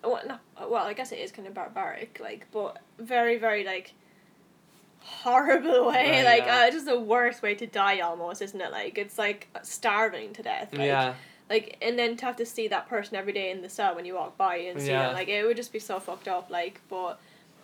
Well, 0.04 0.21
no, 0.28 0.38
well, 0.69 0.84
I 0.86 0.93
guess 0.93 1.12
it 1.12 1.17
is 1.17 1.32
kind 1.32 1.48
of 1.48 1.56
barbaric, 1.56 2.19
like, 2.21 2.45
but 2.52 2.78
very, 3.00 3.39
very 3.39 3.63
like 3.63 3.93
horrible 5.05 5.87
way. 5.91 6.11
Right, 6.11 6.25
like, 6.25 6.45
yeah. 6.45 6.65
uh, 6.67 6.71
just 6.71 6.85
the 6.85 6.99
worst 6.99 7.41
way 7.41 7.55
to 7.55 7.67
die, 7.67 7.99
almost, 7.99 8.41
isn't 8.41 8.59
it? 8.59 8.71
Like, 8.71 8.97
it's 8.97 9.17
like 9.17 9.47
starving 9.63 10.33
to 10.33 10.43
death. 10.43 10.69
Like, 10.73 10.87
yeah 10.87 11.13
like 11.47 11.77
and 11.79 11.99
then 11.99 12.17
to 12.17 12.25
have 12.25 12.35
to 12.35 12.43
see 12.43 12.67
that 12.67 12.89
person 12.89 13.15
every 13.15 13.31
day 13.31 13.51
in 13.51 13.61
the 13.61 13.69
cell 13.69 13.93
when 13.93 14.03
you 14.03 14.15
walk 14.15 14.35
by 14.35 14.55
and 14.55 14.81
see 14.81 14.87
Yeah. 14.89 15.03
them 15.05 15.13
like 15.13 15.27
it 15.27 15.45
would 15.45 15.55
just 15.55 15.71
be 15.71 15.77
so 15.77 15.99
fucked 15.99 16.27
up 16.27 16.49
like 16.49 16.81
but 16.89 17.19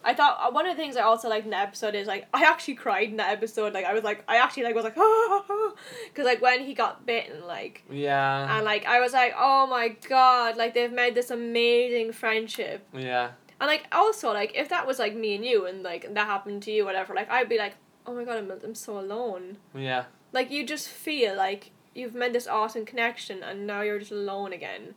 I 0.06 0.14
thought 0.14 0.38
uh, 0.40 0.52
one 0.52 0.68
of 0.68 0.76
the 0.76 0.80
things 0.80 0.96
I 0.98 1.02
also 1.02 1.30
liked 1.30 1.46
in 1.46 1.50
the 1.50 1.58
episode 1.58 1.96
is 1.96 2.06
like 2.08 2.28
I 2.32 2.44
actually 2.44 2.76
cried 2.76 3.10
in 3.10 3.18
that 3.18 3.32
episode 3.32 3.74
like 3.74 3.86
I 3.86 3.94
was 3.94 4.04
like 4.04 4.24
I 4.28 4.38
actually 4.38 4.66
like 4.66 4.76
was 4.76 4.84
like 4.84 4.94
because 6.14 6.26
like 6.26 6.44
when 6.44 6.60
he 6.64 6.76
got 6.76 7.08
bitten 7.08 7.48
like 7.48 7.84
yeah 7.90 8.56
and 8.56 8.66
like 8.66 8.86
I 8.86 9.00
was 9.00 9.14
like 9.14 9.34
oh 9.36 9.66
my 9.66 9.96
god 10.08 10.58
like 10.58 10.76
they've 10.76 10.94
made 10.94 11.16
this 11.16 11.32
amazing 11.32 12.12
friendship 12.12 12.86
yeah 12.94 13.32
and 13.62 13.68
like 13.68 13.86
also 13.94 14.34
like 14.34 14.52
if 14.56 14.68
that 14.70 14.86
was 14.86 15.00
like 15.00 15.16
me 15.16 15.36
and 15.36 15.46
you 15.46 15.66
and 15.68 15.82
like 15.84 16.14
that 16.14 16.28
happened 16.28 16.62
to 16.64 16.72
you 16.72 16.84
whatever 16.84 17.14
like 17.16 17.30
I'd 17.32 17.48
be 17.48 17.58
like 17.58 17.76
oh 18.06 18.14
my 18.14 18.26
god 18.26 18.38
I'm, 18.40 18.52
I'm 18.52 18.76
so 18.76 19.00
alone. 19.00 19.58
Yeah. 19.76 20.06
Like 20.34 20.50
you 20.52 20.66
just 20.66 20.90
feel 20.90 21.36
like 21.38 21.72
you've 21.94 22.16
made 22.16 22.34
this 22.34 22.48
awesome 22.48 22.84
connection 22.86 23.44
and 23.44 23.66
now 23.68 23.82
you're 23.82 24.00
just 24.00 24.12
alone 24.12 24.52
again. 24.52 24.96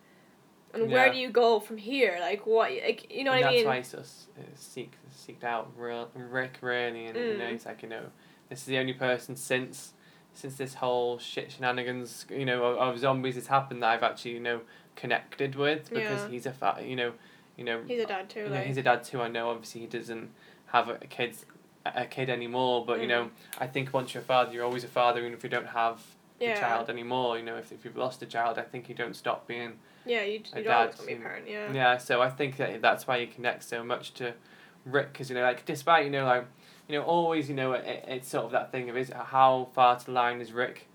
And 0.72 0.90
where 0.90 1.12
do 1.12 1.18
you 1.18 1.30
go 1.30 1.60
from 1.60 1.76
here? 1.76 2.16
Like 2.20 2.46
what 2.46 2.70
like 2.84 3.12
you 3.14 3.22
know 3.22 3.32
and 3.32 3.42
what 3.44 3.48
i 3.48 3.52
that's 3.52 3.56
mean? 3.56 3.66
why 3.66 3.76
he's 3.76 4.26
seek 4.56 4.92
seeked 5.14 5.44
out 5.44 5.70
real 5.76 6.10
Rick 6.14 6.58
really 6.62 7.06
and 7.06 7.16
you 7.16 7.36
know 7.38 7.44
Mm. 7.44 7.52
he's 7.52 7.66
like 7.66 7.82
you 7.82 7.88
know 7.88 8.06
this 8.48 8.60
is 8.60 8.64
the 8.66 8.78
only 8.78 8.94
person 8.94 9.36
since 9.36 9.92
since 10.32 10.56
this 10.56 10.74
whole 10.74 11.18
shit 11.18 11.52
shenanigans 11.52 12.26
you 12.30 12.44
know 12.44 12.64
of, 12.64 12.76
of 12.78 12.98
zombies 12.98 13.36
has 13.36 13.46
happened 13.46 13.82
that 13.82 13.90
I've 13.90 14.02
actually 14.02 14.32
you 14.32 14.40
know 14.40 14.62
connected 14.96 15.54
with 15.54 15.90
because 15.90 16.22
Yeah. 16.22 16.28
he's 16.28 16.46
a 16.46 16.52
fa- 16.52 16.82
you 16.84 16.96
know 16.96 17.12
you 17.56 17.64
know 17.64 17.80
he's 17.86 18.00
a 18.00 18.06
dad 18.06 18.28
too 18.28 18.40
you 18.40 18.46
know, 18.46 18.56
like 18.56 18.66
he's 18.66 18.76
a 18.76 18.82
dad 18.82 19.04
too. 19.04 19.20
I 19.22 19.28
know 19.28 19.50
obviously 19.50 19.82
he 19.82 19.86
doesn't 19.86 20.30
have 20.66 20.88
a 20.88 20.98
kid 20.98 21.36
a 21.86 22.06
kid 22.06 22.30
anymore, 22.30 22.84
but 22.86 23.00
you 23.00 23.06
Mm. 23.06 23.08
know 23.08 23.30
I 23.58 23.66
think 23.66 23.92
once 23.92 24.14
you're 24.14 24.22
a 24.22 24.26
father, 24.26 24.52
you're 24.52 24.64
always 24.64 24.84
a 24.84 24.88
father, 24.88 25.20
even 25.20 25.32
if 25.34 25.42
you 25.44 25.50
don't 25.50 25.68
have 25.68 26.02
yeah 26.40 26.54
the 26.54 26.60
child 26.60 26.90
anymore. 26.90 27.38
You 27.38 27.44
know 27.44 27.56
if 27.56 27.72
if 27.72 27.84
you've 27.84 27.96
lost 27.96 28.22
a 28.22 28.26
child, 28.26 28.58
I 28.58 28.62
think 28.62 28.88
you 28.88 28.94
don't 28.94 29.14
stop 29.14 29.46
being 29.46 29.78
yeah 30.06 30.22
you 30.22 30.42
a 30.52 30.58
you 30.58 30.64
dad 30.64 30.80
always 30.80 30.94
gonna 30.96 31.06
be 31.08 31.14
a 31.14 31.16
parent 31.18 31.48
yeah 31.48 31.72
yeah, 31.72 31.96
so 31.96 32.20
I 32.20 32.28
think 32.30 32.56
that 32.58 32.82
that's 32.82 33.06
why 33.06 33.16
you 33.18 33.26
connect 33.26 33.62
so 33.64 33.82
much 33.84 34.14
to 34.14 34.34
Rick, 34.84 35.12
because 35.12 35.30
you 35.30 35.34
know, 35.36 35.42
like 35.42 35.64
despite 35.64 36.04
you 36.04 36.10
know, 36.10 36.24
like 36.26 36.46
you 36.88 36.98
know, 36.98 37.04
always 37.04 37.48
you 37.48 37.54
know, 37.54 37.72
it, 37.72 38.04
it's 38.06 38.28
sort 38.28 38.44
of 38.44 38.50
that 38.52 38.70
thing 38.70 38.90
of 38.90 38.96
is 38.96 39.10
how 39.10 39.68
far 39.72 39.96
to 39.98 40.04
the 40.06 40.12
line 40.12 40.40
is 40.42 40.52
Rick 40.52 40.88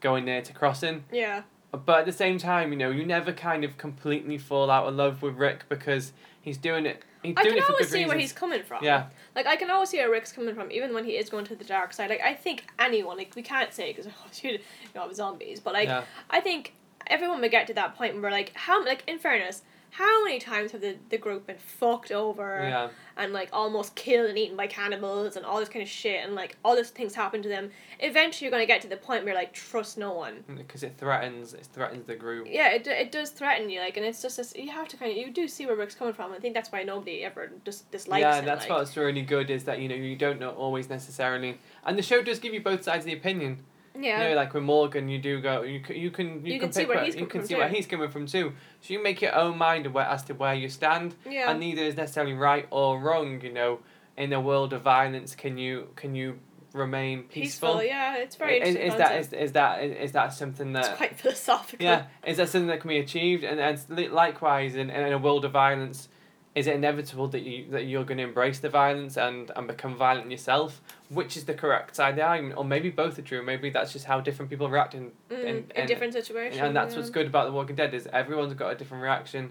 going 0.00 0.24
there 0.24 0.42
to 0.42 0.52
crossing, 0.52 1.04
yeah 1.10 1.42
but 1.76 2.00
at 2.00 2.06
the 2.06 2.12
same 2.12 2.38
time, 2.38 2.72
you 2.72 2.78
know, 2.78 2.90
you 2.90 3.04
never 3.04 3.32
kind 3.32 3.64
of 3.64 3.78
completely 3.78 4.38
fall 4.38 4.70
out 4.70 4.86
of 4.86 4.94
love 4.94 5.22
with 5.22 5.34
Rick 5.36 5.68
because 5.68 6.12
he's 6.40 6.56
doing 6.58 6.86
it. 6.86 7.02
He's 7.22 7.34
I 7.36 7.42
doing 7.42 7.54
can 7.54 7.62
it 7.62 7.66
for 7.66 7.72
always 7.72 7.86
good 7.86 7.92
see 7.92 7.98
reasons. 7.98 8.08
where 8.10 8.18
he's 8.18 8.32
coming 8.32 8.62
from 8.62 8.84
Yeah, 8.84 9.06
like 9.34 9.46
I 9.46 9.56
can 9.56 9.70
always 9.70 9.88
see 9.88 9.96
where 9.98 10.10
Rick's 10.10 10.30
coming 10.30 10.54
from 10.54 10.70
even 10.70 10.92
when 10.92 11.04
he 11.04 11.12
is 11.12 11.30
going 11.30 11.46
to 11.46 11.56
the 11.56 11.64
dark 11.64 11.94
side 11.94 12.10
like 12.10 12.20
I 12.20 12.34
think 12.34 12.66
anyone 12.78 13.16
like 13.16 13.34
we 13.34 13.40
can't 13.40 13.72
say 13.72 13.92
because 13.92 14.06
oh, 14.24 14.30
you 14.42 14.58
know 14.94 15.10
zombies 15.10 15.58
but 15.58 15.72
like 15.72 15.88
yeah, 15.88 16.04
I 16.28 16.40
think 16.40 16.74
everyone 17.06 17.40
would 17.40 17.50
get 17.50 17.66
to 17.68 17.74
that 17.74 17.96
point 17.96 18.20
where 18.20 18.30
like 18.30 18.52
how 18.54 18.84
like 18.84 19.04
in 19.06 19.18
fairness 19.18 19.62
how 19.94 20.24
many 20.24 20.40
times 20.40 20.72
have 20.72 20.80
the, 20.80 20.96
the 21.10 21.16
group 21.16 21.46
been 21.46 21.56
fucked 21.56 22.10
over 22.10 22.60
yeah, 22.68 22.88
and 23.16 23.32
like 23.32 23.48
almost 23.52 23.94
killed 23.94 24.28
and 24.28 24.36
eaten 24.36 24.56
by 24.56 24.66
cannibals 24.66 25.36
and 25.36 25.46
all 25.46 25.60
this 25.60 25.68
kind 25.68 25.84
of 25.84 25.88
shit 25.88 26.24
and 26.24 26.34
like 26.34 26.56
all 26.64 26.74
these 26.74 26.90
things 26.90 27.14
happen 27.14 27.40
to 27.42 27.48
them? 27.48 27.70
Eventually 28.00 28.46
you're 28.46 28.50
going 28.50 28.62
to 28.62 28.66
get 28.66 28.82
to 28.82 28.88
the 28.88 28.96
point 28.96 29.22
where 29.22 29.32
you're 29.32 29.40
like 29.40 29.52
trust 29.52 29.96
no 29.96 30.12
one. 30.12 30.42
Mm, 30.50 30.56
because 30.56 30.82
it 30.82 30.96
threatens 30.98 31.54
it 31.54 31.68
threatens 31.72 32.06
the 32.06 32.16
group. 32.16 32.48
yeah 32.50 32.72
it, 32.72 32.84
it 32.88 33.12
does 33.12 33.30
threaten 33.30 33.70
you 33.70 33.78
like 33.78 33.96
and 33.96 34.04
it's 34.04 34.20
just 34.20 34.36
this, 34.36 34.52
you 34.56 34.72
have 34.72 34.88
to 34.88 34.96
kind 34.96 35.12
of 35.12 35.16
you 35.16 35.30
do 35.30 35.46
see 35.46 35.64
where 35.64 35.76
Rick's 35.76 35.94
coming 35.94 36.12
from. 36.12 36.32
I 36.32 36.38
think 36.40 36.54
that's 36.54 36.72
why 36.72 36.82
nobody 36.82 37.22
ever 37.22 37.52
just 37.64 37.88
dislikes 37.92 38.22
yeah, 38.22 38.40
him 38.40 38.46
that's 38.46 38.68
like, 38.68 38.76
what's 38.76 38.96
really 38.96 39.22
good 39.22 39.48
is 39.48 39.62
that 39.62 39.78
you 39.78 39.88
know 39.88 39.94
you 39.94 40.16
don't 40.16 40.40
know 40.40 40.50
always 40.50 40.88
necessarily, 40.88 41.60
and 41.86 41.96
the 41.96 42.02
show 42.02 42.20
does 42.20 42.40
give 42.40 42.52
you 42.52 42.60
both 42.60 42.82
sides 42.82 43.04
of 43.04 43.06
the 43.06 43.16
opinion. 43.16 43.60
Yeah 43.98 44.22
You 44.22 44.30
know, 44.30 44.36
like 44.36 44.54
with 44.54 44.62
Morgan, 44.64 45.08
you 45.08 45.18
do 45.18 45.40
go. 45.40 45.62
You 45.62 45.80
can 45.80 45.96
you 45.96 46.10
can 46.10 46.44
you, 46.44 46.54
You 46.54 46.60
can, 46.60 46.72
see 46.72 46.84
where 46.84 46.96
where, 46.96 47.04
he's 47.04 47.14
you 47.14 47.26
can 47.26 47.40
from 47.40 47.48
see 47.48 47.54
where 47.54 47.68
too. 47.68 47.74
he's 47.74 47.86
coming 47.86 48.10
from 48.10 48.26
too. 48.26 48.52
So 48.80 48.94
you 48.94 49.02
make 49.02 49.20
your 49.22 49.34
own 49.34 49.56
mind 49.58 49.86
where, 49.94 50.06
as 50.06 50.22
to 50.24 50.34
where 50.34 50.54
you 50.54 50.68
stand, 50.68 51.14
yeah 51.28 51.50
and 51.50 51.60
neither 51.60 51.82
is 51.82 51.96
necessarily 51.96 52.34
right 52.34 52.66
or 52.70 52.98
wrong. 52.98 53.40
You 53.40 53.52
know, 53.52 53.80
in 54.16 54.32
a 54.32 54.40
world 54.40 54.72
of 54.72 54.82
violence, 54.82 55.34
can 55.34 55.58
you 55.58 55.88
can 55.96 56.14
you 56.14 56.38
remain 56.72 57.22
peaceful? 57.22 57.74
peaceful 57.74 57.84
yeah 57.84 58.16
it's 58.16 58.34
very 58.34 58.60
is, 58.60 58.74
interesting 58.74 58.92
is 58.92 58.98
that 58.98 59.20
is, 59.20 59.32
is 59.32 59.52
that 59.52 59.84
is, 59.84 59.96
is 59.96 60.12
that 60.12 60.34
something 60.34 60.74
it's 60.74 60.88
that 60.88 60.96
quite 60.96 61.16
philosophical 61.16 61.84
yeah 61.86 62.06
is 62.26 62.36
that 62.38 62.48
something 62.48 62.66
that 62.66 62.80
can 62.80 62.88
be 62.88 62.98
achieved 62.98 63.44
and 63.44 63.60
and 63.60 64.12
likewise 64.12 64.74
in, 64.74 64.90
in 64.90 65.12
a 65.12 65.18
world 65.18 65.44
of 65.44 65.52
violence 65.52 66.08
is 66.54 66.66
it 66.66 66.74
inevitable 66.74 67.26
that 67.28 67.42
you 67.42 67.68
that 67.70 67.84
you're 67.84 68.04
going 68.04 68.18
to 68.18 68.24
embrace 68.24 68.60
the 68.60 68.68
violence 68.68 69.16
and 69.16 69.50
and 69.56 69.66
become 69.66 69.96
violent 69.96 70.30
yourself 70.30 70.80
which 71.08 71.36
is 71.36 71.44
the 71.44 71.54
correct 71.54 71.96
side 71.96 72.10
of 72.10 72.16
the 72.16 72.22
argument 72.22 72.56
or 72.56 72.64
maybe 72.64 72.90
both 72.90 73.18
are 73.18 73.22
true 73.22 73.42
maybe 73.42 73.70
that's 73.70 73.92
just 73.92 74.04
how 74.04 74.20
different 74.20 74.50
people 74.50 74.68
react 74.68 74.94
in, 74.94 75.10
mm, 75.30 75.40
in, 75.40 75.46
in 75.46 75.66
in- 75.74 75.86
different 75.86 76.12
situations 76.12 76.60
and 76.60 76.76
that's 76.76 76.94
yeah. 76.94 77.00
what's 77.00 77.10
good 77.10 77.26
about 77.26 77.46
the 77.46 77.52
walking 77.52 77.74
dead 77.74 77.92
is 77.92 78.06
everyone's 78.12 78.54
got 78.54 78.70
a 78.70 78.74
different 78.74 79.02
reaction 79.02 79.50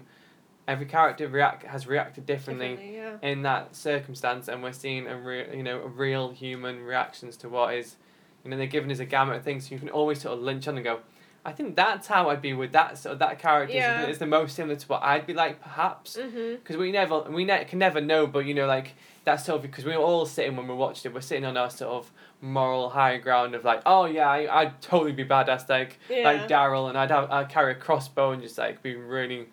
every 0.66 0.86
character 0.86 1.28
react 1.28 1.62
has 1.64 1.86
reacted 1.86 2.26
differently, 2.26 2.70
Differently, 2.70 2.96
yeah. 2.96 3.16
in 3.22 3.42
that 3.42 3.76
circumstance, 3.76 4.48
and 4.48 4.62
we're 4.62 4.72
seeing 4.72 5.06
a 5.06 5.16
real, 5.16 5.54
you 5.54 5.62
know, 5.62 5.80
a 5.80 5.88
real 5.88 6.30
human 6.30 6.82
reactions 6.82 7.36
to 7.38 7.48
what 7.48 7.74
is, 7.74 7.96
you 8.42 8.50
know, 8.50 8.56
they're 8.56 8.66
giving 8.66 8.90
us 8.90 8.98
a 8.98 9.04
gamut 9.04 9.36
of 9.36 9.44
things. 9.44 9.68
So 9.68 9.74
you 9.74 9.78
can 9.78 9.90
always 9.90 10.20
sort 10.20 10.38
of 10.38 10.42
lynch 10.42 10.66
on 10.68 10.76
and 10.76 10.84
go, 10.84 11.00
I 11.46 11.52
think 11.52 11.76
that's 11.76 12.06
how 12.06 12.30
I'd 12.30 12.40
be 12.40 12.54
with 12.54 12.72
that 12.72 12.96
sort 12.96 13.12
of 13.14 13.18
that 13.18 13.38
character. 13.38 13.74
Yeah. 13.76 14.06
Is 14.06 14.18
the 14.18 14.26
most 14.26 14.56
similar 14.56 14.76
to 14.76 14.86
what 14.86 15.02
I'd 15.02 15.26
be 15.26 15.34
like, 15.34 15.60
perhaps. 15.60 16.16
Mm-hmm. 16.16 16.54
Because 16.54 16.76
we 16.78 16.90
never, 16.90 17.20
we 17.22 17.44
ne- 17.44 17.64
can 17.66 17.78
never 17.78 18.00
know, 18.00 18.26
but 18.26 18.46
you 18.46 18.54
know, 18.54 18.66
like 18.66 18.94
that's 19.24 19.44
sort 19.44 19.56
of 19.56 19.62
because 19.62 19.84
we're 19.84 19.96
all 19.96 20.24
sitting 20.26 20.56
when 20.56 20.66
we're 20.66 20.74
watching 20.74 21.10
it. 21.10 21.14
We're 21.14 21.20
sitting 21.20 21.44
on 21.44 21.56
our 21.56 21.68
sort 21.70 21.92
of 21.92 22.10
moral 22.40 22.90
high 22.90 23.18
ground 23.18 23.54
of 23.54 23.64
like, 23.64 23.82
oh 23.84 24.06
yeah, 24.06 24.28
I, 24.28 24.60
I'd 24.60 24.80
totally 24.80 25.12
be 25.12 25.24
badass 25.24 25.68
like 25.68 25.98
Yeah. 26.08 26.24
like 26.24 26.48
Daryl, 26.48 26.88
and 26.88 26.96
I'd 26.96 27.10
have, 27.10 27.30
I'd 27.30 27.48
carry 27.50 27.72
a 27.72 27.74
crossbow 27.76 28.32
and 28.32 28.40
just 28.42 28.56
like 28.58 28.82
be 28.82 28.94
really 28.96 29.48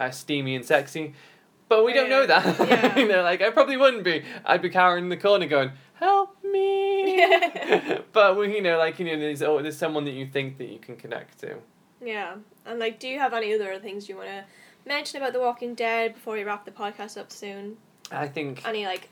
uh, 0.00 0.10
steamy 0.10 0.56
and 0.56 0.64
sexy. 0.64 1.14
But 1.68 1.84
we 1.84 1.92
don't 1.92 2.08
know 2.08 2.26
that. 2.26 2.58
Yeah. 2.68 2.98
you 2.98 3.06
know, 3.06 3.22
like 3.22 3.42
I 3.42 3.50
probably 3.50 3.76
wouldn't 3.76 4.02
be. 4.02 4.24
I'd 4.44 4.62
be 4.62 4.70
cowering 4.70 5.04
in 5.04 5.10
the 5.10 5.16
corner 5.16 5.46
going, 5.46 5.70
"Help 5.94 6.42
me!" 6.42 6.87
but 8.12 8.36
we, 8.36 8.54
you 8.54 8.62
know, 8.62 8.78
like 8.78 8.98
you 8.98 9.06
know, 9.06 9.18
there's 9.18 9.42
oh, 9.42 9.60
there's 9.62 9.76
someone 9.78 10.04
that 10.04 10.12
you 10.12 10.26
think 10.26 10.58
that 10.58 10.68
you 10.68 10.78
can 10.78 10.96
connect 10.96 11.38
to. 11.40 11.56
Yeah, 12.04 12.36
and 12.66 12.78
like, 12.78 13.00
do 13.00 13.08
you 13.08 13.18
have 13.18 13.32
any 13.34 13.52
other 13.54 13.78
things 13.78 14.08
you 14.08 14.16
want 14.16 14.28
to 14.28 14.44
mention 14.86 15.20
about 15.20 15.32
The 15.32 15.40
Walking 15.40 15.74
Dead 15.74 16.14
before 16.14 16.34
we 16.34 16.44
wrap 16.44 16.64
the 16.64 16.70
podcast 16.70 17.18
up 17.18 17.32
soon? 17.32 17.76
I 18.10 18.26
think 18.28 18.66
Any 18.66 18.86
like 18.86 19.08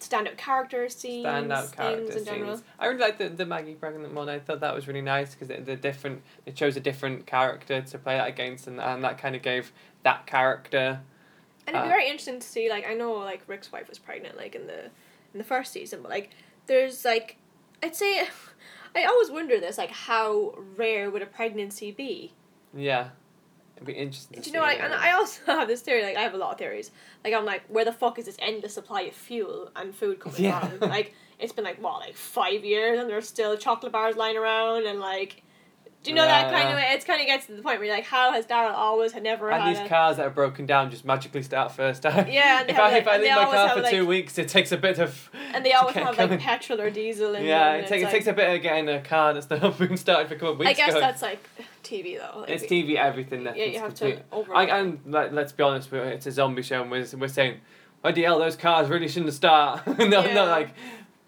standout 0.00 0.36
character 0.36 0.88
scenes, 0.88 1.26
standout 1.26 1.72
character 1.72 2.04
things 2.04 2.16
in 2.16 2.24
general? 2.24 2.56
scenes. 2.56 2.66
I 2.78 2.86
really 2.86 3.00
liked 3.00 3.18
the, 3.18 3.28
the 3.28 3.46
Maggie 3.46 3.74
pregnant 3.74 4.12
one. 4.14 4.28
I 4.28 4.38
thought 4.38 4.60
that 4.60 4.74
was 4.74 4.86
really 4.86 5.00
nice 5.02 5.34
because 5.34 5.48
the 5.64 5.76
different. 5.76 6.22
They 6.44 6.52
chose 6.52 6.76
a 6.76 6.80
different 6.80 7.26
character 7.26 7.80
to 7.82 7.98
play 7.98 8.16
that 8.16 8.28
against, 8.28 8.66
and, 8.66 8.80
and 8.80 9.02
that 9.04 9.18
kind 9.18 9.34
of 9.34 9.42
gave 9.42 9.72
that 10.04 10.26
character. 10.26 11.00
And 11.66 11.74
it'd 11.76 11.82
be 11.84 11.88
Uh, 11.88 11.96
very 11.96 12.04
interesting 12.06 12.38
to 12.40 12.46
see. 12.46 12.68
Like, 12.70 12.86
I 12.88 12.94
know 12.94 13.14
like 13.14 13.42
Rick's 13.46 13.72
wife 13.72 13.88
was 13.88 13.98
pregnant, 13.98 14.36
like 14.36 14.54
in 14.54 14.66
the 14.66 14.84
in 15.32 15.38
the 15.38 15.44
first 15.44 15.72
season, 15.72 16.00
but 16.02 16.10
like 16.10 16.30
there's 16.66 17.04
like, 17.04 17.36
I'd 17.82 17.94
say, 17.96 18.26
I 18.96 19.04
always 19.04 19.30
wonder 19.30 19.58
this, 19.60 19.78
like 19.78 19.90
how 19.90 20.54
rare 20.76 21.10
would 21.10 21.22
a 21.22 21.26
pregnancy 21.26 21.90
be? 21.92 22.32
Yeah, 22.76 23.08
it'd 23.76 23.86
be 23.86 23.92
interesting. 23.92 24.40
Do 24.40 24.50
you 24.50 24.54
know, 24.56 24.62
like, 24.62 24.80
and 24.80 24.92
I 24.92 25.12
also 25.12 25.40
have 25.46 25.68
this 25.68 25.80
theory. 25.80 26.02
Like, 26.02 26.16
I 26.16 26.22
have 26.22 26.34
a 26.34 26.38
lot 26.38 26.52
of 26.52 26.58
theories. 26.58 26.90
Like, 27.24 27.34
I'm 27.34 27.44
like, 27.44 27.62
where 27.68 27.84
the 27.84 27.92
fuck 27.92 28.18
is 28.18 28.24
this 28.26 28.36
endless 28.40 28.74
supply 28.74 29.02
of 29.02 29.14
fuel 29.14 29.70
and 29.76 29.94
food 29.94 30.20
coming 30.20 30.42
Yeah. 30.42 30.60
from? 30.66 30.88
Like, 30.88 31.14
it's 31.38 31.52
been 31.52 31.64
like 31.64 31.80
what, 31.82 32.00
like 32.00 32.16
five 32.16 32.64
years, 32.64 32.98
and 32.98 33.08
there's 33.08 33.28
still 33.28 33.56
chocolate 33.56 33.92
bars 33.92 34.16
lying 34.16 34.36
around, 34.36 34.86
and 34.86 34.98
like, 35.00 35.42
do 36.04 36.10
you 36.10 36.14
know 36.16 36.24
that 36.26 36.52
kind 36.52 36.68
yeah. 36.68 36.90
of? 36.90 36.94
It's 36.94 37.04
kind 37.04 37.20
of 37.20 37.26
gets 37.26 37.46
to 37.46 37.52
the 37.52 37.62
point 37.62 37.78
where 37.78 37.86
you're 37.86 37.96
like, 37.96 38.04
how 38.04 38.32
has 38.32 38.46
Daryl 38.46 38.74
always 38.74 39.12
had 39.12 39.22
never 39.22 39.50
And 39.50 39.62
had 39.62 39.74
these 39.74 39.84
a, 39.84 39.88
cars 39.88 40.18
that 40.18 40.26
are 40.26 40.30
broken 40.30 40.66
down 40.66 40.90
just 40.90 41.04
magically 41.04 41.42
start 41.42 41.72
first 41.72 42.02
time. 42.02 42.28
Yeah, 42.28 42.62
if 42.68 42.78
I 42.78 42.82
like- 42.90 43.02
if 43.02 43.08
I 43.08 43.16
leave 43.18 43.30
my 43.34 43.44
car 43.46 43.68
for 43.70 43.80
like- 43.82 43.90
two 43.90 44.06
weeks, 44.06 44.38
it 44.38 44.48
takes 44.48 44.70
a 44.70 44.76
bit 44.76 44.98
of. 44.98 45.30
and 45.52 45.64
they 45.64 45.72
always 45.72 45.94
have 45.96 46.16
going. 46.16 46.30
like 46.30 46.40
petrol 46.40 46.80
or 46.80 46.90
diesel 46.90 47.34
in 47.34 47.44
Yeah, 47.44 47.72
them. 47.72 47.80
it 47.80 47.90
it's 47.90 48.02
it 48.04 48.10
takes 48.10 48.26
a 48.26 48.32
bit 48.32 48.54
of 48.54 48.62
getting 48.62 48.88
a 48.88 49.00
car 49.00 49.34
that's 49.34 49.48
not 49.50 49.76
been 49.78 49.96
started 49.96 50.28
for 50.28 50.34
a 50.34 50.38
couple 50.38 50.52
of 50.52 50.58
weeks. 50.58 50.70
I 50.70 50.74
guess 50.74 50.90
ago. 50.90 51.00
that's 51.00 51.22
like 51.22 51.40
TV 51.82 52.18
though. 52.18 52.40
Like, 52.40 52.50
It's 52.50 52.64
TV 52.64 52.96
everything. 52.96 53.44
That 53.44 53.56
Yeah, 53.56 53.64
you 53.64 53.78
have 53.80 53.88
complete. 53.94 54.16
to 54.16 54.22
over. 54.30 54.54
I, 54.54 54.64
and 54.64 55.00
like, 55.06 55.32
let's 55.32 55.52
be 55.52 55.62
honest, 55.62 55.90
we're, 55.90 56.04
it's 56.04 56.26
a 56.26 56.32
zombie 56.32 56.62
show, 56.62 56.82
and 56.82 56.90
we're, 56.90 57.06
we're 57.18 57.28
saying, 57.28 57.60
oh, 58.04 58.12
"IDL, 58.12 58.38
those 58.38 58.56
cars 58.56 58.88
really 58.88 59.08
shouldn't 59.08 59.32
start." 59.32 59.86
no, 59.98 60.04
Yeah. 60.24 60.34
no, 60.34 60.44
like 60.46 60.70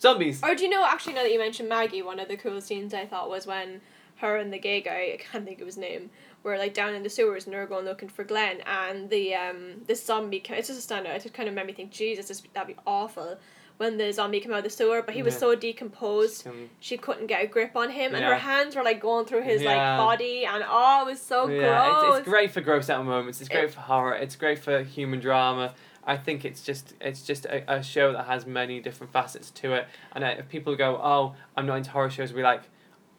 zombies. 0.01 0.43
Or 0.43 0.55
do 0.55 0.65
you 0.65 0.69
know? 0.71 0.85
Actually, 0.87 1.15
now 1.15 1.23
that 1.23 1.33
you 1.33 1.39
mentioned 1.39 1.69
Maggie, 1.69 2.03
one 2.03 2.21
of 2.21 2.29
the 2.29 2.37
cool 2.37 2.61
scenes 2.61 2.93
I 2.95 3.07
thought 3.07 3.29
was 3.31 3.47
when 3.47 3.81
her 4.17 4.37
and 4.37 4.53
the 4.53 4.59
gay 4.59 4.81
guy, 4.81 5.13
I 5.15 5.19
can't 5.19 5.45
think 5.45 5.61
of 5.61 5.67
his 5.67 5.77
name, 5.77 6.11
were 6.43 6.57
like 6.59 6.75
down 6.75 6.95
in 6.95 7.03
the 7.03 7.11
sewers 7.11 7.45
and 7.45 7.53
they 7.55 7.59
were 7.59 7.67
going 7.67 7.85
looking 7.85 8.09
for 8.09 8.25
Glenn, 8.25 8.61
and 8.67 9.11
the 9.11 9.35
um 9.35 9.83
the 9.87 9.95
zombie. 9.95 10.41
ca- 10.41 10.55
It's 10.55 10.69
just 10.69 10.91
a 10.91 10.95
standout. 10.95 11.17
It 11.17 11.23
just 11.23 11.35
kind 11.35 11.49
of 11.49 11.55
made 11.55 11.67
me 11.67 11.73
think, 11.73 11.91
Jesus, 11.91 12.29
this, 12.29 12.43
that'd 12.55 12.75
be 12.77 12.81
awful. 12.87 13.39
When 13.79 13.99
the 13.99 14.11
zombie 14.11 14.41
came 14.41 14.53
out 14.53 14.59
of 14.59 14.65
the 14.65 14.71
sewer, 14.71 15.03
but 15.03 15.15
he 15.15 15.23
was 15.23 15.35
Yeah. 15.35 15.41
so 15.41 15.55
decomposed, 15.55 16.47
Um, 16.47 16.71
she 16.81 16.97
couldn't 16.97 17.27
get 17.27 17.45
a 17.45 17.47
grip 17.47 17.77
on 17.77 17.91
him, 17.91 18.15
and 18.15 18.25
her 18.25 18.37
hands 18.37 18.75
were 18.75 18.83
like 18.83 19.01
going 19.01 19.27
through 19.27 19.43
his 19.43 19.61
Yeah. 19.61 19.69
like 19.99 19.99
body, 19.99 20.47
and 20.47 20.65
oh, 20.67 21.03
it 21.03 21.11
was 21.11 21.21
so 21.21 21.47
yeah, 21.49 21.91
gross. 21.91 22.05
it's, 22.09 22.19
it's 22.21 22.29
great 22.29 22.51
for 22.53 22.63
gross 22.63 22.89
out 22.89 23.05
moments. 23.05 23.41
It's 23.43 23.51
great 23.51 23.65
It- 23.65 23.73
for 23.75 23.81
horror. 23.81 24.15
It's 24.15 24.35
great 24.37 24.59
for 24.61 24.83
human 24.83 25.21
drama. 25.21 25.75
I 26.09 26.17
think 26.17 26.45
it's 26.45 26.63
just 26.63 26.95
it's 27.01 27.21
just 27.23 27.45
a, 27.47 27.71
a 27.71 27.83
show 27.83 28.13
that 28.13 28.25
has 28.27 28.47
many 28.47 28.81
different 28.81 29.13
facets 29.13 29.51
to 29.51 29.75
it. 29.75 29.89
And 30.13 30.25
uh, 30.25 30.37
if 30.39 30.49
people 30.49 30.75
go, 30.77 30.97
"Oh, 31.03 31.35
I'm 31.57 31.67
not 31.67 31.77
into 31.77 31.91
horror 31.91 32.09
shows," 32.11 32.33
we 32.33 32.43
like, 32.43 32.63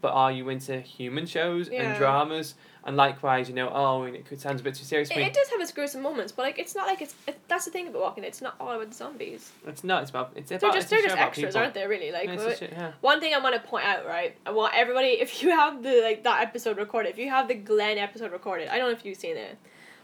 but 0.02 0.12
are 0.14 0.32
you 0.32 0.50
into 0.50 0.80
human 0.82 1.26
shows 1.26 1.70
Yeah. 1.70 1.84
and 1.84 1.98
dramas? 1.98 2.56
And 2.86 2.96
likewise, 2.96 3.50
you 3.50 3.56
know, 3.56 3.70
oh, 3.74 4.04
and 4.04 4.16
it 4.16 4.26
could 4.26 4.40
sound 4.40 4.62
a 4.62 4.64
bit 4.64 4.76
too 4.76 4.86
serious. 4.86 5.10
It, 5.10 5.16
for 5.16 5.20
me. 5.20 5.26
it 5.26 5.34
does 5.34 5.50
have 5.50 5.60
its 5.60 5.74
gruesome 5.74 6.02
moments, 6.02 6.32
but 6.32 6.44
like 6.44 6.58
it's 6.58 6.74
not 6.74 6.88
like 6.88 7.02
it's. 7.02 7.14
It, 7.28 7.38
that's 7.50 7.66
the 7.66 7.72
thing 7.72 7.90
about 7.90 8.02
Walking 8.02 8.22
Dead. 8.22 8.30
It's 8.30 8.42
not 8.42 8.56
all 8.62 8.72
about 8.72 8.88
the 8.90 8.96
zombies. 8.96 9.52
It's 9.66 9.84
not. 9.84 10.04
It's 10.04 10.10
about. 10.10 10.32
It's 10.38 10.48
They're 10.50 10.60
just 10.60 10.90
they're 10.90 11.02
just 11.02 11.18
extras, 11.18 11.48
people. 11.48 11.62
aren't 11.62 11.74
they? 11.74 11.86
Really, 11.86 12.14
like. 12.14 12.30
It's 12.30 12.44
a 12.44 12.46
but- 12.46 12.58
shit- 12.58 12.72
yeah. 12.72 12.94
One 13.02 13.20
thing 13.20 13.34
I 13.34 13.40
want 13.40 13.56
to 13.56 13.62
point 13.70 13.84
out, 13.84 14.06
right? 14.06 14.38
I 14.46 14.52
want 14.52 14.74
everybody, 14.74 15.08
if 15.20 15.44
you 15.44 15.50
have 15.50 15.84
the 15.84 16.00
like 16.02 16.24
that 16.24 16.42
episode 16.44 16.78
recorded, 16.78 17.10
if 17.10 17.18
you 17.18 17.30
have 17.30 17.50
the 17.50 17.56
Glenn 17.56 17.98
episode 17.98 18.32
recorded, 18.32 18.70
I 18.70 18.78
don't 18.78 18.90
know 18.90 18.96
if 18.98 19.04
you've 19.04 19.18
seen 19.18 19.36
it, 19.36 19.58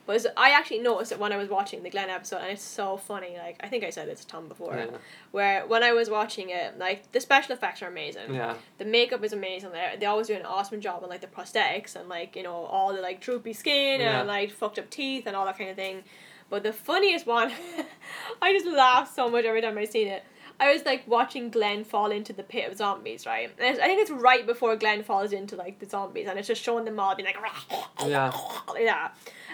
it's- 0.10 0.26
I 0.36 0.52
actually 0.52 0.80
noticed 0.80 1.12
it 1.14 1.20
when 1.20 1.32
I 1.32 1.38
was 1.38 1.48
watching 1.50 1.82
the 1.84 1.90
Glenn 1.90 2.10
episode, 2.10 2.38
and 2.38 2.52
it's 2.52 2.62
so 2.62 2.98
funny. 2.98 3.38
Like 3.38 3.58
I 3.62 3.68
think 3.68 3.84
I 3.84 3.90
said 3.90 4.10
it 4.10 4.18
to 4.18 4.28
Tom 4.28 4.48
before, 4.48 4.76
Yeah. 4.76 4.98
where 5.32 5.66
when 5.66 5.82
I 5.84 5.94
was 5.94 6.10
watching 6.10 6.50
it, 6.50 6.78
like 6.78 7.12
the 7.14 7.20
special 7.22 7.54
effects 7.54 7.82
are 7.82 7.88
amazing. 7.88 8.34
Yeah. 8.34 8.56
The 8.80 8.86
makeup 8.86 9.24
is 9.24 9.34
amazing. 9.34 9.72
They 9.72 9.96
they 10.00 10.06
always 10.06 10.28
do 10.28 10.34
an 10.36 10.46
awesome 10.46 10.82
job 10.82 11.04
on 11.04 11.10
like 11.10 11.22
the 11.22 11.28
prosthetics 11.28 11.96
and 11.96 12.10
like 12.10 12.36
you 12.36 12.44
know 12.44 12.66
all 12.66 12.94
the 12.94 13.02
like 13.02 13.22
droopy 13.22 13.54
skin 13.54 14.02
Yeah. 14.02 14.20
and 14.20 14.28
like 14.28 14.52
fucked 14.52 14.78
up 14.80 14.90
teeth 14.90 15.26
and 15.28 15.36
all 15.36 15.46
that 15.46 15.58
kind 15.58 15.70
of 15.70 15.76
thing. 15.78 16.04
But 16.50 16.64
the 16.64 16.74
funniest 16.74 17.26
one, 17.26 17.52
I 18.42 18.52
just 18.54 18.66
laugh 18.68 19.14
so 19.16 19.30
much 19.30 19.46
every 19.46 19.62
time 19.62 19.78
I 19.78 19.86
seen 19.86 20.08
it. 20.08 20.24
I 20.60 20.72
was 20.72 20.86
like 20.86 21.08
watching 21.08 21.50
Glenn 21.50 21.84
fall 21.84 22.12
into 22.12 22.32
the 22.34 22.44
pit 22.44 22.72
of 22.72 22.78
zombies, 22.78 23.26
right? 23.26 23.52
And 23.60 23.80
I 23.82 23.86
think 23.88 24.02
it's 24.02 24.12
right 24.12 24.46
before 24.46 24.76
Glenn 24.76 25.04
falls 25.04 25.34
into 25.34 25.56
like 25.56 25.80
the 25.80 25.88
zombies, 25.90 26.28
and 26.28 26.38
it's 26.40 26.48
just 26.48 26.62
showing 26.62 26.86
them 26.86 27.00
all 27.00 27.16
being 27.16 27.28
like, 27.28 27.38
Yeah. 28.06 28.32
yeah, 28.80 29.10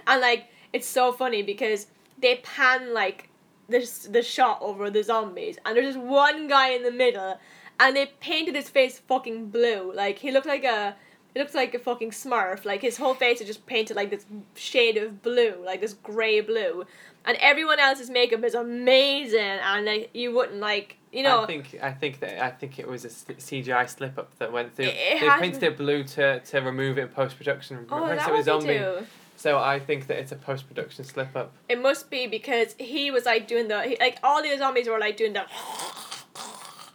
and 0.08 0.22
like 0.22 0.46
it's 0.74 0.88
so 0.88 1.12
funny 1.12 1.42
because 1.42 1.88
they 2.20 2.36
pan 2.44 2.94
like 2.94 3.30
this 3.68 4.04
the 4.04 4.22
shot 4.22 4.60
over 4.62 4.90
the 4.90 5.04
zombies, 5.04 5.58
and 5.66 5.76
there's 5.76 5.96
just 5.96 6.06
one 6.06 6.48
guy 6.48 6.70
in 6.70 6.84
the 6.84 6.92
middle, 6.92 7.40
and 7.80 7.96
they 7.96 8.08
painted 8.20 8.56
his 8.56 8.70
face 8.70 9.00
fucking 9.00 9.50
blue. 9.50 9.92
Like 9.94 10.20
he 10.20 10.32
looked 10.32 10.48
like 10.48 10.64
a. 10.64 10.96
It 11.36 11.40
looks 11.40 11.54
like 11.54 11.76
a 11.76 11.80
fucking 11.80 12.10
smurf. 12.10 12.66
Like 12.66 12.82
his 12.82 12.98
whole 12.98 13.14
face 13.14 13.40
is 13.40 13.46
just 13.46 13.66
painted 13.68 13.96
like 13.96 14.10
this 14.10 14.26
shade 14.56 14.98
of 14.98 15.22
blue, 15.22 15.64
like 15.64 15.80
this 15.80 15.94
grey 15.94 16.42
blue. 16.42 16.86
And 17.26 17.38
everyone 17.42 17.80
else's 17.80 18.10
makeup 18.10 18.44
is 18.44 18.56
amazing, 18.56 19.40
and 19.40 19.86
like 19.86 20.10
you 20.14 20.34
wouldn't 20.34 20.60
like, 20.60 20.98
you 21.12 21.22
know. 21.24 21.44
I 21.44 21.46
think 21.48 21.78
I 21.82 21.92
think 21.92 22.20
that 22.22 22.44
I 22.44 22.50
think 22.50 22.80
it 22.80 22.88
was 22.88 23.06
a 23.06 23.10
CGI 23.10 23.88
slip 23.90 24.18
up 24.18 24.36
that 24.40 24.52
went 24.52 24.76
through. 24.76 24.86
It- 24.86 24.96
it 24.96 25.20
they 25.22 25.30
painted 25.40 25.64
it 25.64 25.78
blue 25.78 26.04
to, 26.04 26.40
to 26.40 26.60
remove 26.62 26.98
it 26.98 27.02
in 27.02 27.08
post 27.10 27.38
production. 27.38 27.86
oh, 27.92 28.08
that 28.08 28.28
it 28.28 28.34
was 28.34 28.46
zombie. 28.46 28.78
too. 28.80 29.06
So 29.36 29.58
I 29.58 29.80
think 29.80 30.08
that 30.08 30.18
it's 30.18 30.32
a 30.32 30.36
post 30.36 30.68
production 30.68 31.04
slip 31.06 31.36
up. 31.36 31.54
It 31.70 31.82
must 31.82 32.10
be 32.10 32.28
because 32.28 32.76
he 32.80 33.12
was 33.12 33.26
like 33.26 33.48
doing 33.48 33.68
the 33.68 33.82
he, 33.84 33.98
like 34.00 34.18
all 34.24 34.42
the 34.42 34.58
zombies 34.58 34.88
were 34.90 35.00
like 35.00 35.16
doing 35.18 35.34
the 35.34 35.44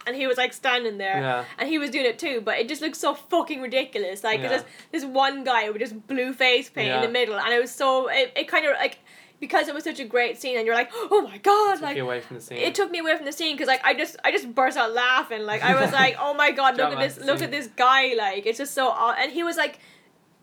and 0.07 0.15
he 0.15 0.27
was 0.27 0.37
like 0.37 0.53
standing 0.53 0.99
there 0.99 1.19
Yeah. 1.19 1.45
and 1.57 1.67
he 1.67 1.79
was 1.79 1.89
doing 1.89 2.05
it 2.05 2.19
too, 2.19 2.41
but 2.45 2.59
it 2.59 2.67
just 2.69 2.81
looked 2.81 2.97
so 2.97 3.15
fucking 3.15 3.61
ridiculous. 3.61 4.23
Like 4.23 4.41
Yeah. 4.41 4.49
just 4.49 4.65
this 4.91 5.03
one 5.03 5.43
guy 5.43 5.67
with 5.71 5.79
just 5.81 6.05
blue 6.07 6.33
face 6.33 6.69
paint 6.69 6.91
in 6.93 7.01
the 7.01 7.09
middle, 7.09 7.39
and 7.39 7.51
it 7.53 7.59
was 7.59 7.71
so 7.71 8.07
it, 8.09 8.31
it 8.35 8.47
kind 8.47 8.65
of 8.67 8.73
like 8.77 8.99
because 9.39 9.67
it 9.67 9.73
was 9.73 9.83
such 9.83 9.99
a 9.99 10.05
great 10.05 10.39
scene, 10.39 10.57
and 10.57 10.65
you're 10.65 10.75
like, 10.75 10.89
oh 10.93 11.21
my 11.21 11.37
god, 11.39 11.73
Took 11.75 11.81
like 11.83 11.97
away 11.97 12.21
from 12.21 12.37
the 12.37 12.41
scene. 12.41 12.57
it 12.57 12.73
took 12.75 12.89
me 12.91 12.99
away 12.99 13.15
from 13.15 13.25
the 13.25 13.31
scene 13.31 13.55
because 13.55 13.67
like 13.67 13.83
I 13.83 13.93
just 13.93 14.15
I 14.23 14.31
just 14.31 14.53
burst 14.53 14.77
out 14.77 14.93
laughing. 14.93 15.43
Like 15.45 15.63
I 15.63 15.79
was 15.79 15.91
like, 16.01 16.15
oh 16.19 16.33
my 16.33 16.51
god, 16.51 16.77
look 16.77 16.93
at 16.93 16.99
this, 16.99 17.23
look 17.25 17.41
at 17.41 17.51
this 17.51 17.67
guy. 17.67 18.13
Like 18.15 18.45
it's 18.45 18.57
just 18.57 18.73
so 18.73 18.89
odd, 18.89 19.15
and 19.19 19.31
he 19.31 19.43
was 19.43 19.57
like 19.57 19.79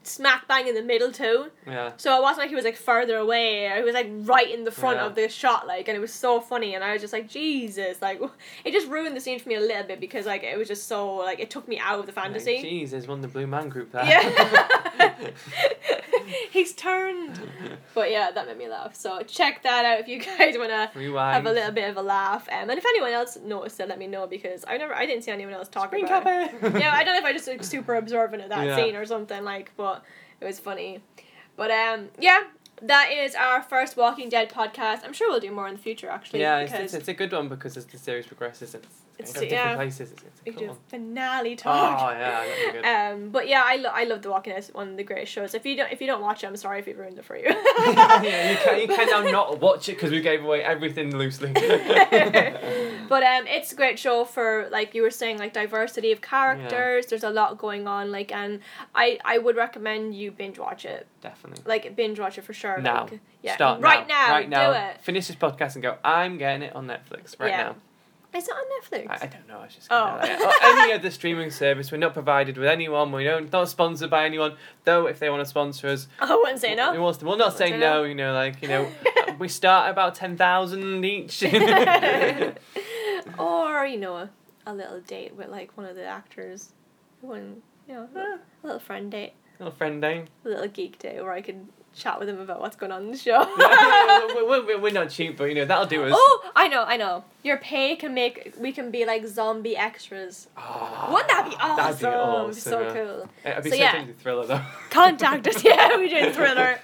smack 0.04 0.46
bang 0.48 0.66
in 0.68 0.74
the 0.74 0.82
middle 0.82 1.12
too. 1.12 1.50
yeah. 1.66 1.92
So 1.96 2.16
it 2.18 2.22
wasn't 2.22 2.40
like 2.40 2.48
he 2.50 2.54
was 2.56 2.64
like 2.64 2.76
further 2.76 3.16
away. 3.16 3.72
He 3.76 3.82
was 3.82 3.94
like 3.94 4.08
right 4.10 4.50
in 4.50 4.64
the 4.64 4.70
front 4.70 4.96
Yeah. 4.98 5.06
of 5.06 5.14
the 5.14 5.28
shot, 5.28 5.66
like, 5.66 5.88
and 5.88 5.96
it 5.96 6.00
was 6.00 6.12
so 6.12 6.40
funny. 6.40 6.74
And 6.74 6.82
I 6.84 6.92
was 6.92 7.00
just 7.00 7.12
like, 7.12 7.28
Jesus, 7.28 8.00
like, 8.02 8.20
it 8.64 8.72
just 8.72 8.88
ruined 8.88 9.16
the 9.16 9.20
scene 9.20 9.38
for 9.38 9.48
me 9.48 9.54
a 9.56 9.60
little 9.60 9.84
bit 9.84 10.00
because 10.00 10.26
like 10.26 10.42
it 10.42 10.56
was 10.58 10.68
just 10.68 10.86
so 10.88 11.14
like 11.16 11.40
it 11.40 11.50
took 11.50 11.66
me 11.68 11.78
out 11.78 11.98
of 12.00 12.06
the 12.06 12.12
fantasy. 12.12 12.56
Like, 12.56 12.64
Jeez, 12.64 12.90
there's 12.90 13.06
one 13.06 13.18
of 13.18 13.22
the 13.22 13.28
Blue 13.28 13.46
Man 13.46 13.68
Group 13.68 13.92
there. 13.92 14.04
Yeah. 14.04 15.14
He's 16.50 16.72
turned. 16.74 17.38
But 17.94 18.10
yeah, 18.10 18.30
that 18.30 18.46
made 18.46 18.58
me 18.58 18.68
laugh. 18.68 18.94
So 18.94 19.22
check 19.22 19.62
that 19.64 19.84
out 19.84 20.00
if 20.00 20.08
you 20.08 20.18
guys 20.38 20.56
wanna 20.56 20.90
Rewind. 20.94 21.34
have 21.34 21.46
a 21.46 21.52
little 21.52 21.72
bit 21.72 21.90
of 21.90 21.96
a 21.96 22.02
laugh. 22.02 22.48
Um, 22.50 22.70
and 22.70 22.78
if 22.78 22.84
anyone 22.84 23.12
else 23.12 23.38
noticed 23.44 23.80
it, 23.80 23.88
let 23.88 23.98
me 23.98 24.06
know 24.06 24.26
because 24.26 24.64
I 24.66 24.76
never, 24.76 24.94
I 24.94 25.06
didn't 25.06 25.22
see 25.24 25.30
anyone 25.32 25.54
else 25.54 25.68
talking 25.68 26.06
Spring 26.06 26.20
about 26.22 26.54
it. 26.54 26.80
Yeah, 26.80 26.92
I 26.94 27.04
don't 27.04 27.14
know 27.14 27.18
if 27.18 27.24
I 27.24 27.32
just 27.32 27.48
like 27.48 27.62
super 27.64 27.94
observant 27.96 28.42
of 28.42 28.48
that 28.50 28.66
Yeah. 28.66 28.76
scene 28.76 28.96
or 28.96 29.04
something 29.06 29.42
like, 29.44 29.72
but 29.76 29.91
it 30.40 30.44
was 30.44 30.58
funny. 30.58 31.00
But 31.56 31.70
um, 31.70 32.08
yeah, 32.18 32.44
that 32.82 33.10
is 33.12 33.34
our 33.34 33.62
first 33.62 33.96
Walking 33.96 34.28
Dead 34.28 34.50
podcast. 34.50 35.04
I'm 35.04 35.12
sure 35.12 35.30
we'll 35.30 35.40
do 35.40 35.50
more 35.52 35.68
in 35.68 35.74
the 35.74 35.80
future 35.80 36.08
actually. 36.10 36.40
Yeah, 36.40 36.58
it's, 36.58 36.72
it's, 36.72 36.94
it's 36.94 37.08
a 37.08 37.14
good 37.14 37.32
one 37.32 37.48
because 37.48 37.76
as 37.76 37.86
the 37.86 37.98
series 37.98 38.26
progresses, 38.26 38.74
it's 38.74 38.88
It's 39.18 39.32
Go 39.34 39.40
different 39.42 39.52
yeah. 39.70 39.76
places. 39.76 40.10
It's, 40.12 40.22
it's 40.22 40.40
a 40.40 40.42
We 40.46 40.52
cool 40.52 40.74
do 40.74 40.80
finale 40.88 41.52
Oh 41.52 41.56
talk. 41.56 42.12
yeah, 42.12 42.18
that'd 42.30 42.72
be 42.74 42.80
good. 42.80 42.84
Um, 42.86 43.30
but 43.30 43.46
yeah, 43.46 43.62
I, 43.64 43.76
lo- 43.76 43.90
I 43.92 44.04
love 44.04 44.22
The 44.22 44.30
Walking 44.30 44.52
Dead. 44.52 44.58
It's 44.64 44.72
one 44.74 44.88
of 44.88 44.96
the 44.96 45.04
greatest 45.04 45.32
shows. 45.32 45.54
If 45.54 45.64
you 45.66 45.76
don't 45.76 45.92
if 45.92 46.00
you 46.00 46.06
don't 46.06 46.22
watch 46.22 46.42
it, 46.42 46.46
I'm 46.48 46.56
sorry 46.56 46.78
if 46.80 46.88
it 46.88 46.96
ruined 46.98 47.18
it 47.18 47.24
for 47.24 47.36
you. 47.36 47.44
yeah, 48.26 48.50
you 48.50 48.56
can 48.56 48.80
you 48.80 48.88
can 48.88 49.06
now 49.10 49.22
not 49.38 49.60
watch 49.60 49.88
it 49.88 49.92
because 49.92 50.10
we 50.10 50.20
gave 50.20 50.42
away 50.42 50.62
everything 50.62 51.14
loosely. 51.16 51.52
but 53.12 53.22
um, 53.22 53.46
it's 53.46 53.72
a 53.72 53.76
great 53.76 53.98
show 53.98 54.24
for 54.24 54.68
like 54.70 54.94
you 54.94 55.02
were 55.02 55.10
saying, 55.10 55.38
like 55.38 55.52
diversity 55.52 56.10
of 56.12 56.20
characters. 56.20 57.06
There's 57.06 57.24
a 57.24 57.30
lot 57.30 57.58
going 57.58 57.86
on. 57.86 58.10
Like, 58.10 58.32
and 58.32 58.60
I 58.94 59.18
I 59.24 59.38
would 59.38 59.56
recommend 59.56 60.14
you 60.14 60.30
binge 60.30 60.58
watch 60.58 60.84
it. 60.84 61.06
Definitely. 61.20 61.64
Like 61.66 61.94
binge 61.94 62.18
watch 62.18 62.38
it 62.38 62.42
for 62.44 62.52
sure. 62.54 62.71
Now. 62.80 63.08
Yeah. 63.42 63.54
Start 63.56 63.80
right 63.82 64.06
now. 64.08 64.26
now. 64.26 64.30
Right 64.32 64.48
now. 64.48 64.72
Do 64.72 64.78
it. 64.78 65.00
Finish 65.02 65.26
this 65.26 65.36
podcast 65.36 65.74
and 65.74 65.82
go. 65.82 65.96
I'm 66.04 66.38
getting 66.38 66.62
it 66.62 66.74
on 66.76 66.86
Netflix 66.86 67.38
right 67.38 67.50
Yeah. 67.50 67.62
now. 67.62 67.76
Is 68.34 68.48
it 68.48 68.52
on 68.54 68.64
Netflix? 68.80 69.10
I, 69.10 69.18
I 69.26 69.26
don't 69.26 69.46
know. 69.46 69.58
I 69.58 69.64
was 69.64 69.74
just 69.74 69.88
Oh. 69.90 70.16
or 70.16 70.22
any 70.80 70.92
other 70.94 71.10
streaming 71.10 71.50
service. 71.50 71.92
We're 71.92 71.98
not 71.98 72.14
provided 72.14 72.56
with 72.56 72.66
anyone. 72.66 73.12
We 73.12 73.24
don't 73.24 73.52
not 73.52 73.68
sponsored 73.68 74.08
by 74.08 74.24
anyone. 74.24 74.54
Though 74.84 75.06
if 75.06 75.18
they 75.18 75.28
want 75.28 75.40
to 75.42 75.44
sponsor 75.46 75.88
us, 75.88 76.08
I 76.20 76.34
wouldn't 76.34 76.58
say 76.60 76.74
no. 76.74 76.92
we 76.92 76.98
will 76.98 77.14
we'll 77.22 77.36
not 77.36 77.58
say 77.58 77.70
say 77.72 77.78
no. 77.78 77.78
no. 77.78 78.04
You 78.04 78.14
know, 78.14 78.32
like 78.32 78.62
you 78.62 78.68
know, 78.68 78.84
uh, 79.28 79.32
we 79.38 79.48
start 79.48 79.90
about 79.90 80.14
ten 80.14 80.36
thousand 80.38 81.04
each. 81.04 81.42
or 83.38 83.86
you 83.86 83.98
know, 83.98 84.16
a, 84.16 84.30
a 84.66 84.72
little 84.74 85.00
date 85.00 85.34
with 85.36 85.48
like 85.48 85.76
one 85.76 85.86
of 85.86 85.96
the 85.96 86.04
actors. 86.06 86.72
One, 87.20 87.62
you 87.86 87.94
know, 87.94 88.08
a 88.16 88.38
little 88.66 88.80
friend 88.80 89.10
date, 89.10 89.34
Little 89.58 89.74
friend 89.74 90.00
day. 90.00 90.24
a 90.44 90.48
little 90.48 90.68
geek 90.68 90.98
date 90.98 91.20
where 91.22 91.32
I 91.32 91.40
can 91.40 91.68
chat 91.94 92.18
with 92.18 92.28
him 92.28 92.40
about 92.40 92.60
what's 92.60 92.76
going 92.76 92.92
on 92.92 93.02
in 93.02 93.10
the 93.10 93.18
show. 93.18 93.44
we're, 94.46 94.66
we're, 94.66 94.80
we're 94.80 94.92
not 94.92 95.10
cheap, 95.10 95.36
but 95.36 95.44
you 95.44 95.54
know 95.54 95.64
that'll 95.64 95.86
do 95.86 96.04
us. 96.04 96.12
Oh, 96.14 96.50
I 96.54 96.68
know, 96.68 96.84
I 96.84 96.96
know. 96.96 97.24
Your 97.44 97.56
pay 97.56 97.96
can 97.96 98.14
make 98.14 98.54
we 98.58 98.70
can 98.72 98.90
be 98.90 99.04
like 99.04 99.26
zombie 99.26 99.76
extras. 99.76 100.48
Oh, 100.56 101.08
Wouldn't 101.12 101.28
that 101.28 101.48
be 101.50 101.56
awesome? 101.56 101.76
That'd 101.76 102.00
be 102.00 102.06
awesome. 102.06 102.52
So 102.54 102.80
yeah. 102.80 102.92
cool. 102.94 103.28
It'd 103.44 103.64
be 103.64 103.70
So, 103.70 103.76
such 103.76 103.78
yeah. 103.80 104.04
thriller 104.20 104.46
though. 104.46 104.60
Contact 104.90 105.46
us. 105.48 105.64
Yeah, 105.64 105.96
we 105.96 106.08
do 106.08 106.18
a 106.28 106.32
thriller. 106.32 106.78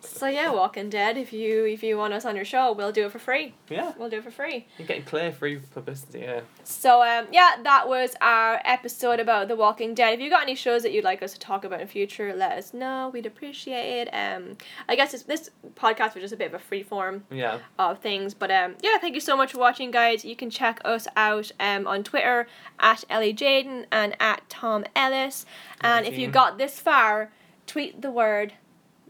So 0.00 0.28
yeah, 0.28 0.50
Walking 0.52 0.88
Dead. 0.88 1.16
If 1.16 1.32
you 1.32 1.64
if 1.66 1.82
you 1.82 1.98
want 1.98 2.14
us 2.14 2.24
on 2.24 2.36
your 2.36 2.44
show, 2.44 2.72
we'll 2.72 2.92
do 2.92 3.06
it 3.06 3.12
for 3.12 3.18
free. 3.18 3.54
yeah, 3.68 3.92
We'll 3.98 4.08
do 4.08 4.18
it 4.18 4.24
for 4.24 4.30
free. 4.30 4.66
you're 4.78 4.86
getting 4.86 5.02
clear 5.04 5.32
free 5.32 5.56
publicity. 5.74 6.20
Yeah. 6.20 6.40
So 6.64 7.02
um 7.02 7.26
yeah, 7.32 7.56
that 7.62 7.88
was 7.88 8.14
our 8.20 8.60
episode 8.64 9.20
about 9.20 9.48
The 9.48 9.56
Walking 9.56 9.94
Dead. 9.94 10.14
If 10.14 10.20
you 10.20 10.30
got 10.30 10.42
any 10.42 10.54
shows 10.54 10.82
that 10.84 10.92
you'd 10.92 11.04
like 11.04 11.22
us 11.22 11.32
to 11.34 11.38
talk 11.38 11.64
about 11.64 11.80
in 11.80 11.86
future, 11.88 12.32
let 12.34 12.52
us 12.52 12.72
know. 12.72 13.10
We'd 13.12 13.26
appreciate 13.26 14.08
it. 14.08 14.10
Um, 14.14 14.56
I 14.88 14.96
guess 14.96 15.12
this, 15.12 15.22
this 15.24 15.50
podcast 15.74 16.14
was 16.14 16.22
just 16.22 16.34
a 16.34 16.36
bit 16.36 16.46
of 16.48 16.54
a 16.54 16.58
free 16.58 16.82
form 16.82 17.24
Yeah. 17.30 17.58
of 17.78 17.98
things. 17.98 18.32
But 18.34 18.50
um, 18.50 18.76
yeah, 18.82 18.98
thank 18.98 19.14
you 19.14 19.20
so 19.20 19.36
much 19.36 19.52
for 19.52 19.58
watching, 19.58 19.81
guys. 19.90 20.24
You 20.24 20.36
can 20.36 20.50
check 20.50 20.80
us 20.84 21.08
out 21.16 21.50
um, 21.58 21.86
on 21.86 22.04
Twitter 22.04 22.46
at 22.78 23.04
Ellie 23.10 23.34
Jaden 23.34 23.86
and 23.90 24.16
at 24.20 24.48
Tom 24.48 24.84
Ellis. 24.94 25.44
And 25.80 26.06
if 26.06 26.16
you 26.16 26.28
got 26.28 26.58
this 26.58 26.78
far, 26.78 27.30
tweet 27.66 28.00
the 28.02 28.10
word 28.10 28.52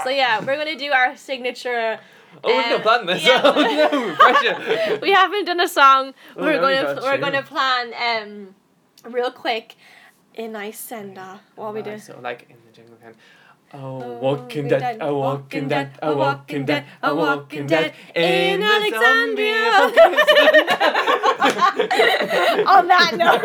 So 0.03 0.09
yeah, 0.09 0.39
we're 0.39 0.57
gonna 0.57 0.75
do 0.77 0.91
our 0.91 1.15
signature. 1.15 1.99
Oh, 2.43 2.49
we're 2.49 2.61
Um, 2.63 2.69
gonna 2.69 2.83
plan 2.83 3.05
this. 3.05 3.25
yeah. 3.25 3.41
Oh 3.43 3.53
no, 3.91 4.15
pressure. 4.15 4.99
We 5.01 5.11
haven't 5.11 5.45
done 5.45 5.59
a 5.61 5.67
song. 5.67 6.13
Oh, 6.35 6.41
we're 6.43 6.53
no, 6.59 6.61
gonna 6.61 7.01
we 7.01 7.07
we're 7.07 7.17
gonna 7.17 7.43
plan 7.43 7.93
um 8.03 8.55
real 9.11 9.31
quick 9.31 9.75
in 10.33 10.51
Isenda 10.53 11.39
what 11.55 11.73
we 11.73 11.81
do. 11.81 11.97
So, 11.97 12.19
like 12.21 12.47
in 12.49 12.57
the 12.65 12.71
jungle 12.75 12.97
kind. 13.01 13.15
Oh, 13.77 14.01
Oh, 14.01 14.17
walking 14.19 14.69
dead, 14.69 14.79
dead, 14.79 14.97
a 15.01 15.13
walking 15.13 15.67
dead, 15.67 15.91
a 16.01 16.15
walking 16.15 16.65
dead, 16.65 16.85
a 17.03 17.13
walking 17.13 17.67
dead 17.67 17.93
in 18.15 18.63
Alexandria. 18.63 19.55
On 22.65 22.87
that 22.87 23.11
note, 23.17 23.41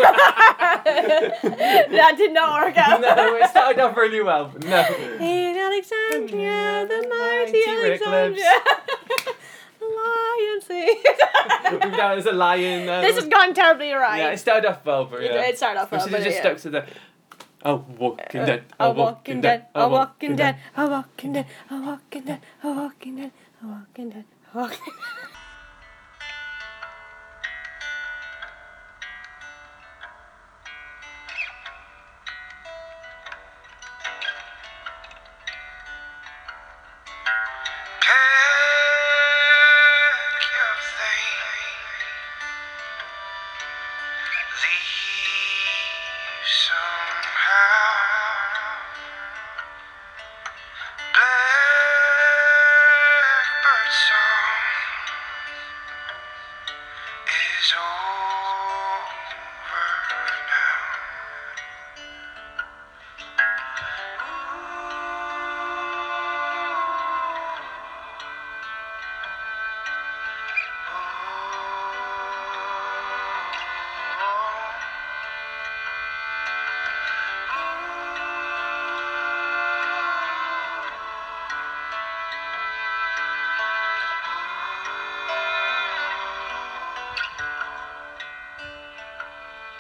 that 1.90 2.14
did 2.16 2.32
not 2.32 2.62
work 2.62 2.78
out. 2.86 3.00
no, 3.00 3.36
it 3.36 3.50
started 3.50 3.80
off 3.82 3.96
really 3.96 4.22
well, 4.22 4.50
but 4.52 4.64
no. 4.64 4.84
In 5.20 5.56
Alexandria, 5.56 6.86
the 6.88 7.06
mighty 7.08 7.62
Alexandria. 7.68 8.52
Lion 9.80 10.60
sings. 10.60 11.96
no, 11.96 12.08
there's 12.14 12.26
a 12.26 12.32
lion. 12.32 12.88
Uh, 12.88 13.00
this 13.00 13.16
has 13.16 13.26
gone 13.26 13.54
terribly 13.54 13.92
right. 13.92 14.18
Yeah, 14.18 14.30
it 14.30 14.38
started 14.38 14.68
off 14.68 14.84
well, 14.84 15.06
but 15.06 15.22
yeah. 15.22 15.46
it 15.48 15.56
started 15.56 15.80
off 15.80 15.90
We 15.90 15.96
well, 15.96 16.06
should 16.06 16.14
have 16.14 16.22
but 16.22 16.30
just 16.30 16.36
yeah. 16.36 16.42
stuck 16.42 16.58
to 16.58 16.70
the. 16.70 16.84
A 17.62 17.76
walking 17.76 18.46
dead, 18.46 18.64
A 18.80 18.90
walking 18.92 19.40
dead, 19.42 19.66
a 19.74 19.88
walking 19.88 20.36
dead, 20.36 20.56
a 20.74 20.86
walking 20.88 21.32
dead, 21.32 21.46
a 21.70 21.76
walking 21.80 22.24
dead, 22.24 22.40
a 22.64 22.66
walking 22.66 22.66
dead, 22.66 22.66
a 22.66 22.68
walking 22.72 23.16
dead, 23.16 23.32
a 23.62 23.66
walking 23.68 24.10
dead. 24.10 24.24
Pack 24.52 24.80